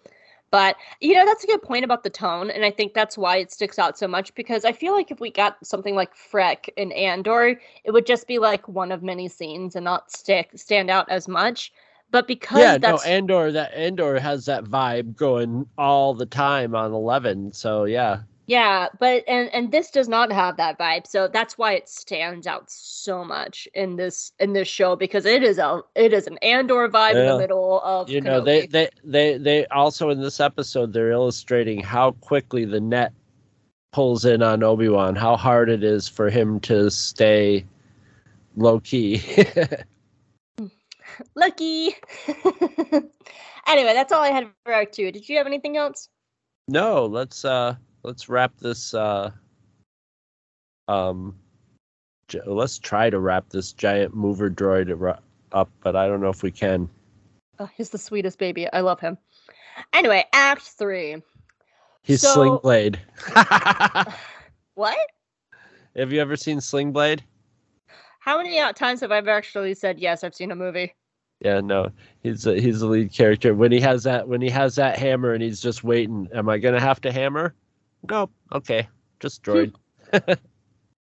[0.50, 3.38] But you know, that's a good point about the tone, and I think that's why
[3.38, 6.68] it sticks out so much because I feel like if we got something like Freck
[6.76, 10.88] in Andor, it would just be like one of many scenes and not stick stand
[10.88, 11.72] out as much.
[12.12, 16.74] But because yeah, no, that's Andor that Andor has that vibe going all the time
[16.74, 17.52] on Eleven.
[17.52, 21.06] So yeah, yeah, but and and this does not have that vibe.
[21.06, 25.42] So that's why it stands out so much in this in this show because it
[25.42, 28.88] is a it is an Andor vibe in the middle of you know they they
[29.02, 33.12] they they also in this episode they're illustrating how quickly the net
[33.92, 37.64] pulls in on Obi Wan, how hard it is for him to stay
[38.56, 39.22] low key.
[41.34, 41.96] lucky.
[43.66, 45.10] anyway, that's all I had for Arc Two.
[45.10, 46.08] Did you have anything else?
[46.68, 47.74] no, let's uh
[48.06, 49.30] let's wrap this uh
[50.86, 51.34] um
[52.46, 55.18] let's try to wrap this giant mover droid
[55.52, 56.88] up, but I don't know if we can.
[57.58, 58.70] Oh, he's the sweetest baby.
[58.72, 59.18] I love him.
[59.92, 61.22] Anyway, Act Three.
[62.02, 63.00] He's So- Sling Blade.
[64.74, 64.98] What?
[65.96, 67.24] Have you ever seen Sling Blade?
[68.20, 70.22] How many uh, times have I actually said yes?
[70.22, 70.94] I've seen a movie.
[71.40, 71.90] Yeah, no,
[72.22, 73.54] he's a, he's the lead character.
[73.54, 76.58] When he has that when he has that hammer and he's just waiting, am I
[76.58, 77.54] gonna have to hammer?
[78.10, 78.32] Nope.
[78.52, 78.88] Okay,
[79.20, 79.74] just droid.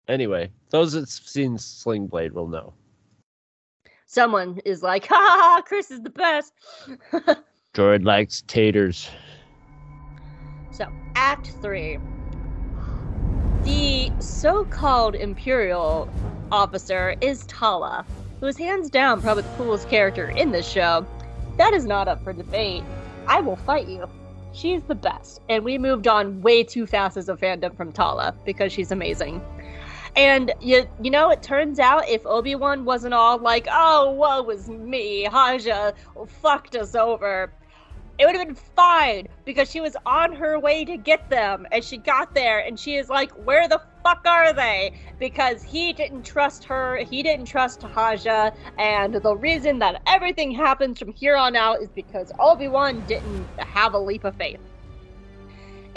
[0.07, 2.73] anyway, those that's seen Sling Blade will know.
[4.05, 5.38] Someone is like, "Ha ha!
[5.41, 6.53] ha, Chris is the best."
[7.73, 9.09] Droid likes taters.
[10.72, 11.99] So, Act 3.
[13.64, 16.09] The so called Imperial
[16.51, 18.05] officer is Tala,
[18.39, 21.05] who is hands down probably the coolest character in this show.
[21.57, 22.84] That is not up for debate.
[23.27, 24.07] I will fight you.
[24.53, 28.34] She's the best, and we moved on way too fast as a fandom from Tala
[28.45, 29.41] because she's amazing.
[30.15, 34.41] And you, you know, it turns out if Obi Wan wasn't all like, "Oh, woe
[34.41, 35.94] was me, Haja
[36.41, 37.52] fucked us over,"
[38.18, 41.84] it would have been fine because she was on her way to get them and
[41.84, 44.93] she got there and she is like where the fuck are they?
[45.19, 50.97] Because he didn't trust her he didn't trust Haja and the reason that everything happens
[50.97, 54.59] from here on out is because Obi-Wan didn't have a leap of faith.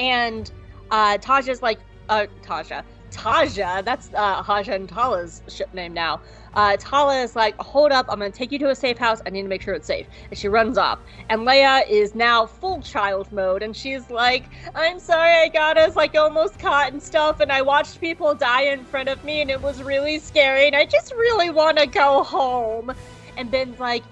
[0.00, 0.50] And
[0.90, 1.78] uh Taja's like
[2.08, 2.82] uh Taja.
[3.12, 6.20] Taja, that's uh, Haja and Tala's ship name now.
[6.54, 9.20] Uh, Tala is like, hold up, I'm gonna take you to a safe house.
[9.24, 10.06] I need to make sure it's safe.
[10.30, 10.98] And she runs off.
[11.28, 15.94] And Leia is now full child mode, and she's like, I'm sorry, I got us
[15.94, 19.50] like almost caught and stuff, and I watched people die in front of me, and
[19.50, 22.92] it was really scary, and I just really want to go home.
[23.36, 24.02] And Ben's like,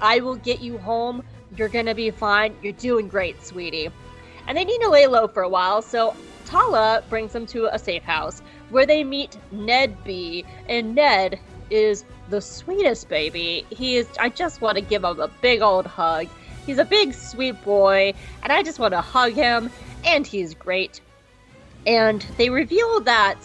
[0.00, 1.22] I will get you home.
[1.56, 2.56] You're gonna be fine.
[2.62, 3.90] You're doing great, sweetie.
[4.48, 7.78] And they need to lay low for a while, so Tala brings them to a
[7.78, 10.44] safe house where they meet Ned B.
[10.68, 11.38] And Ned
[11.70, 13.66] is the sweetest baby.
[13.70, 16.28] He is, I just want to give him a big old hug.
[16.64, 19.70] He's a big, sweet boy, and I just want to hug him,
[20.04, 21.00] and he's great.
[21.86, 23.36] And they reveal that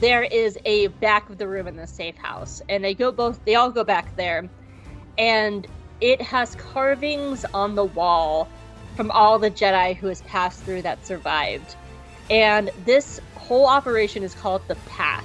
[0.00, 3.44] there is a back of the room in the safe house, and they go both,
[3.44, 4.48] they all go back there,
[5.16, 5.66] and
[6.00, 8.48] it has carvings on the wall
[8.96, 11.76] from all the Jedi who has passed through that survived.
[12.30, 15.24] And this whole operation is called the Path.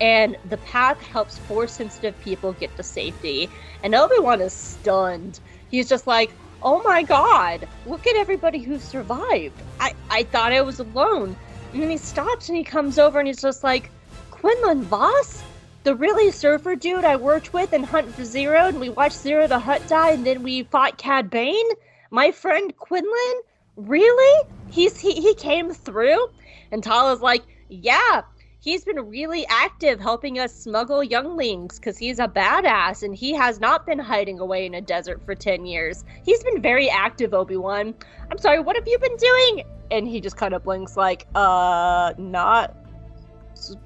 [0.00, 3.48] And the Path helps force sensitive people get to safety.
[3.82, 5.40] And Obi Wan is stunned.
[5.70, 6.30] He's just like,
[6.62, 9.60] oh my god, look at everybody who survived.
[9.80, 11.36] I, I thought I was alone.
[11.72, 13.90] And then he stops and he comes over and he's just like,
[14.30, 15.42] Quinlan Vos?
[15.84, 19.46] The really surfer dude I worked with in Hunt for Ziro, and we watched Ziro
[19.46, 21.68] the Hutt die, and then we fought Cad Bane?
[22.10, 23.42] My friend Quinlan?
[23.76, 24.48] Really?
[24.70, 26.26] He's he, he came through?
[26.72, 28.22] And Tala's like, Yeah,
[28.64, 33.60] he's been really active helping us smuggle younglings because he's a badass and he has
[33.60, 36.02] not been hiding away in a desert for 10 years.
[36.24, 37.94] He's been very active, Obi Wan.
[38.30, 39.64] I'm sorry, what have you been doing?
[39.90, 42.74] And he just kind of blinks, like, uh, not.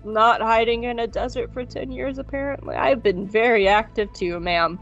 [0.05, 2.77] Not hiding in a desert for 10 years, apparently.
[2.77, 4.79] I've been very active too, ma'am.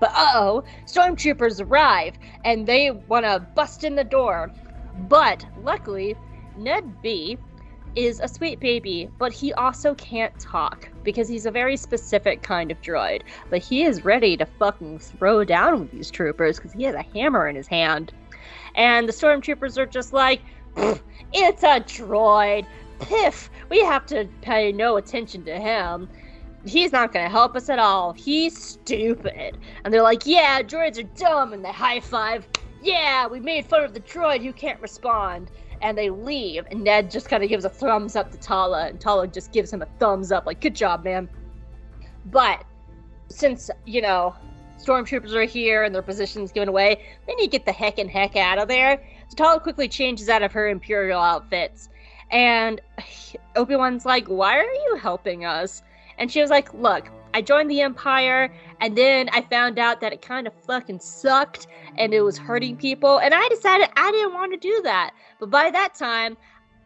[0.00, 2.14] But uh oh, stormtroopers arrive
[2.44, 4.50] and they want to bust in the door.
[5.08, 6.16] But luckily,
[6.56, 7.38] Ned B
[7.94, 12.70] is a sweet baby, but he also can't talk because he's a very specific kind
[12.70, 13.22] of droid.
[13.50, 17.02] But he is ready to fucking throw down with these troopers because he has a
[17.02, 18.12] hammer in his hand.
[18.74, 20.40] And the stormtroopers are just like,
[21.32, 22.66] it's a droid.
[23.00, 26.08] Piff, we have to pay no attention to him.
[26.64, 28.12] He's not going to help us at all.
[28.12, 29.58] He's stupid.
[29.84, 31.52] And they're like, yeah, droids are dumb.
[31.52, 32.46] And they high five.
[32.80, 35.50] Yeah, we made fun of the droid who can't respond.
[35.82, 36.64] And they leave.
[36.70, 38.86] And Ned just kind of gives a thumbs up to Tala.
[38.86, 41.28] And Tala just gives him a thumbs up, like, good job, man.
[42.26, 42.64] But
[43.28, 44.34] since, you know,
[44.82, 47.04] stormtroopers are here and their position's given away.
[47.26, 49.02] They need to get the heck and heck out of there.
[49.28, 51.88] So Tala quickly changes out of her Imperial outfits.
[52.30, 52.80] And
[53.56, 55.82] Obi Wan's like, Why are you helping us?
[56.18, 60.12] And she was like, Look, I joined the Empire, and then I found out that
[60.12, 63.18] it kind of fucking sucked and it was hurting people.
[63.18, 65.12] And I decided I didn't want to do that.
[65.38, 66.36] But by that time,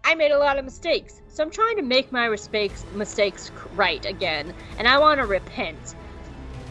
[0.04, 1.20] I made a lot of mistakes.
[1.28, 4.54] So I'm trying to make my mistakes mistakes right again.
[4.78, 5.96] And I want to repent.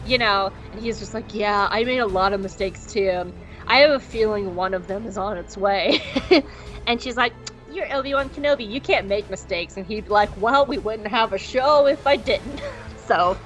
[0.06, 3.32] You know, and he's just like, Yeah, I made a lot of mistakes too.
[3.66, 6.00] I have a feeling one of them is on its way.
[6.86, 7.34] and she's like,
[7.70, 8.68] You're Obi Wan Kenobi.
[8.68, 9.76] You can't make mistakes.
[9.76, 12.62] And he'd be like, Well, we wouldn't have a show if I didn't.
[12.96, 13.36] so,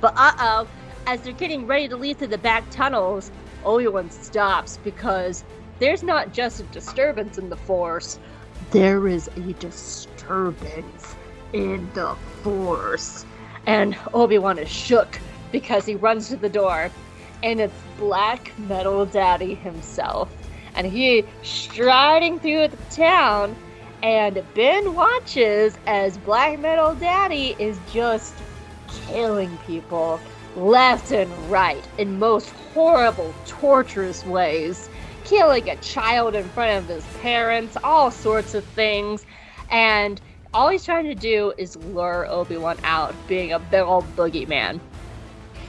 [0.00, 0.68] but uh oh,
[1.06, 3.30] as they're getting ready to leave through the back tunnels,
[3.64, 5.44] Obi-Wan stops because
[5.78, 8.18] there's not just a disturbance in the Force,
[8.70, 11.14] there is a disturbance
[11.52, 13.24] in the Force.
[13.66, 15.18] And Obi-Wan is shook
[15.52, 16.90] because he runs to the door
[17.42, 20.30] and it's Black Metal Daddy himself.
[20.74, 23.56] And he striding through the town
[24.02, 28.34] and Ben watches as Black Metal Daddy is just
[29.06, 30.20] killing people
[30.56, 34.88] left and right in most horrible, torturous ways,
[35.24, 39.24] killing a child in front of his parents, all sorts of things.
[39.70, 40.20] And
[40.54, 44.80] all he's trying to do is lure Obi Wan out, being a big old boogeyman.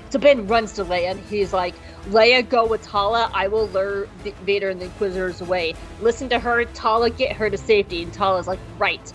[0.09, 1.75] So Ben runs to Leia and he's like,
[2.05, 3.29] Leia, go with Tala.
[3.33, 4.07] I will lure
[4.43, 5.75] Vader and the Inquisitors away.
[6.01, 6.65] Listen to her.
[6.65, 8.01] Tala, get her to safety.
[8.01, 9.13] And Tala's like, right.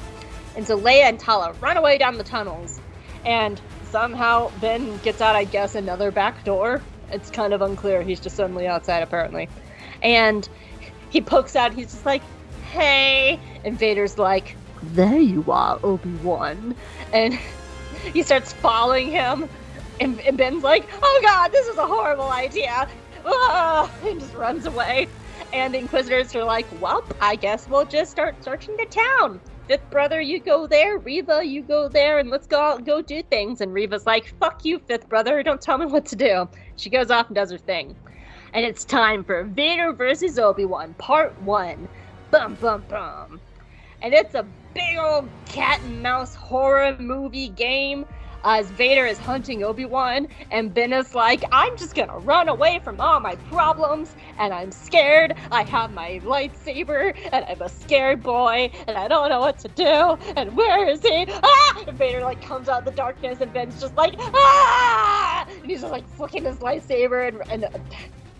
[0.56, 2.80] And so Leia and Tala run away down the tunnels.
[3.24, 3.60] And
[3.94, 6.82] somehow Ben gets out, I guess, another back door.
[7.12, 8.02] It's kind of unclear.
[8.02, 9.48] He's just suddenly outside, apparently.
[10.02, 10.48] And
[11.10, 12.22] he pokes out, he's just like,
[12.72, 13.38] hey.
[13.64, 16.74] And Vader's like, there you are, Obi Wan.
[17.12, 17.38] And
[18.12, 19.48] he starts following him.
[20.00, 22.88] And, and, Ben's like, oh god, this is a horrible idea.
[23.24, 23.88] Ah!
[24.04, 25.06] And just runs away.
[25.52, 29.88] And the Inquisitors are like, well, I guess we'll just start searching the town fifth
[29.90, 30.98] brother, you go there.
[30.98, 33.60] Reva, you go there, and let's go go do things.
[33.60, 35.42] And Reva's like, fuck you, fifth brother.
[35.42, 36.48] Don't tell me what to do.
[36.76, 37.96] She goes off and does her thing.
[38.52, 41.88] And it's time for Vader versus Obi Wan, part one.
[42.30, 43.40] Bum bum bum.
[44.02, 48.04] And it's a big old cat and mouse horror movie game
[48.44, 52.78] as Vader is hunting Obi Wan, and Ben is like, I'm just gonna run away
[52.84, 55.34] from all my problems, and I'm scared.
[55.50, 59.68] I have my lightsaber, and I'm a scared boy, and I don't know what to
[59.68, 60.18] do.
[60.36, 61.26] And where is he?
[61.28, 61.84] Ah!
[61.88, 65.46] And Vader like comes out of the darkness, and Ben's just like, ah!
[65.48, 67.82] And he's just like flicking his lightsaber, and, and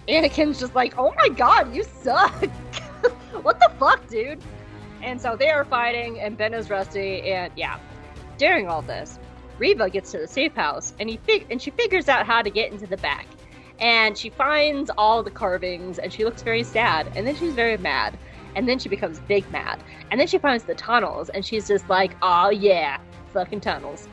[0.07, 2.45] Anakin's just like, oh my god, you suck.
[3.43, 4.43] what the fuck, dude?
[5.03, 7.79] And so they are fighting, and Ben is rusty, and yeah.
[8.37, 9.21] During all this,
[9.59, 12.51] Reva gets to the safe house and he fig- and she figures out how to
[12.51, 13.27] get into the back.
[13.81, 17.77] And she finds all the carvings and she looks very sad and then she's very
[17.77, 18.19] mad.
[18.57, 19.83] And then she becomes big mad.
[20.11, 22.99] And then she finds the tunnels and she's just like, "Oh yeah,
[23.33, 24.09] fucking tunnels."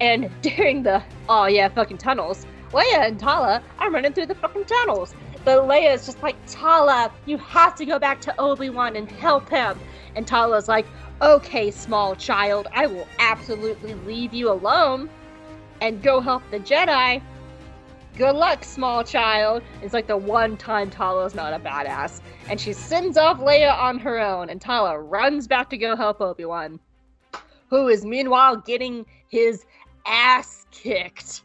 [0.00, 4.64] And during the "Oh yeah, fucking tunnels," Leia and Tala are running through the fucking
[4.64, 5.14] tunnels.
[5.44, 9.48] But Leia is just like, "Tala, you have to go back to Obi-Wan and help
[9.48, 9.78] him."
[10.16, 10.86] And Tala's like,
[11.22, 15.08] Okay, small child, I will absolutely leave you alone
[15.80, 17.22] and go help the Jedi.
[18.16, 19.62] Good luck, small child.
[19.82, 22.20] It's like the one time Tala's not a badass.
[22.48, 26.20] And she sends off Leia on her own, and Tala runs back to go help
[26.20, 26.80] Obi Wan,
[27.68, 29.64] who is meanwhile getting his
[30.06, 31.42] ass kicked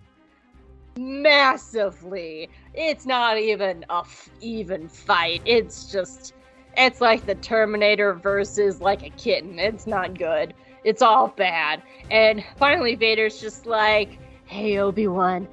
[0.97, 2.49] massively.
[2.73, 5.41] It's not even a f- even fight.
[5.45, 6.33] It's just
[6.77, 9.59] it's like the Terminator versus like a kitten.
[9.59, 10.53] It's not good.
[10.83, 11.83] It's all bad.
[12.09, 15.47] And finally, Vader's just like, hey, Obi Wan,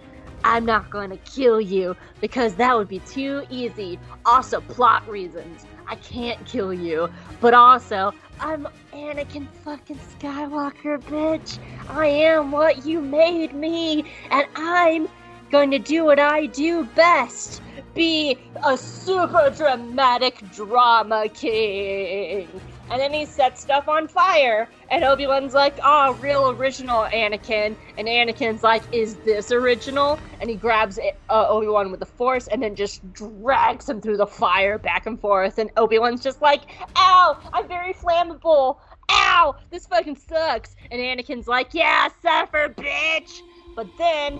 [0.44, 3.98] I'm not going to kill you because that would be too easy.
[4.24, 5.66] Also, plot reasons.
[5.86, 7.08] I can't kill you.
[7.40, 11.58] But also, I'm Anakin fucking Skywalker, bitch.
[11.88, 15.08] I am what you made me, and I'm
[15.50, 17.62] going to do what I do best
[17.98, 22.48] be a super dramatic drama king.
[22.90, 27.76] And then he sets stuff on fire, and Obi Wan's like, "Oh, real original, Anakin."
[27.98, 32.46] And Anakin's like, "Is this original?" And he grabs uh, Obi Wan with the Force,
[32.46, 35.58] and then just drags him through the fire back and forth.
[35.58, 36.62] And Obi Wan's just like,
[36.96, 37.36] "Ow!
[37.52, 38.78] I'm very flammable.
[39.10, 39.56] Ow!
[39.70, 43.42] This fucking sucks." And Anakin's like, "Yeah, suffer, bitch."
[43.76, 44.38] But then,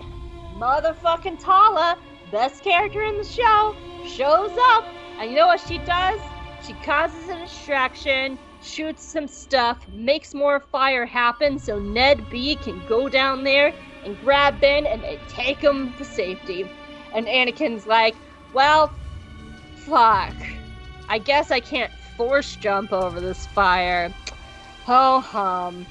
[0.57, 1.97] motherfucking Tala
[2.31, 3.75] best character in the show,
[4.07, 4.85] shows up,
[5.19, 6.19] and you know what she does?
[6.65, 12.81] She causes a distraction, shoots some stuff, makes more fire happen so Ned B can
[12.87, 13.73] go down there
[14.03, 16.69] and grab Ben and they take him to safety.
[17.13, 18.15] And Anakin's like,
[18.53, 18.93] well,
[19.75, 20.35] fuck.
[21.07, 24.13] I guess I can't force jump over this fire.
[24.85, 25.85] Ho hum.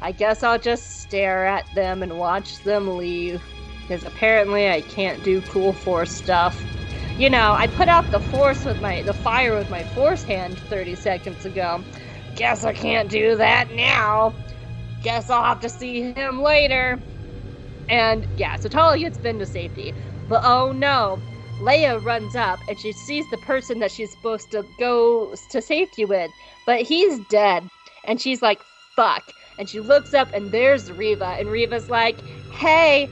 [0.00, 3.42] I guess I'll just stare at them and watch them leave.
[3.88, 6.62] Because apparently I can't do cool force stuff.
[7.16, 10.60] You know, I put out the force with my the fire with my force hand
[10.68, 11.84] 30 seconds ago.
[12.36, 14.34] Guess I can't do that now.
[15.02, 16.98] Guess I'll have to see him later.
[17.88, 19.94] And yeah, so Tala gets Finn to safety.
[20.28, 21.22] But oh no,
[21.60, 26.04] Leia runs up and she sees the person that she's supposed to go to safety
[26.04, 26.30] with,
[26.66, 27.68] but he's dead.
[28.04, 28.60] And she's like,
[28.96, 29.24] fuck.
[29.58, 33.08] And she looks up and there's Reva, And Reva's like, hey,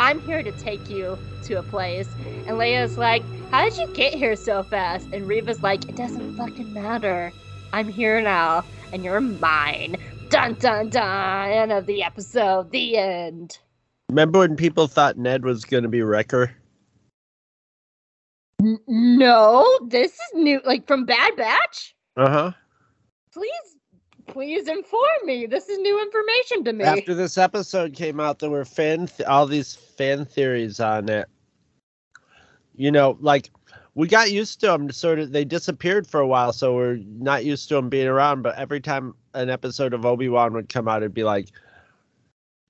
[0.00, 2.08] I'm here to take you to a place.
[2.46, 5.08] And Leia's like, how did you get here so fast?
[5.12, 7.32] And Reva's like, it doesn't fucking matter.
[7.72, 9.96] I'm here now, and you're mine.
[10.28, 11.50] Dun dun dun.
[11.50, 12.70] End of the episode.
[12.70, 13.58] The end.
[14.08, 16.52] Remember when people thought Ned was going to be Wrecker?
[18.60, 20.60] N- no, this is new.
[20.64, 21.94] Like from Bad Batch.
[22.16, 22.52] Uh huh.
[23.32, 23.73] Please,
[24.34, 25.46] please inform me.
[25.46, 26.84] This is new information to me.
[26.84, 31.28] After this episode came out, there were fan th- all these fan theories on it.
[32.74, 33.50] You know, like
[33.94, 34.90] we got used to them.
[34.90, 38.42] Sort of, they disappeared for a while, so we're not used to them being around.
[38.42, 41.50] But every time an episode of Obi Wan would come out, it'd be like,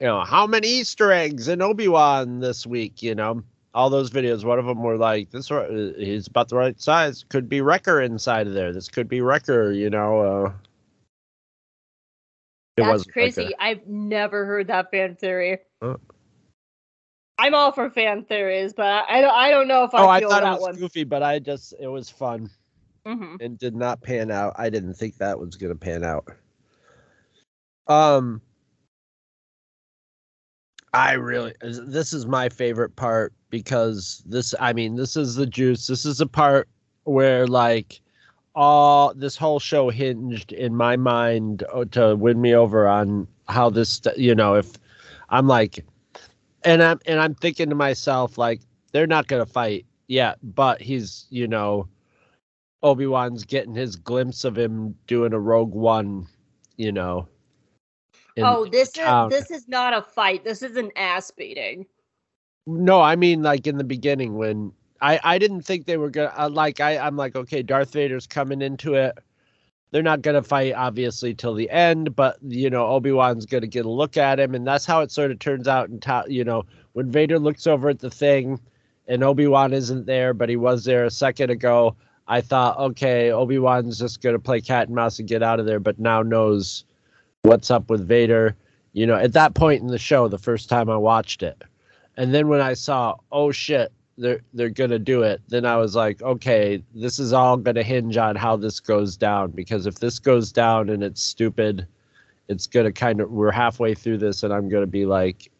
[0.01, 3.03] you know, how many Easter eggs in Obi Wan this week?
[3.03, 3.43] You know,
[3.73, 4.45] all those videos.
[4.45, 7.25] One of them were like, this uh, he's about the right size.
[7.31, 8.75] Could be Wrecker inside of there.
[8.75, 9.73] This could be Wrecker.
[9.73, 10.21] You know.
[10.21, 10.53] Uh,
[12.77, 13.45] That's crazy.
[13.45, 13.57] Wrecker.
[13.61, 15.59] I've never heard that fan theory.
[15.81, 15.97] Oh.
[17.39, 19.35] I'm all for fan theories, but I, I don't.
[19.35, 20.77] I don't know if I oh, I feel thought that it was one.
[20.77, 22.51] goofy, but I just it was fun.
[23.07, 24.55] hmm and did not pan out.
[24.57, 26.29] I didn't think that was going to pan out.
[27.87, 28.41] Um
[30.95, 35.87] I really this is my favorite part because this I mean this is the juice.
[35.89, 36.69] This is the part
[37.03, 38.01] where like
[38.55, 43.69] all this whole show hinged in my mind uh, to win me over on how
[43.69, 44.73] this you know if
[45.31, 45.85] I'm like
[46.65, 48.61] and I'm and I'm thinking to myself like
[48.93, 51.89] they're not going to fight yet but he's you know
[52.85, 56.27] Obi Wan's getting his glimpse of him doing a Rogue One,
[56.77, 57.27] you know.
[58.37, 60.45] Oh, this is this is not a fight.
[60.45, 61.87] This is an ass beating.
[62.67, 66.33] No, I mean like in the beginning when I I didn't think they were gonna
[66.37, 69.19] uh, like I I'm like okay Darth Vader's coming into it.
[69.91, 73.87] They're not gonna fight obviously till the end, but you know Obi Wan's gonna get
[73.87, 75.89] a look at him, and that's how it sort of turns out.
[75.89, 78.61] In ta- you know when Vader looks over at the thing,
[79.09, 81.97] and Obi Wan isn't there, but he was there a second ago.
[82.27, 85.67] I thought, okay, Obi Wan's just gonna play cat and mouse and get out of
[85.67, 86.85] there, but now knows
[87.43, 88.57] what's up with Vader.
[88.95, 91.63] You know, at that point in the show, the first time I watched it,
[92.17, 95.95] and then when I saw, oh shit, they're they're gonna do it, then I was
[95.97, 99.51] like, okay, this is all gonna hinge on how this goes down.
[99.51, 101.87] Because if this goes down and it's stupid,
[102.49, 105.51] it's gonna kind of we're halfway through this, and I'm gonna be like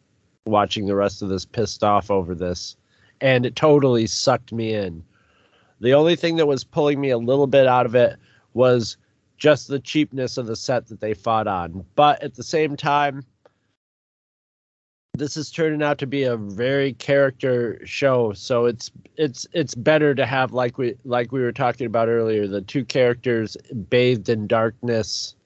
[0.47, 2.77] watching the rest of this pissed off over this,
[3.21, 5.03] and it totally sucked me in.
[5.81, 8.17] The only thing that was pulling me a little bit out of it
[8.55, 8.97] was
[9.37, 11.85] just the cheapness of the set that they fought on.
[11.97, 13.25] But at the same time,
[15.15, 20.15] this is turning out to be a very character show so it's it's it's better
[20.15, 23.57] to have like we like we were talking about earlier the two characters
[23.89, 25.37] bathed in darkness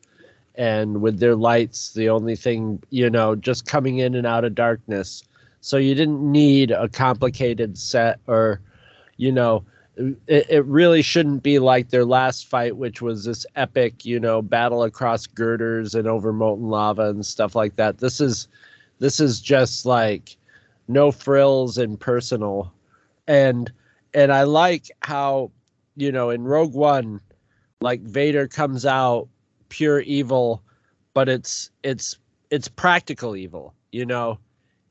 [0.59, 4.55] and with their lights the only thing you know just coming in and out of
[4.55, 5.23] darkness.
[5.61, 8.61] So you didn't need a complicated set or
[9.17, 9.65] you know
[9.97, 14.43] it, it really shouldn't be like their last fight which was this epic you know
[14.43, 17.99] battle across girders and over molten lava and stuff like that.
[17.99, 18.49] This is
[18.99, 20.37] this is just like
[20.89, 22.73] no frills and personal.
[23.27, 23.71] And
[24.15, 25.51] and i like how
[25.97, 27.21] you know in rogue one
[27.81, 29.29] like vader comes out
[29.69, 30.63] pure evil
[31.15, 32.17] but it's it's
[32.51, 34.39] it's practical evil you know?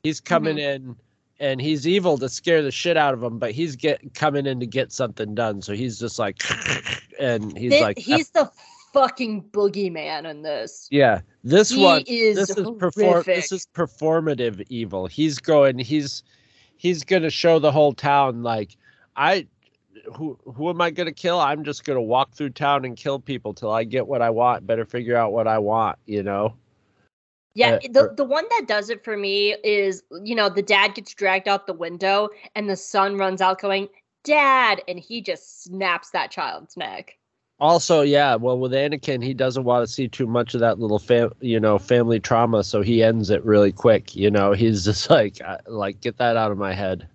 [0.02, 0.88] He's coming mm-hmm.
[0.88, 0.96] in
[1.40, 4.60] and he's evil to scare the shit out of him but he's get coming in
[4.60, 5.62] to get something done.
[5.62, 6.42] So he's just like
[7.20, 8.50] and he's like he's the
[8.92, 10.88] fucking boogeyman in this.
[10.90, 15.06] yeah this he one is this is perform this is performative evil.
[15.06, 16.22] He's going he's
[16.76, 18.76] he's gonna show the whole town like
[19.16, 19.46] i
[20.14, 21.40] who who am i gonna kill?
[21.40, 24.66] I'm just gonna walk through town and kill people till i get what i want.
[24.66, 26.54] Better figure out what i want you know?
[27.54, 30.94] Yeah, Uh, the the one that does it for me is you know the dad
[30.94, 33.88] gets dragged out the window and the son runs out going
[34.24, 37.17] dad and he just snaps that child's neck.
[37.60, 40.98] Also yeah well with anakin he doesn't want to see too much of that little
[40.98, 45.10] fam you know family trauma so he ends it really quick you know he's just
[45.10, 47.08] like uh, like get that out of my head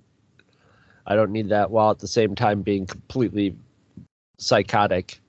[1.06, 3.56] I don't need that while at the same time being completely
[4.38, 5.20] psychotic.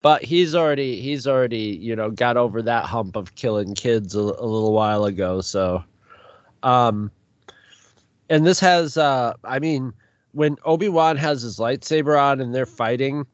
[0.00, 4.20] But he's already he's already you know got over that hump of killing kids a,
[4.20, 5.40] a little while ago.
[5.40, 5.82] So,
[6.62, 7.10] um,
[8.30, 9.92] and this has uh, I mean
[10.32, 13.26] when Obi Wan has his lightsaber on and they're fighting,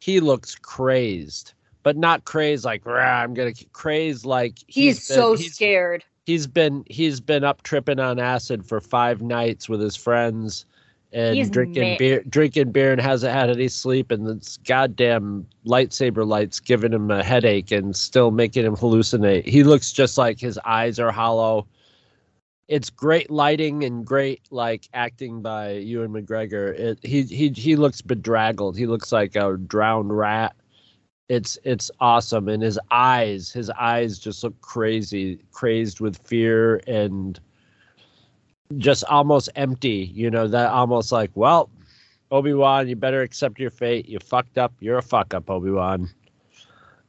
[0.00, 1.52] he looks crazed,
[1.82, 6.04] but not crazed like Rah, I'm gonna crazed like He's, been- so he's- scared.
[6.26, 10.66] he's been he's been up tripping on acid for five nights with his friends
[11.10, 16.26] and He's drinking beer drinking beer and hasn't had any sleep and this goddamn lightsaber
[16.26, 20.58] lights giving him a headache and still making him hallucinate he looks just like his
[20.66, 21.66] eyes are hollow
[22.68, 26.78] it's great lighting and great like acting by Ewan McGregor.
[26.78, 28.76] It, he he he looks bedraggled.
[28.76, 30.54] He looks like a drowned rat.
[31.30, 37.40] It's it's awesome, and his eyes his eyes just look crazy, crazed with fear and
[38.76, 40.10] just almost empty.
[40.14, 41.70] You know that almost like well,
[42.30, 44.08] Obi Wan, you better accept your fate.
[44.08, 44.74] You fucked up.
[44.80, 46.10] You're a fuck up, Obi Wan.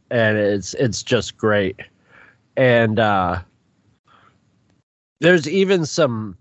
[0.09, 1.81] And it's it's just great,
[2.55, 2.97] and.
[2.99, 3.41] uh
[5.19, 6.37] there's even some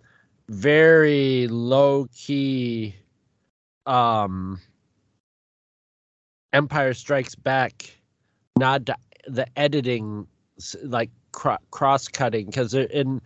[0.48, 2.94] very low key
[3.86, 4.58] um
[6.52, 7.94] empire strikes back
[8.58, 8.96] not the,
[9.26, 10.26] the editing
[10.84, 13.20] like cro- cross cutting because in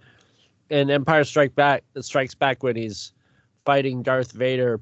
[0.70, 3.12] in empire strike back strikes back when he's
[3.64, 4.80] fighting darth vader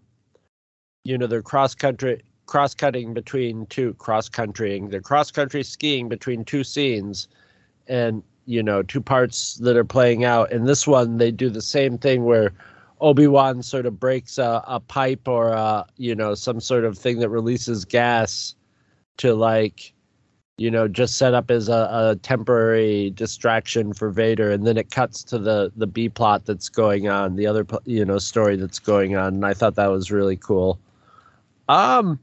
[1.05, 6.09] you know they're cross country cross cutting between two cross countrying they're cross country skiing
[6.09, 7.29] between two scenes
[7.87, 10.51] and you know two parts that are playing out.
[10.51, 12.53] In this one they do the same thing where
[13.01, 17.21] obi-wan sort of breaks a, a pipe or a, you know some sort of thing
[17.21, 18.55] that releases gas
[19.19, 19.95] to like
[20.59, 24.51] you know just set up as a, a temporary distraction for vader.
[24.51, 28.05] And then it cuts to the the b plot that's going on the other you
[28.05, 29.35] know story that's going on.
[29.35, 30.79] And i thought that was really cool.
[31.69, 32.19] Um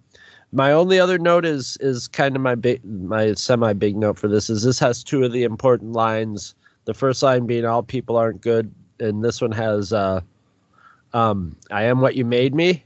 [0.58, 4.28] my only other note is is kind of my big my semi big note for
[4.28, 6.56] this is this has two of the important lines.
[6.86, 10.20] The first line being all people aren't good, and this one has uh
[11.14, 12.84] um I am what you made me,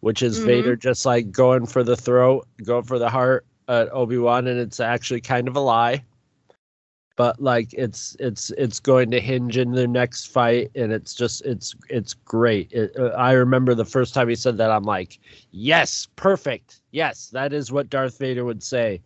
[0.00, 0.46] which is Mhm.
[0.46, 4.80] Vader just like going for the throat, going for the heart at Obi-Wan and it's
[4.80, 6.02] actually kind of a lie.
[7.16, 11.44] But like it's it's it's going to hinge in their next fight and it's just
[11.44, 12.72] it's it's great.
[12.72, 15.18] It, uh, I remember the first time he said that I'm like
[15.50, 16.80] Yes, perfect.
[16.90, 19.02] Yes, that is what Darth Vader would say.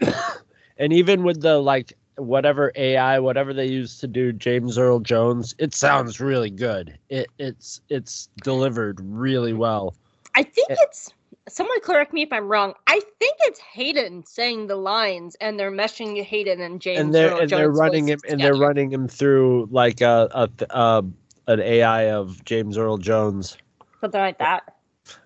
[0.78, 5.54] and even with the like whatever AI, whatever they use to do James Earl Jones,
[5.58, 6.98] it sounds really good.
[7.08, 9.94] It it's it's delivered really well.
[10.34, 10.76] I think Eh.
[10.78, 11.12] it's
[11.48, 12.74] someone correct me if I'm wrong.
[12.86, 17.00] I think it's Hayden saying the lines, and they're meshing Hayden and James.
[17.00, 20.74] and they're and they're running him voices and they're running him through like a, a,
[20.74, 21.02] uh
[21.48, 23.56] an AI of James Earl Jones.
[24.00, 24.74] something like that.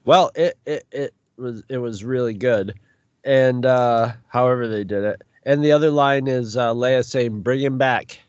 [0.04, 2.78] Well, it, it it was it was really good,
[3.24, 5.22] and uh, however they did it.
[5.44, 8.20] And the other line is uh, Leia saying, "Bring him back,"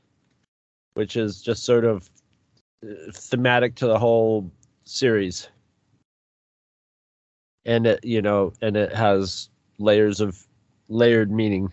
[0.96, 2.10] which is just sort of
[2.84, 4.52] uh, thematic to the whole
[4.84, 5.50] series.
[7.66, 10.46] And it, you know, and it has layers of
[10.90, 11.72] layered meaning.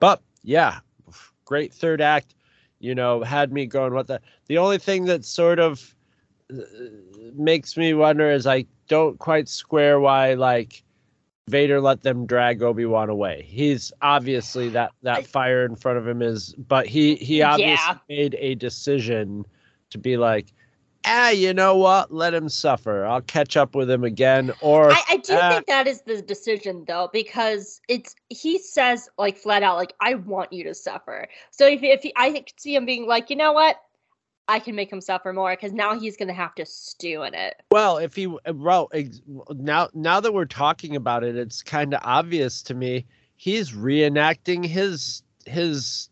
[0.00, 0.78] But yeah,
[1.44, 2.34] great third act.
[2.80, 3.94] You know, had me going.
[3.94, 4.20] What the?
[4.46, 5.94] The only thing that sort of
[6.52, 6.62] uh,
[7.34, 10.82] makes me wonder is I don't quite square why like
[11.48, 13.46] Vader let them drag Obi Wan away.
[13.46, 17.98] He's obviously that that fire in front of him is, but he he obviously Yeah.
[18.08, 19.44] made a decision
[19.90, 20.53] to be like,
[21.04, 22.12] ah, you know what?
[22.12, 23.04] Let him suffer.
[23.04, 24.52] I'll catch up with him again.
[24.60, 29.08] Or I, I do uh, think that is the decision though, because it's he says
[29.18, 31.28] like flat out like I want you to suffer.
[31.50, 33.76] So if if he, I see him being like, you know what,
[34.48, 37.54] I can make him suffer more because now he's gonna have to stew in it.
[37.70, 42.00] Well, if he well ex- now now that we're talking about it, it's kind of
[42.04, 43.06] obvious to me
[43.36, 46.08] he's reenacting his his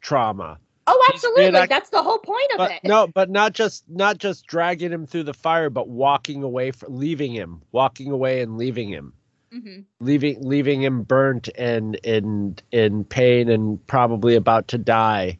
[0.00, 0.58] trauma.
[0.88, 1.44] Oh, absolutely.
[1.46, 2.80] reenact- That's the whole point of But it.
[2.84, 6.96] no, but not just not just dragging him through the fire, but walking away from
[6.96, 9.12] leaving him, walking away and leaving him,
[9.52, 15.38] hmm leaving leaving him burnt and in in pain and probably about to die.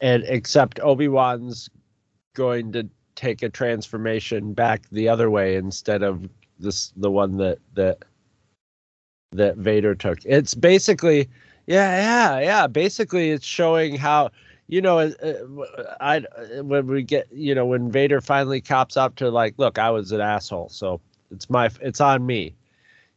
[0.00, 1.68] And except Obi-Wan's
[2.34, 6.28] going to take a transformation back the other way instead of
[6.58, 8.04] this the one that that
[9.32, 10.18] that Vader took.
[10.24, 11.28] It's basically
[11.66, 12.66] yeah, yeah, yeah.
[12.66, 14.30] Basically, it's showing how
[14.68, 16.22] you know, uh, uh, I
[16.60, 20.12] when we get you know when Vader finally cops up to like, look, I was
[20.12, 21.00] an asshole, so
[21.30, 22.54] it's my it's on me,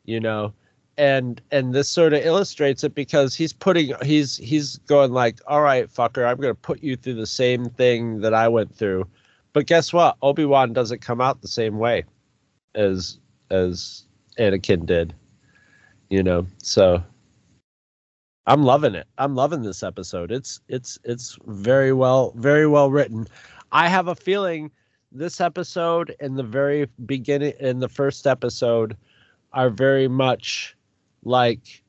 [0.05, 0.53] you know,
[0.97, 5.61] and and this sort of illustrates it because he's putting he's he's going like, all
[5.61, 9.05] right, fucker, I'm gonna put you through the same thing that I went through,
[9.51, 10.15] but guess what?
[10.21, 12.05] Obi Wan doesn't come out the same way
[12.75, 13.19] as
[13.49, 14.05] as
[14.39, 15.13] Anakin did.
[16.09, 17.03] You know, so
[18.47, 19.07] I'm loving it.
[19.17, 20.31] I'm loving this episode.
[20.31, 23.27] It's it's it's very well very well written.
[23.71, 24.71] I have a feeling
[25.11, 28.97] this episode and the very beginning in the first episode
[29.53, 30.75] are very much
[31.23, 31.83] like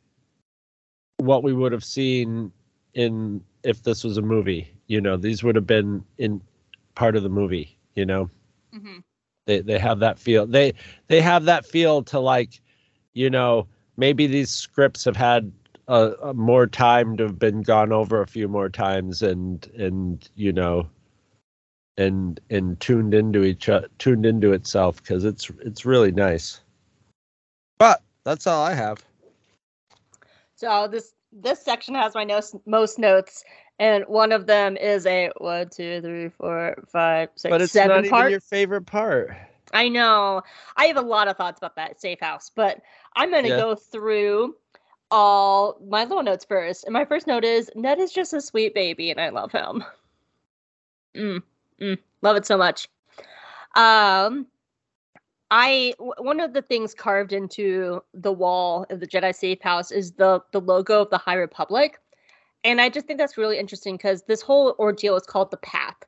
[1.18, 2.52] what we would have seen
[2.94, 4.72] in if this was a movie.
[4.86, 6.42] You know, these would have been in
[6.94, 7.78] part of the movie.
[7.94, 8.30] You know,
[8.72, 9.00] hmm
[9.46, 10.46] they they have that feel.
[10.46, 10.72] They
[11.08, 12.60] they have that feel to like,
[13.12, 13.66] you know,
[13.96, 15.52] maybe these scripts have had
[15.88, 20.28] a, a more time to have been gone over a few more times and and
[20.34, 20.88] you know
[21.98, 26.60] and and tuned into each o- tuned into itself because it's it's really nice
[27.78, 29.04] but that's all i have
[30.54, 33.42] So this this section has my notes, most notes,
[33.78, 37.96] and one of them is a one, two, three, four, five, six, but it's seven
[37.96, 38.20] not part.
[38.20, 39.34] even your favorite part
[39.74, 40.42] I know.
[40.76, 42.80] I have a lot of thoughts about that safe house, but
[43.16, 43.56] I'm going to Yeah.
[43.56, 44.54] go through
[45.12, 46.84] all my little notes first.
[46.84, 49.84] And my first note is Ned is just a sweet baby, and I love him.
[51.14, 51.42] Mm,
[51.78, 52.88] mm, love it so much.
[53.76, 54.46] Um,
[55.50, 59.90] I w- one of the things carved into the wall of the Jedi safe house
[59.90, 62.00] is the the logo of the High Republic,
[62.64, 66.02] and I just think that's really interesting because this whole ordeal is called the Path,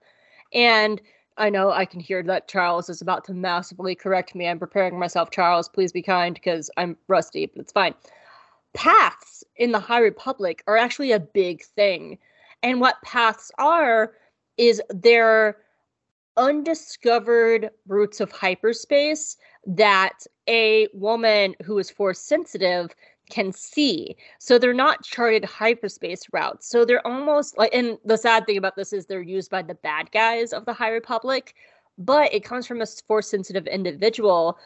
[0.54, 1.02] and
[1.36, 4.48] I know I can hear that Charles is about to massively correct me.
[4.48, 5.68] I'm preparing myself, Charles.
[5.68, 7.94] Please be kind because I'm rusty, but it's fine.
[8.74, 12.18] Paths in the High Republic are actually a big thing.
[12.62, 14.12] And what paths are
[14.56, 15.56] is they're
[16.36, 19.36] undiscovered routes of hyperspace
[19.66, 22.90] that a woman who is force sensitive
[23.30, 24.16] can see.
[24.38, 26.68] So they're not charted hyperspace routes.
[26.68, 29.74] So they're almost like, and the sad thing about this is they're used by the
[29.74, 31.54] bad guys of the High Republic,
[31.96, 34.58] but it comes from a force sensitive individual.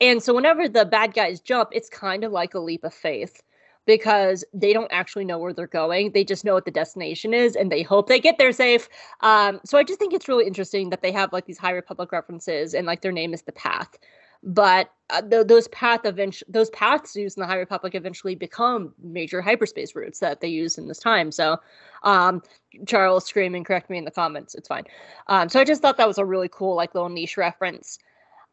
[0.00, 3.42] And so whenever the bad guys jump, it's kind of like a leap of faith
[3.86, 6.12] because they don't actually know where they're going.
[6.12, 8.88] They just know what the destination is and they hope they get there safe.
[9.20, 12.12] Um, so I just think it's really interesting that they have like these High Republic
[12.12, 13.96] references and like their name is the Path.
[14.42, 18.92] But uh, th- those path eventually those paths used in the high republic eventually become
[19.02, 21.32] major hyperspace routes that they use in this time.
[21.32, 21.58] So
[22.02, 22.42] um
[22.86, 24.54] charles screaming correct me in the comments.
[24.54, 24.84] It's fine.
[25.28, 27.98] Um so i just thought that was a really cool like little niche reference.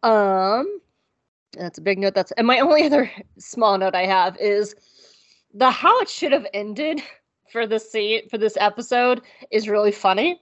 [0.03, 0.79] Um
[1.53, 2.15] that's a big note.
[2.15, 4.75] That's and my only other small note i have is
[5.53, 7.01] the how it should have ended
[7.51, 9.21] for this scene for this episode
[9.51, 10.41] is really funny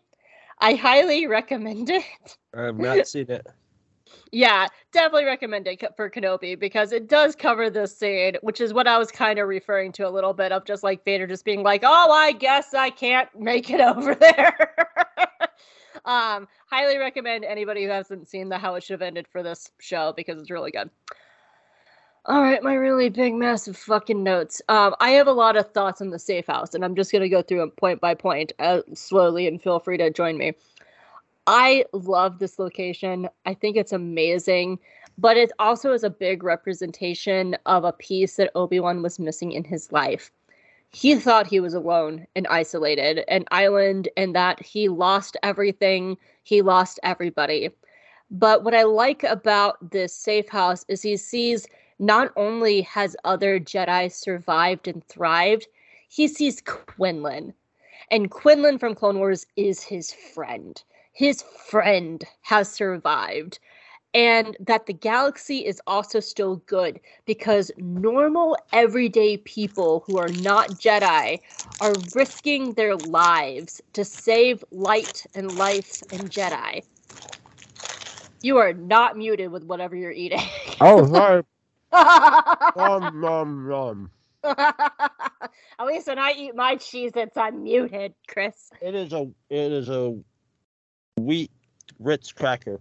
[0.59, 2.03] i highly recommend it
[2.55, 3.45] i've not seen it
[4.31, 8.87] yeah, definitely recommend it for Kenobi because it does cover this scene, which is what
[8.87, 11.63] I was kind of referring to a little bit of just like Vader just being
[11.63, 14.73] like, "Oh, I guess I can't make it over there."
[16.05, 19.71] um, highly recommend anybody who hasn't seen the How It Should Have Ended for this
[19.79, 20.89] show because it's really good.
[22.25, 24.61] All right, my really big, massive fucking notes.
[24.69, 27.27] Um, I have a lot of thoughts on the safe house, and I'm just gonna
[27.27, 30.53] go through them point by point, uh, slowly, and feel free to join me.
[31.47, 33.27] I love this location.
[33.47, 34.77] I think it's amazing,
[35.17, 39.63] but it also is a big representation of a piece that Obi-Wan was missing in
[39.63, 40.31] his life.
[40.91, 46.61] He thought he was alone and isolated, an island, and that he lost everything, he
[46.61, 47.71] lost everybody.
[48.29, 51.65] But what I like about this safe house is he sees
[52.01, 55.67] not only has other Jedi survived and thrived,
[56.09, 57.53] he sees Quinlan.
[58.11, 60.83] And Quinlan from Clone Wars is his friend
[61.13, 63.59] his friend has survived
[64.13, 70.79] and that the galaxy is also still good because normal everyday people who are not
[70.79, 71.39] Jedi
[71.81, 76.83] are risking their lives to save light and life and Jedi.
[78.41, 80.41] You are not muted with whatever you're eating.
[80.81, 81.43] oh sorry
[81.91, 84.11] nom, nom, nom.
[84.43, 88.71] At least when I eat my cheese, it's unmuted, Chris.
[88.81, 90.17] it is a it is a
[91.17, 91.51] wheat
[91.99, 92.79] ritz cracker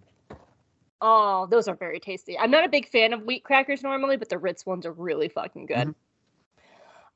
[1.02, 2.38] Oh, those are very tasty.
[2.38, 5.28] I'm not a big fan of wheat crackers normally, but the Ritz ones are really
[5.30, 5.88] fucking good.
[5.88, 5.94] Mhm.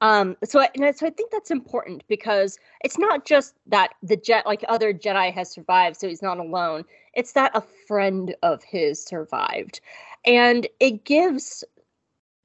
[0.00, 3.92] Um, so I, and I- so I think that's important because it's not just that
[4.02, 6.84] the jet like other Jedi has survived, so he's not alone.
[7.12, 9.80] It's that a friend of his survived,
[10.24, 11.62] and it gives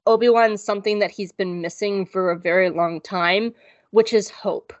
[0.06, 3.54] Obi Wan something that he's been missing for a very long time,
[3.90, 4.72] which is hope.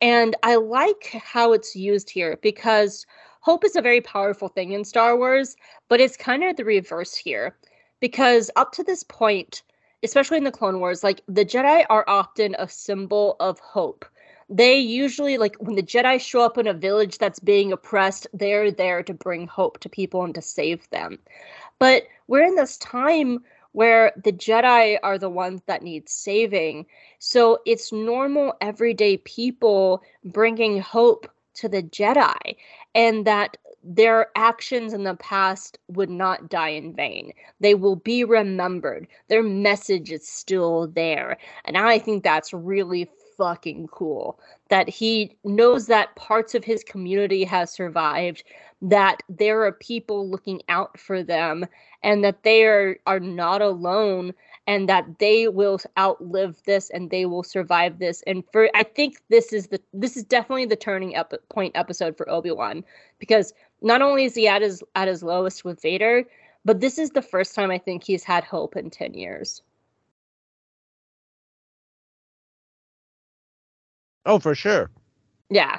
[0.00, 3.06] And I like how it's used here because
[3.40, 5.56] hope is a very powerful thing in Star Wars,
[5.88, 7.56] but it's kind of the reverse here.
[8.00, 9.62] Because up to this point,
[10.02, 14.04] especially in the Clone Wars, like the Jedi are often a symbol of hope.
[14.48, 18.70] they usually like when the Jedi show up in a village that's being oppressed, they're
[18.70, 21.18] there to bring hope to people and to save them.
[21.78, 23.40] But we're in this time
[23.76, 26.86] where the Jedi are the ones that need saving.
[27.18, 32.56] So it's normal everyday people bringing hope to the Jedi
[32.94, 37.34] and that their actions in the past would not die in vain.
[37.60, 39.08] They will be remembered.
[39.28, 41.36] Their message is still there.
[41.66, 44.40] And I think that's really fucking cool
[44.70, 48.42] that he knows that parts of his community has survived,
[48.80, 51.66] that there are people looking out for them
[52.02, 54.32] and that they are are not alone
[54.66, 59.22] and that they will outlive this and they will survive this and for i think
[59.28, 62.84] this is the this is definitely the turning ep- point episode for obi-wan
[63.18, 63.52] because
[63.82, 66.24] not only is he at his at his lowest with vader
[66.64, 69.62] but this is the first time i think he's had hope in 10 years
[74.24, 74.90] Oh, for sure.
[75.50, 75.78] yeah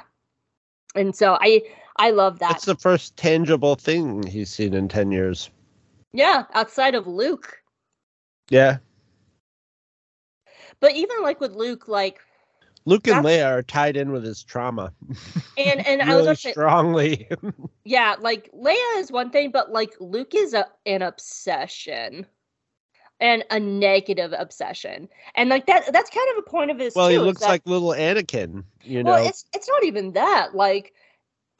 [0.94, 1.60] and so i
[1.96, 5.50] i love that That's the first tangible thing he's seen in 10 years.
[6.12, 7.58] Yeah outside of luke
[8.50, 8.78] Yeah.
[10.80, 12.20] but even like with luke like
[12.84, 14.92] Luke and Leia are tied in with his trauma
[15.58, 17.28] and and i was really strongly.
[17.84, 22.26] Yeah, like Leia is one thing, but like Luke is a, an obsession
[23.18, 25.08] and a negative obsession.
[25.34, 27.48] And like that that's kind of a point of his well, too, he looks that-
[27.48, 29.12] like little Anakin, you know.
[29.12, 30.54] Well, it's it's not even that.
[30.54, 30.92] Like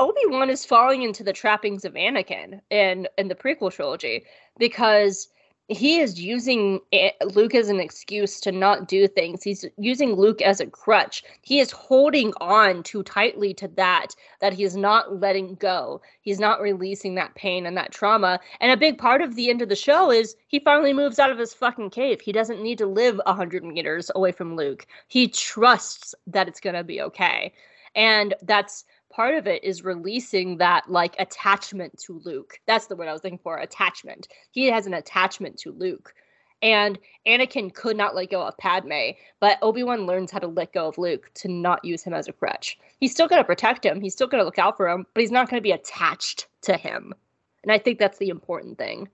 [0.01, 4.25] Obi-Wan is falling into the trappings of Anakin in in the prequel trilogy
[4.59, 5.29] because
[5.69, 9.43] he is using eh, Luke as an excuse to not do things.
[9.43, 11.23] He's using Luke as a crutch.
[11.43, 16.01] He is holding on too tightly to that that he is not letting go.
[16.23, 18.41] He's not releasing that pain and that trauma.
[18.61, 21.31] And a big part of the end of the show is he finally moves out
[21.31, 22.23] of his fucking cave.
[22.23, 24.87] He doesn't need to live 100 meters away from Luke.
[25.09, 27.53] He trusts that it's going to be okay.
[27.95, 32.60] And that's part of it is releasing that like attachment to Luke.
[32.66, 34.28] That's the word I was looking for, attachment.
[34.51, 36.14] He has an attachment to Luke.
[36.60, 40.89] And Anakin could not let go of Padme, but Obi-Wan learns how to let go
[40.89, 42.78] of Luke to not use him as a crutch.
[42.98, 45.20] He's still going to protect him, he's still going to look out for him, but
[45.20, 47.14] he's not going to be attached to him.
[47.62, 49.09] And I think that's the important thing.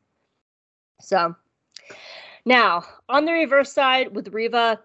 [1.01, 1.35] So,
[2.47, 4.81] now, on the reverse side with Reva,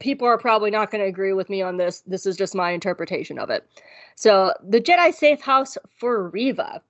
[0.00, 2.02] people are probably not going to agree with me on this.
[2.06, 3.68] This is just my interpretation of it.
[4.14, 6.82] So, the Jedi safe house for Reva.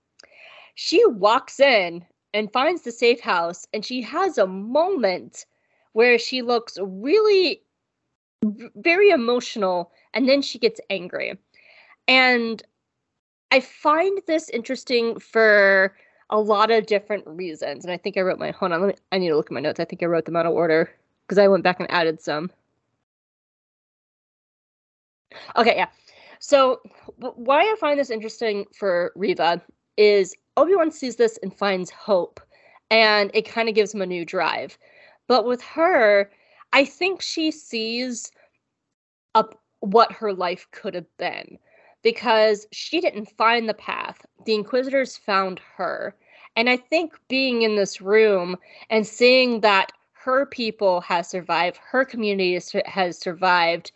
[0.75, 2.05] She walks in
[2.35, 5.47] and finds the safe house, and she has a moment
[5.93, 7.63] where she looks really
[8.77, 11.39] very emotional, and then she gets angry.
[12.07, 12.63] And
[13.51, 15.97] I find this interesting for
[16.31, 17.85] a lot of different reasons.
[17.85, 19.61] And I think I wrote my hold on, me I need to look at my
[19.61, 19.81] notes.
[19.81, 20.91] I think I wrote them out of order
[21.27, 22.51] because I went back and added some.
[25.57, 25.89] Okay, yeah.
[26.39, 26.81] So
[27.17, 29.63] why I find this interesting for Reva
[29.97, 32.41] is Obi-Wan sees this and finds hope
[32.91, 34.79] and it kind of gives him a new drive.
[35.29, 36.31] But with her,
[36.73, 38.31] I think she sees
[39.35, 41.59] up what her life could have been
[42.03, 44.25] because she didn't find the path.
[44.45, 46.15] The Inquisitors found her.
[46.55, 48.57] And I think being in this room
[48.89, 49.93] and seeing that
[50.27, 53.93] her people has survived, her community has, survived,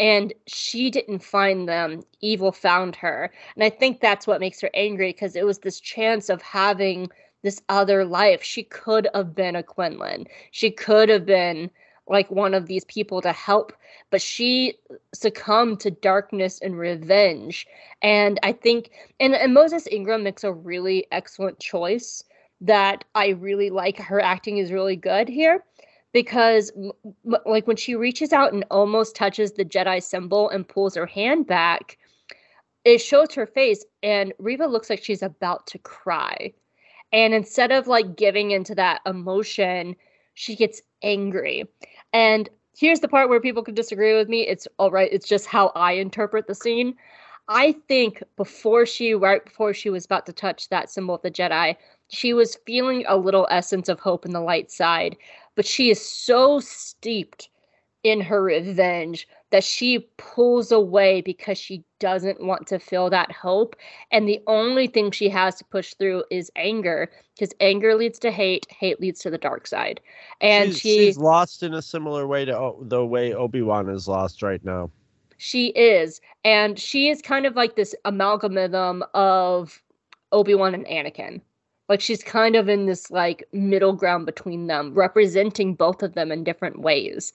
[0.00, 3.30] and she didn't find them, evil found her.
[3.54, 7.10] And I think that's what makes her angry because it was this chance of having
[7.42, 8.42] this other life.
[8.42, 10.28] She could have been a Quinlan.
[10.50, 11.70] She could have been
[12.08, 13.74] like one of these people to help,
[14.10, 14.78] but she
[15.12, 17.66] succumbed to darkness and revenge.
[18.00, 22.24] And I think, and, and Moses Ingram makes a really excellent choice
[22.60, 23.98] that I really like.
[23.98, 25.64] Her acting is really good here
[26.12, 26.72] because,
[27.24, 31.46] like, when she reaches out and almost touches the Jedi symbol and pulls her hand
[31.46, 31.98] back,
[32.84, 36.52] it shows her face, and Reva looks like she's about to cry.
[37.12, 39.96] And instead of like giving into that emotion,
[40.34, 41.64] she gets angry.
[42.12, 44.46] And here's the part where people could disagree with me.
[44.46, 45.12] It's all right.
[45.12, 46.94] It's just how I interpret the scene.
[47.48, 51.30] I think before she, right before she was about to touch that symbol of the
[51.30, 51.76] Jedi,
[52.08, 55.16] she was feeling a little essence of hope in the light side.
[55.54, 57.48] But she is so steeped
[58.02, 63.74] in her revenge that she pulls away because she doesn't want to feel that hope.
[64.12, 68.30] And the only thing she has to push through is anger because anger leads to
[68.30, 70.00] hate, hate leads to the dark side.
[70.40, 73.88] And she's, she she's lost in a similar way to o- the way Obi Wan
[73.88, 74.90] is lost right now.
[75.38, 76.20] She is.
[76.44, 79.82] And she is kind of like this amalgamation of
[80.32, 81.40] Obi-Wan and Anakin.
[81.88, 86.32] Like she's kind of in this like middle ground between them, representing both of them
[86.32, 87.32] in different ways.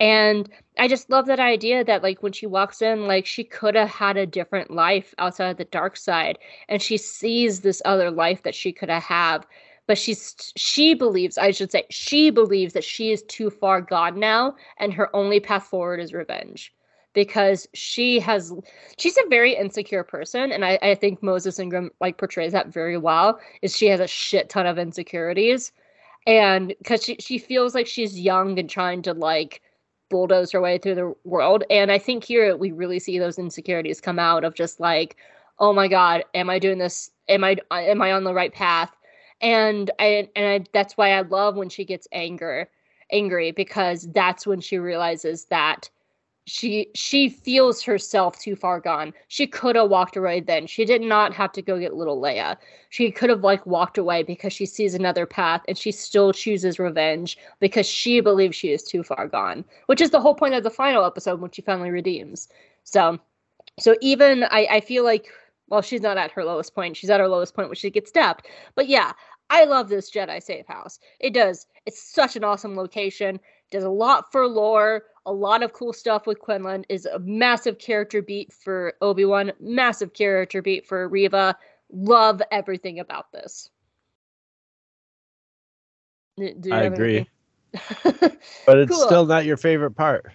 [0.00, 0.48] And
[0.78, 3.90] I just love that idea that like when she walks in, like she could have
[3.90, 6.38] had a different life outside of the dark side,
[6.68, 9.46] and she sees this other life that she could have had.
[9.86, 14.18] But she's she believes, I should say, she believes that she is too far gone
[14.18, 16.72] now, and her only path forward is revenge
[17.14, 18.52] because she has
[18.98, 22.96] she's a very insecure person and I, I think Moses Ingram like portrays that very
[22.96, 25.72] well is she has a shit ton of insecurities.
[26.26, 29.60] And because she, she feels like she's young and trying to like
[30.08, 31.64] bulldoze her way through the world.
[31.68, 35.16] And I think here we really see those insecurities come out of just like
[35.58, 37.10] oh my god am I doing this?
[37.28, 38.94] Am I am I on the right path?
[39.40, 42.68] And I and I, that's why I love when she gets anger
[43.10, 45.90] angry because that's when she realizes that
[46.46, 49.12] she she feels herself too far gone.
[49.28, 50.66] She could have walked away then.
[50.66, 52.56] She did not have to go get little Leia.
[52.90, 56.78] She could have like walked away because she sees another path and she still chooses
[56.78, 59.64] revenge because she believes she is too far gone.
[59.86, 62.48] Which is the whole point of the final episode when she finally redeems.
[62.82, 63.20] So
[63.78, 65.28] so even I, I feel like
[65.68, 66.96] well, she's not at her lowest point.
[66.96, 68.46] She's at her lowest point when she gets stabbed.
[68.74, 69.12] But yeah,
[69.48, 70.98] I love this Jedi safe house.
[71.20, 71.66] It does.
[71.86, 73.38] It's such an awesome location.
[73.70, 77.78] Does a lot for lore a lot of cool stuff with Quinlan is a massive
[77.78, 81.56] character beat for Obi-Wan, massive character beat for Reva.
[81.90, 83.70] Love everything about this.
[86.40, 87.26] I agree.
[88.04, 89.06] but it's cool.
[89.06, 90.26] still not your favorite part.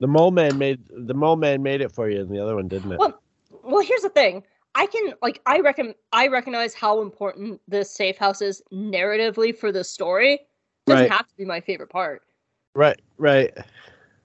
[0.00, 2.68] The mole man made the mole man made it for you, and the other one
[2.68, 2.98] didn't it?
[2.98, 3.20] Well,
[3.62, 4.42] well, here's the thing.
[4.74, 9.72] I can like I reckon I recognize how important this safe house is narratively for
[9.72, 10.34] the story.
[10.34, 10.40] It
[10.86, 11.12] doesn't right.
[11.12, 12.22] have to be my favorite part.
[12.74, 13.56] Right, right.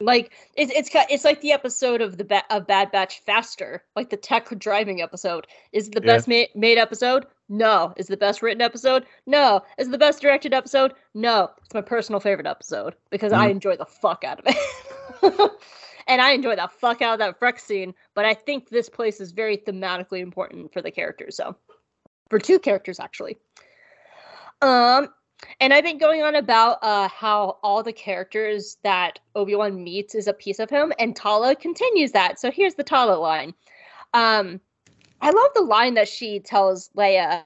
[0.01, 4.09] Like it's it's it's like the episode of the ba- of Bad Batch Faster, like
[4.09, 5.45] the tech driving episode.
[5.73, 6.45] Is the best yeah.
[6.55, 7.25] made episode?
[7.49, 7.93] No.
[7.97, 9.05] Is the best written episode?
[9.25, 9.61] No.
[9.77, 10.93] Is the best directed episode?
[11.13, 11.49] No.
[11.65, 13.37] It's my personal favorite episode because mm.
[13.37, 15.51] I enjoy the fuck out of it.
[16.07, 19.19] and I enjoy the fuck out of that Freck scene, but I think this place
[19.19, 21.35] is very thematically important for the characters.
[21.35, 21.55] So,
[22.29, 23.37] for two characters actually.
[24.61, 25.09] Um,
[25.59, 30.15] and I've been going on about uh, how all the characters that Obi Wan meets
[30.15, 32.39] is a piece of him, and Tala continues that.
[32.39, 33.53] So here's the Tala line.
[34.13, 34.59] Um,
[35.21, 37.43] I love the line that she tells Leia,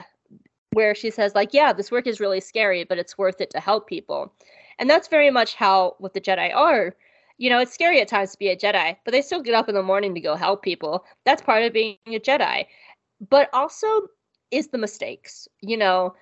[0.71, 3.59] where she says, like, yeah, this work is really scary, but it's worth it to
[3.59, 4.33] help people.
[4.79, 6.95] And that's very much how what the Jedi are.
[7.37, 9.69] You know, it's scary at times to be a Jedi, but they still get up
[9.69, 11.05] in the morning to go help people.
[11.25, 12.65] That's part of being a Jedi.
[13.29, 13.87] But also
[14.51, 15.47] is the mistakes.
[15.61, 16.15] You know,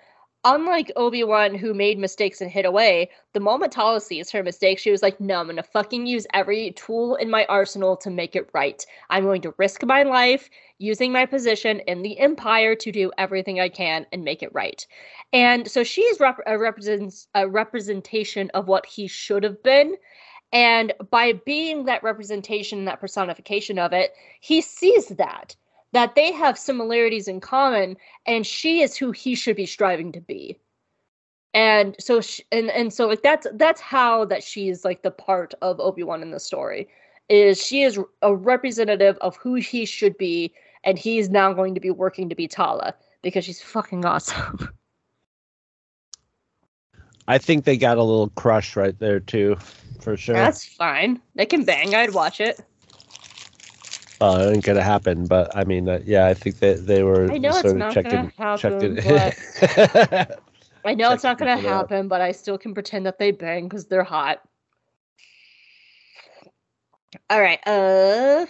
[0.44, 4.92] unlike Obi-Wan who made mistakes and hid away, the moment Tala sees her mistake, she
[4.92, 8.50] was like, no, I'm gonna fucking use every tool in my arsenal to make it
[8.54, 8.84] right.
[9.10, 10.50] I'm going to risk my life
[10.80, 14.86] using my position in the Empire to do everything I can and make it right.
[15.32, 19.96] And so she's rep- a, represents- a representation of what he should have been.
[20.54, 25.56] And by being that representation, that personification of it, he sees that
[25.94, 30.22] that they have similarities in common and she is who he should be striving to
[30.22, 30.58] be.
[31.54, 35.54] And so she, and and so like that's that's how that she's like the part
[35.62, 36.88] of obi-wan in the story
[37.28, 40.54] is she is a representative of who he should be
[40.86, 44.70] and he's now going to be working to be tala because she's fucking awesome.
[47.28, 49.58] I think they got a little crush right there too
[50.00, 50.36] for sure.
[50.36, 51.22] That's fine.
[51.36, 51.94] They can bang.
[51.94, 52.62] I'd watch it
[54.22, 57.32] uh, it ain't gonna happen, but I mean, uh, yeah, I think that they were
[57.32, 59.04] I know sort it's of not checking, gonna happen, checking.
[59.04, 59.36] but
[60.86, 63.88] I know it's not gonna happen, but I still can pretend that they bang because
[63.88, 64.42] they're hot.
[67.30, 68.46] All right, uh,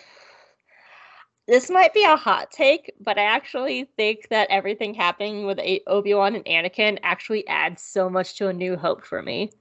[1.47, 6.13] this might be a hot take, but I actually think that everything happening with Obi
[6.13, 9.51] Wan and Anakin actually adds so much to A New Hope for me.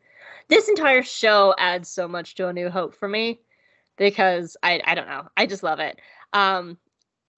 [0.49, 3.41] This entire show adds so much to A New Hope for me
[4.01, 5.29] because I I don't know.
[5.37, 6.01] I just love it.
[6.33, 6.79] Um,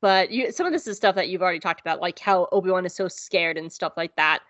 [0.00, 2.70] but you, some of this is stuff that you've already talked about, like how Obi
[2.70, 4.40] Wan is so scared and stuff like that.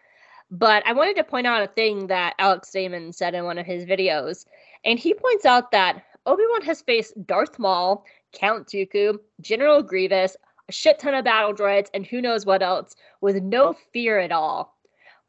[0.51, 3.66] But I wanted to point out a thing that Alex Damon said in one of
[3.66, 4.44] his videos,
[4.84, 10.36] and he points out that Obi Wan has faced Darth Maul, Count Dooku, General Grievous,
[10.68, 14.32] a shit ton of battle droids, and who knows what else, with no fear at
[14.32, 14.72] all.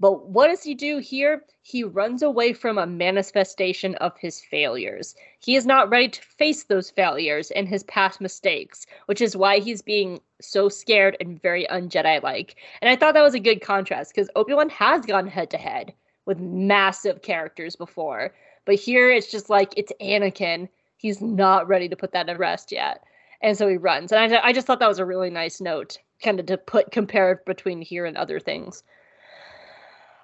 [0.04, 1.46] But what does he do here?
[1.62, 5.16] He runs away from a manifestation of his failures.
[5.40, 9.60] He is not ready to face those failures and his past mistakes, which is why
[9.60, 12.58] he's being so scared and very un-Jedi like.
[12.82, 15.94] And I thought that was a good contrast because Obi-Wan has gone head to head
[16.26, 18.34] with massive characters before.
[18.66, 20.68] But here it's just like it's Anakin.
[20.98, 23.06] He's not ready to put that to rest yet.
[23.40, 24.12] And so he runs.
[24.12, 26.92] And I, I just thought that was a really nice note, kind of to put
[26.92, 28.84] compare between here and other things.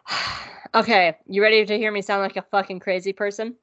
[0.75, 3.55] Okay, you ready to hear me sound like a fucking crazy person?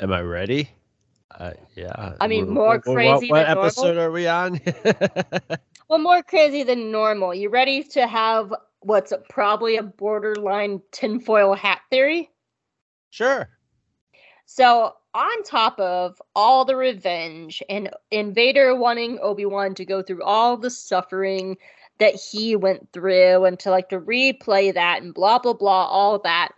[0.00, 0.68] Am I ready?
[1.30, 2.16] Uh, yeah.
[2.20, 3.64] I mean, more wh- crazy What, than normal?
[3.64, 4.60] episode are we on?
[5.88, 7.32] Well, more crazy than normal.
[7.34, 12.30] You ready to have what's probably a borderline tinfoil hat theory?
[13.10, 13.48] sure.
[14.46, 20.56] So, on top of all the revenge and Invader wanting Obi-Wan to go through all
[20.56, 21.56] the suffering
[21.98, 26.18] that he went through and to like to replay that and blah blah blah all
[26.20, 26.50] that.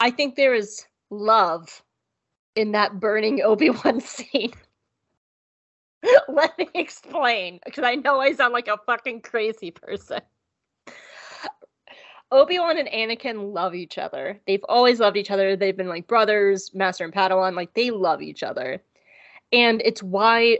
[0.00, 1.82] I think there is love
[2.54, 4.52] in that burning Obi-Wan scene.
[6.28, 10.20] Let me explain because I know I sound like a fucking crazy person.
[12.30, 14.40] Obi-Wan and Anakin love each other.
[14.46, 15.56] They've always loved each other.
[15.56, 18.82] They've been like brothers, master and Padawan, like they love each other.
[19.52, 20.58] And it's why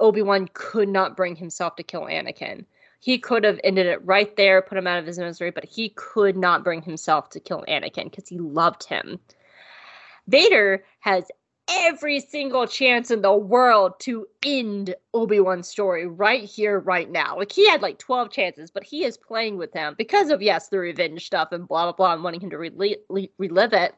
[0.00, 2.64] Obi-Wan could not bring himself to kill Anakin.
[3.00, 5.90] He could have ended it right there, put him out of his misery, but he
[5.90, 9.20] could not bring himself to kill Anakin because he loved him.
[10.26, 11.24] Vader has
[11.68, 17.36] every single chance in the world to end Obi-Wan's story right here, right now.
[17.36, 20.68] Like he had like 12 chances, but he is playing with him because of yes,
[20.68, 23.94] the revenge stuff and blah blah blah, and wanting him to rel- re- relive it.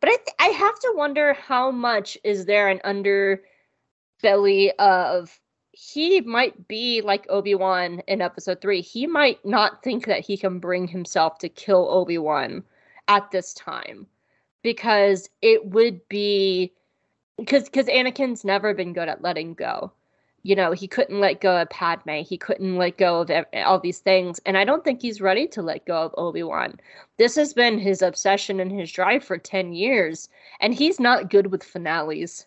[0.00, 2.80] But I th- I have to wonder how much is there an
[4.22, 5.38] underbelly of
[5.72, 8.80] he might be like Obi-Wan in episode 3.
[8.80, 12.64] He might not think that he can bring himself to kill Obi-Wan
[13.06, 14.06] at this time
[14.62, 16.72] because it would be
[17.38, 19.92] because because Anakin's never been good at letting go.
[20.42, 22.22] You know, he couldn't let go of Padme.
[22.22, 25.62] He couldn't let go of all these things, and I don't think he's ready to
[25.62, 26.80] let go of Obi Wan.
[27.18, 30.28] This has been his obsession and his drive for ten years,
[30.60, 32.46] and he's not good with finales.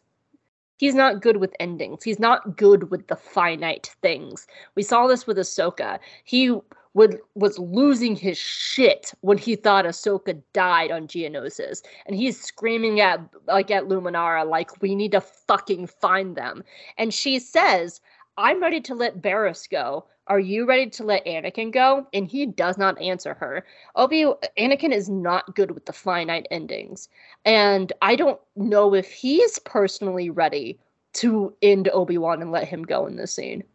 [0.82, 2.04] He's not good with endings.
[2.04, 4.48] He's not good with the finite things.
[4.74, 6.00] We saw this with Ahsoka.
[6.24, 6.58] He
[6.96, 13.00] would was losing his shit when he thought Ahsoka died on Geonosis, and he's screaming
[13.00, 16.64] at like at Luminara like we need to fucking find them.
[16.98, 18.02] And she says,
[18.38, 20.08] "I'm ready to let Barris go.
[20.32, 23.66] Are you ready to let Anakin go?" And he does not answer her.
[23.98, 24.24] Obi
[24.58, 27.10] Anakin is not good with the finite endings,
[27.44, 30.80] and I don't know if he's personally ready
[31.16, 33.66] to end Obi Wan and let him go in this scene.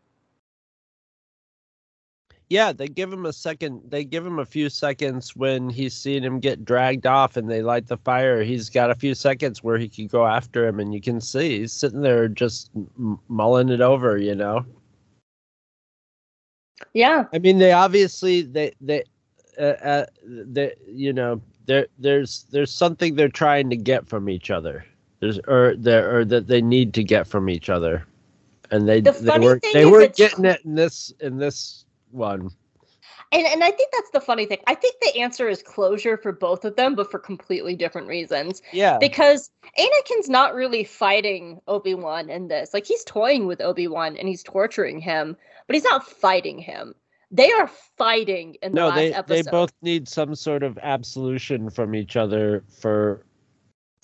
[2.49, 3.83] Yeah, they give him a second.
[3.91, 7.61] They give him a few seconds when he's seen him get dragged off, and they
[7.61, 8.43] light the fire.
[8.43, 11.59] He's got a few seconds where he can go after him, and you can see
[11.59, 12.70] he's sitting there just
[13.28, 14.16] mulling it over.
[14.16, 14.65] You know.
[16.93, 19.05] Yeah, I mean, they obviously they they
[19.59, 24.51] uh, uh they you know there there's there's something they're trying to get from each
[24.51, 24.85] other.
[25.20, 28.07] There's or there or that they need to get from each other,
[28.70, 32.51] and they The they were they were getting it in this in this one.
[33.32, 34.59] And and I think that's the funny thing.
[34.66, 38.62] I think the answer is closure for both of them, but for completely different reasons.
[38.73, 38.98] Yeah.
[38.98, 42.73] Because Anakin's not really fighting Obi-Wan in this.
[42.73, 45.36] Like he's toying with Obi-Wan and he's torturing him,
[45.66, 46.94] but he's not fighting him.
[47.30, 47.68] They are
[47.98, 49.44] fighting in the no, last they episode.
[49.44, 53.26] they both need some sort of absolution from each other for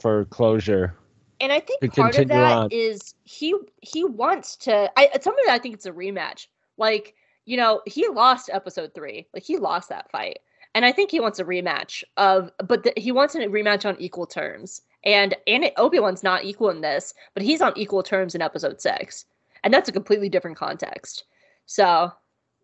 [0.01, 0.97] for closure.
[1.41, 2.69] and I think part of that on.
[2.73, 4.91] is he he wants to.
[4.97, 6.49] I some of it I think it's a rematch.
[6.79, 7.15] Like
[7.45, 9.27] you know he lost episode three.
[9.33, 10.41] Like he lost that fight,
[10.75, 12.51] and I think he wants a rematch of.
[12.59, 14.83] But the, he wants a rematch on equal terms.
[15.05, 18.81] And and Obi Wan's not equal in this, but he's on equal terms in episode
[18.81, 19.27] six,
[19.63, 21.25] and that's a completely different context.
[21.67, 22.13] So,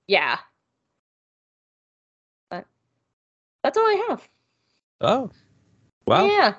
[0.06, 0.38] yeah.
[2.50, 2.66] But
[3.62, 4.28] that's all I have.
[5.00, 5.30] Oh.
[6.06, 6.24] Wow.
[6.24, 6.54] yeah.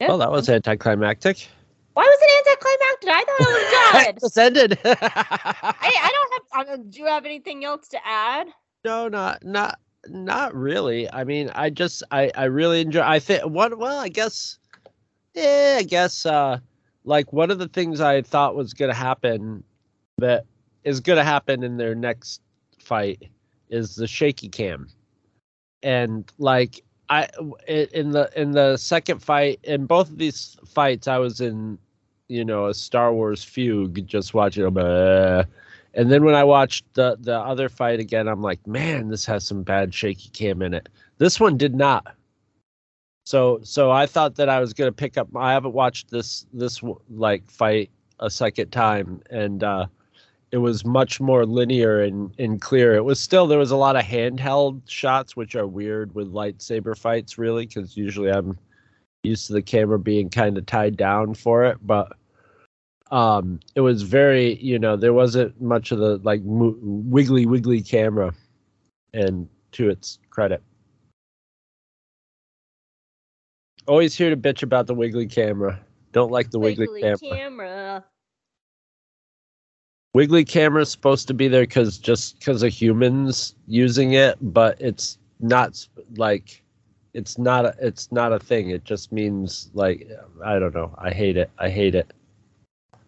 [0.00, 0.08] Yeah.
[0.08, 1.48] well, that was anticlimactic.
[1.94, 3.08] Why was it anticlimactic?
[3.10, 4.16] I thought it was good.
[4.16, 4.78] It just ended.
[4.84, 6.90] I, I don't have.
[6.90, 8.48] Do you have anything else to add?
[8.84, 11.12] no, not not not really.
[11.12, 13.02] I mean, I just I I really enjoy.
[13.02, 14.58] I think what well, I guess.
[15.34, 16.24] Yeah, I guess.
[16.24, 16.58] uh
[17.08, 19.64] Like one of the things I thought was gonna happen
[20.18, 20.44] that
[20.84, 22.42] is gonna happen in their next
[22.78, 23.30] fight
[23.70, 24.88] is the shaky cam,
[25.82, 27.28] and like I
[27.66, 31.78] in the in the second fight in both of these fights I was in
[32.28, 34.76] you know a Star Wars fugue just watching them
[35.94, 39.46] and then when I watched the the other fight again I'm like man this has
[39.46, 40.90] some bad shaky cam in it.
[41.16, 42.14] This one did not
[43.28, 46.80] so so I thought that I was to pick up I haven't watched this this
[47.10, 47.90] like fight
[48.20, 49.86] a second time and uh
[50.50, 52.94] it was much more linear and, and clear.
[52.94, 56.96] It was still there was a lot of handheld shots, which are weird with lightsaber
[56.96, 58.58] fights, really, because usually I'm
[59.24, 61.76] used to the camera being kind of tied down for it.
[61.82, 62.16] But
[63.10, 67.82] um, it was very, you know, there wasn't much of the like mo- wiggly wiggly
[67.82, 68.32] camera,
[69.12, 70.62] and to its credit.
[73.88, 75.80] Always here to bitch about the wiggly camera.
[76.12, 77.36] Don't like the wiggly, Wiggly camera.
[77.36, 78.04] camera.
[80.12, 84.80] Wiggly camera is supposed to be there because just because of humans using it, but
[84.80, 85.86] it's not
[86.16, 86.62] like
[87.14, 88.70] it's not a, it's not a thing.
[88.70, 90.06] It just means like
[90.44, 90.94] I don't know.
[90.98, 91.50] I hate it.
[91.58, 92.12] I hate it.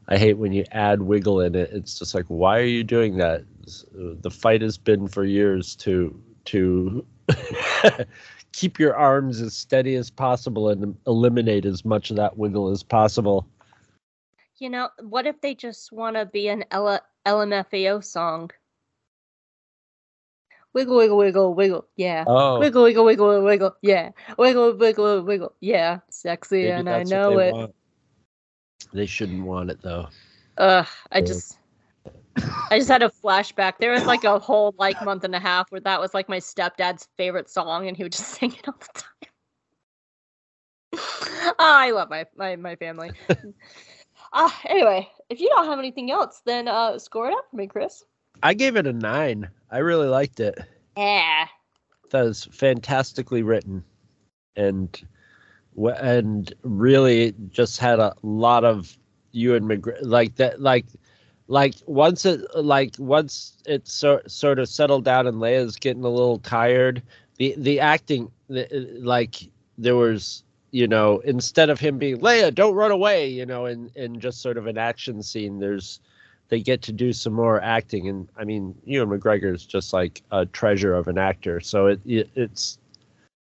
[0.09, 1.71] I hate when you add wiggle in it.
[1.73, 3.45] It's just like why are you doing that?
[3.93, 7.05] The fight has been for years to to
[8.61, 12.83] keep your arms as steady as possible and eliminate as much of that wiggle as
[12.83, 13.47] possible.
[14.59, 18.51] You know, what if they just want to be an L- LMFAO song?
[20.75, 22.25] Wiggle, wiggle, wiggle, wiggle, yeah.
[22.27, 24.11] Oh, Wiggle, wiggle, wiggle, wiggle, yeah.
[24.37, 26.01] Wiggle, wiggle, wiggle, yeah.
[26.11, 27.53] Sexy, maybe and I know they it.
[27.55, 27.75] want.
[28.93, 30.09] They shouldn't want it though.
[30.59, 31.25] Ugh, I Yeah.
[31.25, 31.57] just,
[32.37, 33.75] I just had a flashback.
[33.79, 36.39] There was like a whole like month and a half where that was like my
[36.39, 39.31] stepdad's favorite song, and he would just sing it all the time.
[40.93, 43.11] oh, I love my my my family.
[44.33, 47.67] Ah, anyway, if you don't have anything else, then uh, score it up for me,
[47.67, 48.05] Chris.
[48.43, 49.49] I gave it a nine.
[49.71, 50.57] I really liked it.
[50.97, 51.47] Yeah.
[52.11, 53.85] That was fantastically written,
[54.55, 55.03] and
[55.77, 58.97] and really just had a lot of
[59.33, 60.87] Ewan McGregor like that like
[61.51, 66.09] like once it like once it so, sort of settled down and Leia's getting a
[66.09, 67.03] little tired.
[67.39, 68.69] The the acting the,
[69.01, 73.67] like there was you know instead of him being Leia don't run away you know
[73.67, 75.99] in in just sort of an action scene there's
[76.51, 78.09] they get to do some more acting.
[78.09, 81.59] And i mean ewan mcgregor is just like a treasure of an actor.
[81.59, 82.79] So it, it it's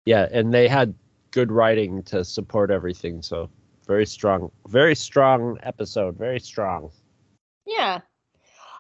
[0.05, 0.95] yeah and they had
[1.33, 3.21] good writing to support everything.
[3.21, 3.51] So
[3.89, 6.93] very strong very strong episode very strong
[7.67, 8.01] Yeah.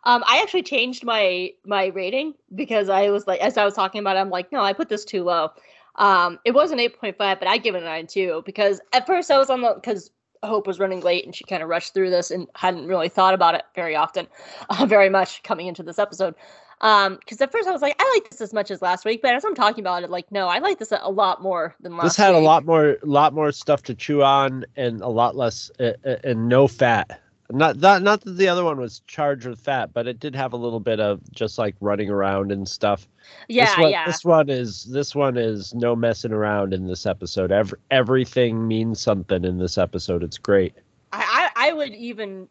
[0.04, 4.00] Um, I actually changed my my rating because I was like, as I was talking
[4.00, 5.50] about, it, I'm like, no, I put this too low.
[5.96, 9.30] Um, it was an 8.5, but I give it a nine too because at first
[9.30, 10.10] I was on the because
[10.42, 13.34] Hope was running late and she kind of rushed through this and hadn't really thought
[13.34, 14.28] about it very often,
[14.70, 16.34] uh, very much coming into this episode.
[16.82, 19.22] Um, because at first I was like, I like this as much as last week,
[19.22, 21.96] but as I'm talking about it, like, no, I like this a, lot more than
[21.96, 22.04] last.
[22.04, 25.70] this had a lot more lot more stuff to chew on and a lot less
[25.80, 25.92] uh,
[26.22, 27.18] and no fat
[27.50, 30.52] not that not that the other one was charged with fat but it did have
[30.52, 33.06] a little bit of just like running around and stuff
[33.48, 34.06] Yeah, this one, yeah.
[34.06, 37.50] This one is this one is no messing around in this episode.
[37.52, 40.22] Every, everything means something in this episode.
[40.22, 40.74] It's great.
[41.12, 42.48] I, I I would even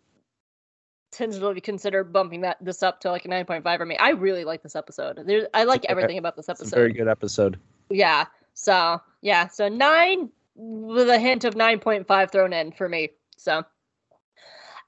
[1.11, 3.95] tentatively consider bumping that this up to like a 9.5 for me.
[3.97, 5.21] I really like this episode.
[5.25, 6.75] There's I like everything about this It's a episode.
[6.75, 7.57] very good episode.
[7.89, 8.25] Yeah.
[8.53, 9.47] So yeah.
[9.47, 13.09] So nine with a hint of 9.5 thrown in for me.
[13.37, 13.63] So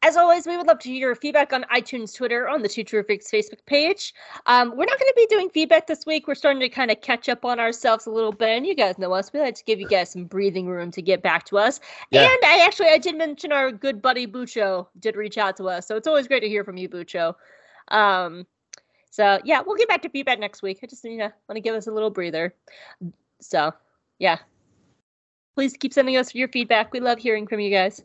[0.08, 2.86] as always, we would love to hear your feedback on iTunes, Twitter, on the Two
[2.86, 4.14] True Freaks Facebook page.
[4.46, 6.28] Um, we're not going to be doing feedback this week.
[6.28, 8.98] We're starting to kind of catch up on ourselves a little bit, and you guys
[8.98, 9.34] know us.
[9.34, 11.82] We like to give you guys some breathing room to get back to us.
[12.10, 12.22] Yeah.
[12.22, 15.86] And I actually, I did mention our good buddy Bucho did reach out to us,
[15.86, 17.36] so it's always great to hear from you, Bucho.
[17.90, 18.48] Um,
[19.12, 20.80] so yeah, we'll get back to feedback next week.
[20.82, 22.56] I just you know want to give us a little breather.
[23.42, 23.74] So
[24.20, 24.38] yeah,
[25.56, 26.94] please keep sending us your feedback.
[26.94, 28.02] We love hearing from you guys.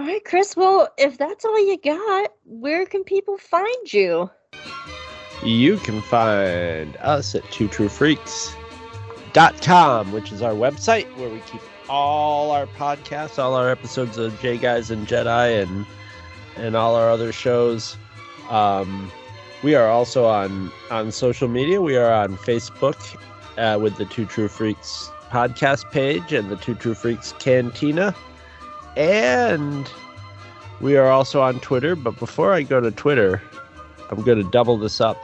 [0.00, 0.56] All right, Chris.
[0.56, 4.30] Well, if that's all you got, where can people find you?
[5.44, 11.60] You can find us at two true twotruefreaks.com, which is our website where we keep
[11.90, 15.84] all our podcasts, all our episodes of J Guys and Jedi, and
[16.56, 17.98] and all our other shows.
[18.48, 19.12] Um,
[19.62, 21.82] we are also on on social media.
[21.82, 23.20] We are on Facebook
[23.58, 28.14] uh, with the Two True Freaks podcast page and the Two True Freaks Cantina,
[28.96, 29.90] and
[30.80, 31.94] we are also on Twitter.
[31.94, 33.42] But before I go to Twitter,
[34.10, 35.18] I'm going to double this up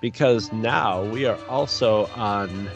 [0.00, 2.68] because now we are also on.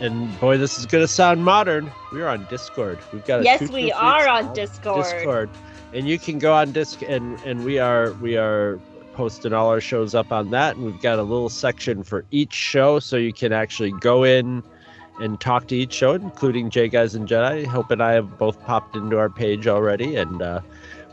[0.00, 1.90] And boy, this is going to sound modern.
[2.12, 2.98] We are on Discord.
[3.12, 5.04] We've got Yes, we are on Discord.
[5.04, 5.50] Discord,
[5.92, 8.78] and you can go on disc and and we are we are
[9.14, 12.52] posting all our shows up on that, and we've got a little section for each
[12.52, 14.62] show, so you can actually go in
[15.20, 17.66] and talk to each show, including J Guys and Jedi.
[17.66, 20.60] Hope and I have both popped into our page already, and uh,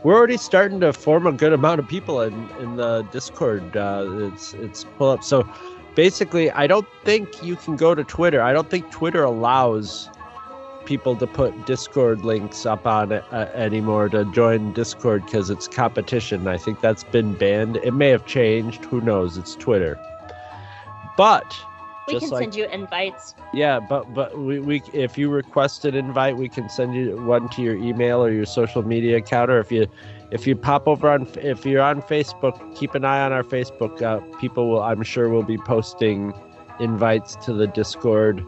[0.02, 3.76] we're already starting to form a good amount of people in in the Discord.
[3.76, 5.48] Uh, it's it's pull up so.
[5.94, 8.42] Basically, I don't think you can go to Twitter.
[8.42, 10.10] I don't think Twitter allows
[10.86, 15.68] people to put Discord links up on it uh, anymore to join Discord because it's
[15.68, 16.46] competition.
[16.48, 17.76] I think that's been banned.
[17.78, 18.84] It may have changed.
[18.86, 19.36] Who knows?
[19.36, 19.98] It's Twitter.
[21.16, 21.56] But
[22.06, 23.34] We Just can like- send you invites.
[23.52, 27.48] Yeah, but but we, we if you request an invite, we can send you one
[27.50, 29.50] to your email or your social media account.
[29.50, 29.86] Or if you
[30.30, 34.00] if you pop over on if you're on Facebook, keep an eye on our Facebook.
[34.02, 36.32] Uh, people will I'm sure will be posting
[36.78, 38.44] invites to the Discord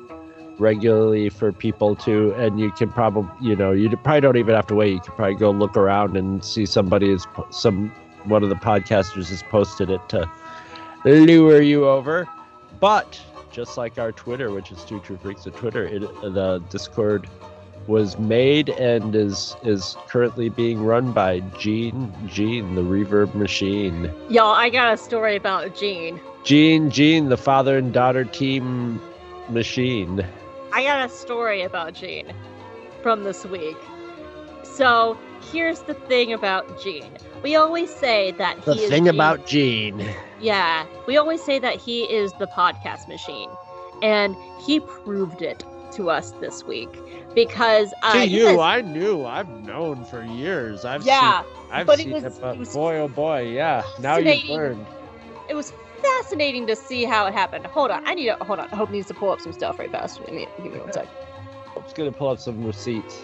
[0.58, 4.66] regularly for people to, and you can probably you know you probably don't even have
[4.68, 4.92] to wait.
[4.92, 7.90] You can probably go look around and see somebody is some
[8.24, 10.30] one of the podcasters has posted it to
[11.04, 12.28] lure you over.
[12.80, 13.20] But
[13.58, 17.28] just like our Twitter, which is Two True Freaks of Twitter, it, the Discord
[17.88, 24.12] was made and is is currently being run by Gene Gene, the Reverb Machine.
[24.28, 26.20] Y'all, I got a story about Gene.
[26.44, 29.00] Gene Gene, the father and daughter team
[29.48, 30.24] machine.
[30.72, 32.32] I got a story about Gene
[33.02, 33.78] from this week.
[34.62, 35.18] So
[35.50, 37.10] here's the thing about Gene.
[37.42, 40.08] We always say that he's The he thing about Gene.
[40.40, 43.50] Yeah, we always say that he is the podcast machine,
[44.02, 46.90] and he proved it to us this week
[47.34, 50.84] because uh, to you I knew, I've known for years.
[50.84, 53.48] I've yeah, seen, I've but it seen was- it, but it was boy, oh boy,
[53.48, 53.82] yeah.
[54.00, 54.86] Now you've learned.
[55.48, 57.66] it was fascinating to see how it happened.
[57.66, 58.68] Hold on, I need to hold on.
[58.70, 60.20] I Hope needs to pull up some stuff right fast.
[60.24, 61.08] Give me, give me one sec.
[61.76, 63.22] I'm just gonna pull up some receipts.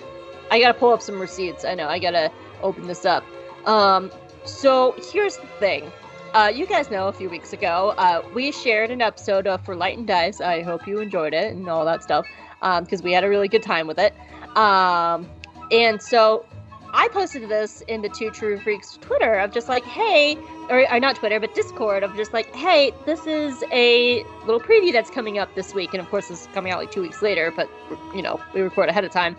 [0.51, 1.65] I gotta pull up some receipts.
[1.65, 1.89] I know.
[1.89, 2.31] I gotta
[2.63, 3.25] open this up.
[3.67, 4.11] Um,
[4.45, 5.91] so here's the thing.
[6.35, 9.77] Uh, you guys know a few weeks ago, uh, we shared an episode of For
[9.77, 10.41] Light and Dice.
[10.41, 12.27] I hope you enjoyed it and all that stuff,
[12.81, 14.13] because we had a really good time with it.
[14.57, 15.31] Um,
[15.71, 16.45] and so
[16.93, 20.37] I posted this in the Two True Freaks Twitter of just like, hey,
[20.69, 24.93] or, or not Twitter, but Discord of just like, hey, this is a little preview
[24.93, 25.91] that's coming up this week.
[25.95, 27.71] And of course, this is coming out like two weeks later, but
[28.13, 29.37] you know, we record ahead of time.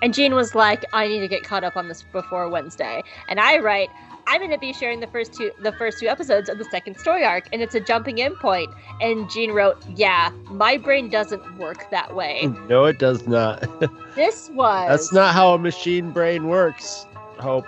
[0.00, 3.02] And Gene was like, I need to get caught up on this before Wednesday.
[3.28, 3.88] And I write,
[4.28, 6.98] I'm going to be sharing the first two the first two episodes of the second
[6.98, 8.70] story arc, and it's a jumping in point.
[9.00, 12.48] And Gene wrote, Yeah, my brain doesn't work that way.
[12.68, 13.60] No, it does not.
[14.16, 17.06] this was That's not how a machine brain works.
[17.38, 17.66] Hope.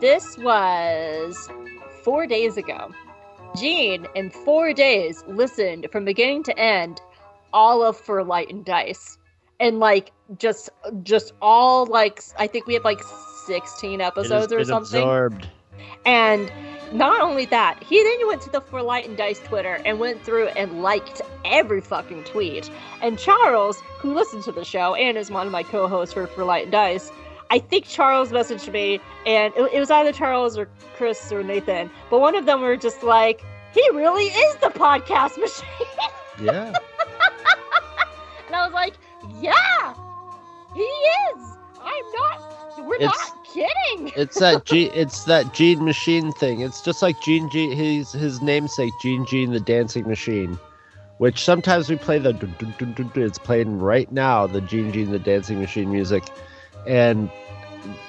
[0.00, 1.48] this was
[2.02, 2.90] four days ago.
[3.56, 7.00] Gene, in four days, listened from beginning to end
[7.52, 9.18] all of For Light and Dice.
[9.60, 10.70] And like just
[11.02, 13.00] just all like I think we had like
[13.46, 15.00] 16 It has episodes or something.
[15.02, 15.48] absorbed.
[16.06, 16.50] And
[16.92, 20.22] not only that, he then went to the For Light and Dice Twitter and went
[20.22, 22.70] through and liked every fucking tweet.
[23.02, 26.44] And Charles, who listens to the show and is one of my co-hosts for For
[26.44, 27.10] Light and Dice,
[27.50, 31.90] I think Charles messaged me, and it, it was either Charles or Chris or Nathan,
[32.10, 33.44] but one of them were just like,
[33.74, 35.86] "He really is the podcast machine,"
[36.42, 36.68] Yeah.
[38.46, 38.94] and I was like,
[39.40, 39.94] "Yeah,
[40.74, 41.56] he is.
[41.80, 42.63] I'm not.
[42.78, 46.60] We're It's- not kidding." it's that G it's that Gene Machine thing.
[46.60, 50.58] It's just like Gene G his his namesake, Gene Gene the Dancing Machine.
[51.18, 52.36] Which sometimes we play the
[53.14, 56.24] it's playing right now, the Gene Gene the Dancing Machine music.
[56.86, 57.30] And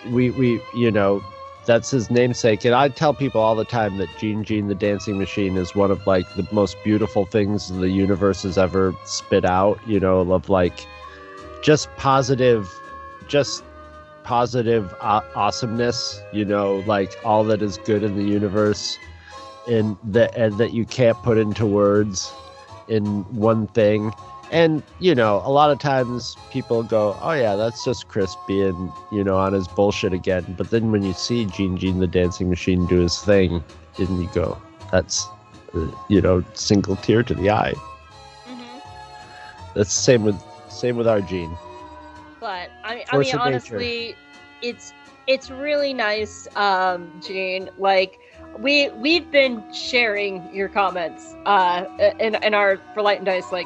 [0.10, 1.22] we we you know,
[1.66, 2.66] that's his namesake.
[2.66, 5.92] And I tell people all the time that Gene Gene the Dancing Machine is one
[5.92, 10.50] of like the most beautiful things the universe has ever spit out, you know, of
[10.50, 10.86] like
[11.62, 12.68] just positive
[13.28, 13.64] just
[14.26, 18.98] positive aw- awesomeness you know like all that is good in the universe
[19.68, 22.34] and that and that you can't put into words
[22.88, 24.14] in one thing.
[24.52, 28.92] And you know a lot of times people go oh yeah that's just chris being
[29.12, 30.46] you know on his bullshit again.
[30.58, 33.64] But then when you see gene gene the dancing machine do his thing
[33.98, 34.56] and you go
[34.92, 35.26] that's
[35.74, 37.74] uh, you know single tear to the eye.
[38.48, 38.82] Mhm.
[39.74, 40.40] that's the same with
[40.70, 41.58] same with our gene
[42.46, 43.76] But I, I Force mean, of nature.
[43.76, 44.16] honestly,
[44.62, 44.94] it's
[45.26, 47.72] it's really nice, um, Gene.
[47.80, 48.20] Like
[48.60, 51.86] we we've been sharing your comments uh,
[52.20, 53.66] in in our for Light and Dice like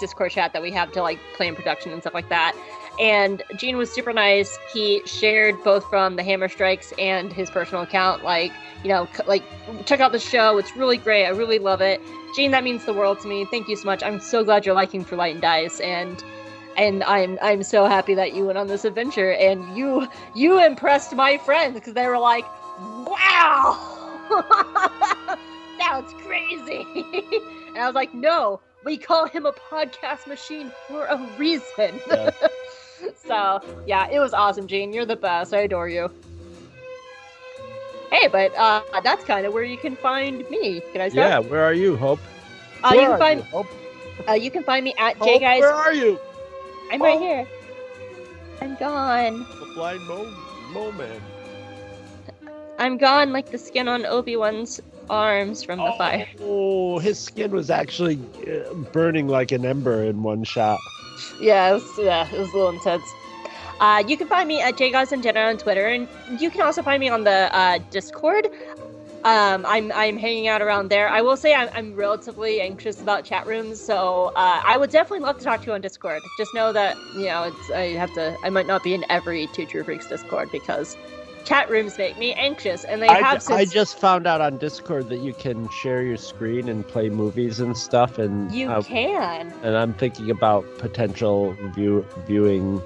[0.00, 2.56] Discord chat that we have to like play in production and stuff like that.
[3.00, 4.58] And Gene was super nice.
[4.72, 8.24] He shared both from the Hammer Strikes and his personal account.
[8.24, 8.50] Like
[8.82, 9.44] you know, c- like
[9.84, 10.58] check out the show.
[10.58, 11.26] It's really great.
[11.26, 12.00] I really love it.
[12.34, 13.44] Gene, that means the world to me.
[13.44, 14.02] Thank you so much.
[14.02, 16.24] I'm so glad you're liking for Light and Dice and
[16.76, 21.14] and I'm I'm so happy that you went on this adventure and you you impressed
[21.14, 22.46] my friends because they were like,
[22.78, 23.78] "Wow,
[25.78, 26.86] that's crazy,"
[27.74, 32.30] and I was like, "No, we call him a podcast machine for a reason." Yeah.
[33.14, 34.92] so yeah, it was awesome, Gene.
[34.92, 35.52] You're the best.
[35.54, 36.10] I adore you.
[38.10, 40.82] Hey, but uh, that's kind of where you can find me.
[40.92, 41.12] Can I start?
[41.12, 42.20] yeah where are you hope
[42.84, 43.66] Uh, you can are find Hope?
[44.28, 45.62] uh, you can find me at Hope, J guys.
[45.62, 46.18] where are you
[46.92, 47.20] I'm right Oh.
[47.20, 47.46] here.
[48.60, 49.46] I'm gone.
[49.60, 50.26] the blind mo,
[50.72, 51.20] mo man
[52.78, 56.26] I'm gone like the skin on Obi Wan's arms from the fire.
[56.42, 60.78] Oh, his skin was actually uh, burning like an ember in one shot.
[61.40, 63.02] Yeah, it was, yeah, it was a little intense.
[63.80, 66.06] Uh, you can find me at JGuys and Jenna on Twitter, and
[66.38, 68.48] you can also find me on the uh, Discord.
[69.26, 71.08] Um, I'm I'm hanging out around there.
[71.08, 75.26] I will say I'm, I'm relatively anxious about chat rooms, so uh, I would definitely
[75.26, 76.22] love to talk to you on Discord.
[76.38, 79.48] Just know that you know it's I have to I might not be in every
[79.48, 80.96] Two True Freaks Discord because
[81.44, 84.58] chat rooms make me anxious, and they I, have since I just found out on
[84.58, 88.80] Discord that you can share your screen and play movies and stuff, and you uh,
[88.82, 89.52] can.
[89.64, 92.80] and I'm thinking about potential view viewing.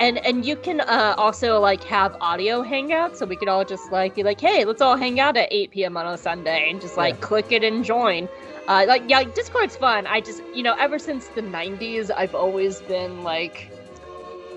[0.00, 3.92] And and you can uh, also like have audio hangouts, so we could all just
[3.92, 5.96] like be like, hey, let's all hang out at 8 p.m.
[5.96, 7.20] on a Sunday and just like Yeah.
[7.20, 8.28] click it and join.
[8.68, 10.06] Uh, like yeah, Discord's fun.
[10.06, 13.72] I just you know ever since the 90s, I've always been like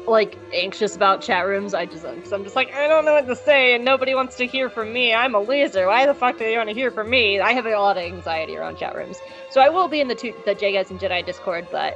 [0.07, 1.73] like anxious about chat rooms.
[1.73, 4.35] I just because I'm just like I don't know what to say and nobody wants
[4.37, 5.13] to hear from me.
[5.13, 5.87] I'm a loser.
[5.87, 7.39] Why the fuck do they want to hear from me?
[7.39, 10.15] I have a lot of anxiety around chat rooms, so I will be in the
[10.15, 11.95] two, the J guys and Jedi Discord, but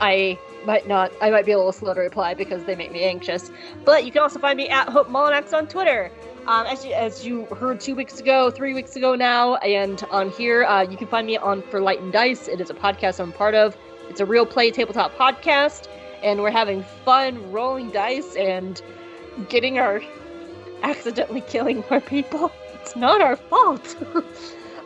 [0.00, 1.10] I might not.
[1.22, 3.50] I might be a little slow to reply because they make me anxious.
[3.86, 6.12] But you can also find me at Hope Molinax on Twitter.
[6.46, 10.30] Um, as you as you heard two weeks ago, three weeks ago now, and on
[10.30, 12.48] here, uh, you can find me on For Light and Dice.
[12.48, 13.76] It is a podcast I'm part of.
[14.10, 15.88] It's a real play tabletop podcast,
[16.22, 18.80] and we're having fun rolling dice and
[19.48, 20.02] getting our
[20.82, 22.52] accidentally killing more people.
[22.74, 23.96] It's not our fault.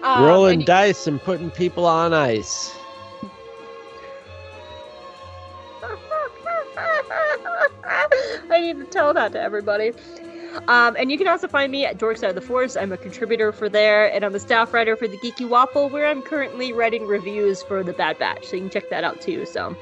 [0.03, 2.73] Um, Rolling dice and putting people on ice.
[8.51, 9.93] I need to tell that to everybody.
[10.69, 12.77] Um, and you can also find me at Dork Side of the Force.
[12.77, 16.07] I'm a contributor for there, and I'm a staff writer for the Geeky Waffle, where
[16.07, 18.47] I'm currently writing reviews for the Bad Batch.
[18.47, 19.47] So you can check that out too.
[19.47, 19.75] So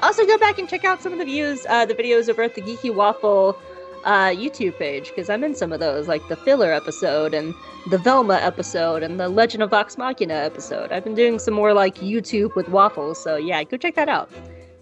[0.00, 2.54] also go back and check out some of the views, uh, the videos over at
[2.54, 3.58] the Geeky Waffle
[4.04, 7.54] uh, YouTube page because I'm in some of those, like the filler episode and
[7.90, 10.92] the Velma episode and the Legend of Vox Machina episode.
[10.92, 14.30] I've been doing some more like YouTube with waffles, so yeah, go check that out.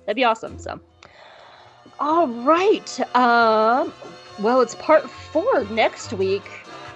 [0.07, 0.59] That'd be awesome.
[0.59, 0.81] So,
[1.98, 3.01] all right.
[3.16, 3.93] Um,
[4.39, 6.44] well, it's part four next week.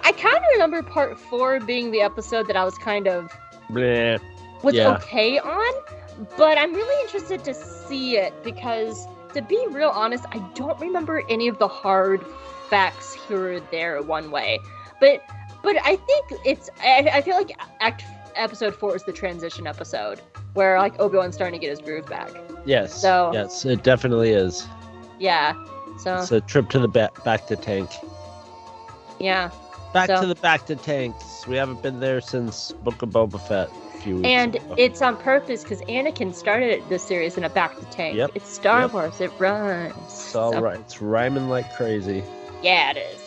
[0.03, 3.31] I kind of remember part four being the episode that I was kind of
[3.69, 4.19] Bleh.
[4.63, 4.89] was Yeah.
[4.95, 5.73] okay on,
[6.37, 11.23] but I'm really interested to see it because, to be real honest, I don't remember
[11.29, 12.25] any of the hard
[12.69, 14.59] facts here or there one way.
[14.99, 15.23] But
[15.63, 18.03] but I think it's I, I feel like act
[18.35, 20.21] episode four is the transition episode
[20.53, 22.31] where like Obi Wan's starting to get his groove back.
[22.65, 22.99] Yes.
[22.99, 24.67] So- yes, it definitely is.
[25.21, 25.53] Yeah.
[25.99, 27.89] So It's a trip to the ba- bacta tank.
[29.19, 29.51] yeah.
[29.93, 31.45] Back So- to the bacta tanks.
[31.47, 33.69] We haven't been there since Book of Boba Fett.
[33.69, 34.75] A few weeks And ago.
[34.77, 38.15] it's on purpose because Anakin started this series in a bacta tank.
[38.17, 38.31] Yep.
[38.33, 38.93] It's Star Yep.
[38.93, 39.21] Wars.
[39.21, 39.93] It runs.
[40.07, 40.79] it's all right.
[40.79, 42.23] It's rhyming like crazy.
[42.63, 43.19] Yeah, it is.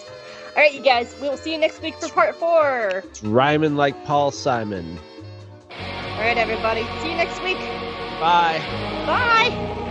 [0.57, 1.15] All right, you guys.
[1.21, 3.03] We will see you next week for part four.
[3.05, 4.99] It's rhyming like Paul Simon.
[5.71, 6.85] All right, everybody.
[7.03, 7.59] See you next week.
[8.19, 8.61] Bye.
[9.07, 9.91] Bye.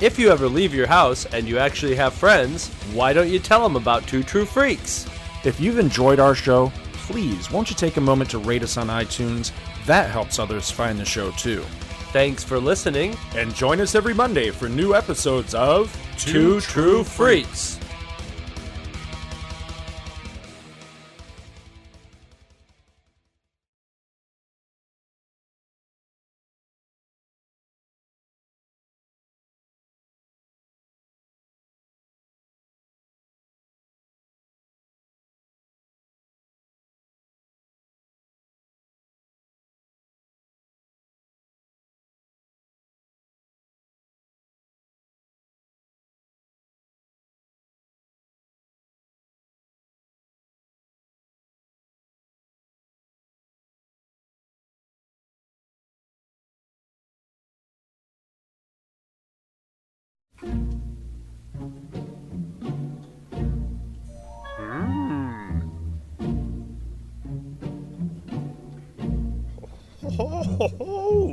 [0.00, 3.62] If you ever leave your house and you actually have friends, why don't you tell
[3.62, 5.06] them about Two True Freaks?
[5.44, 8.88] If you've enjoyed our show, please won't you take a moment to rate us on
[8.88, 9.52] iTunes?
[9.86, 11.62] That helps others find the show too.
[12.12, 13.16] Thanks for listening.
[13.34, 17.78] And join us every Monday for new episodes of Two True Freaks.
[70.80, 71.25] Oh.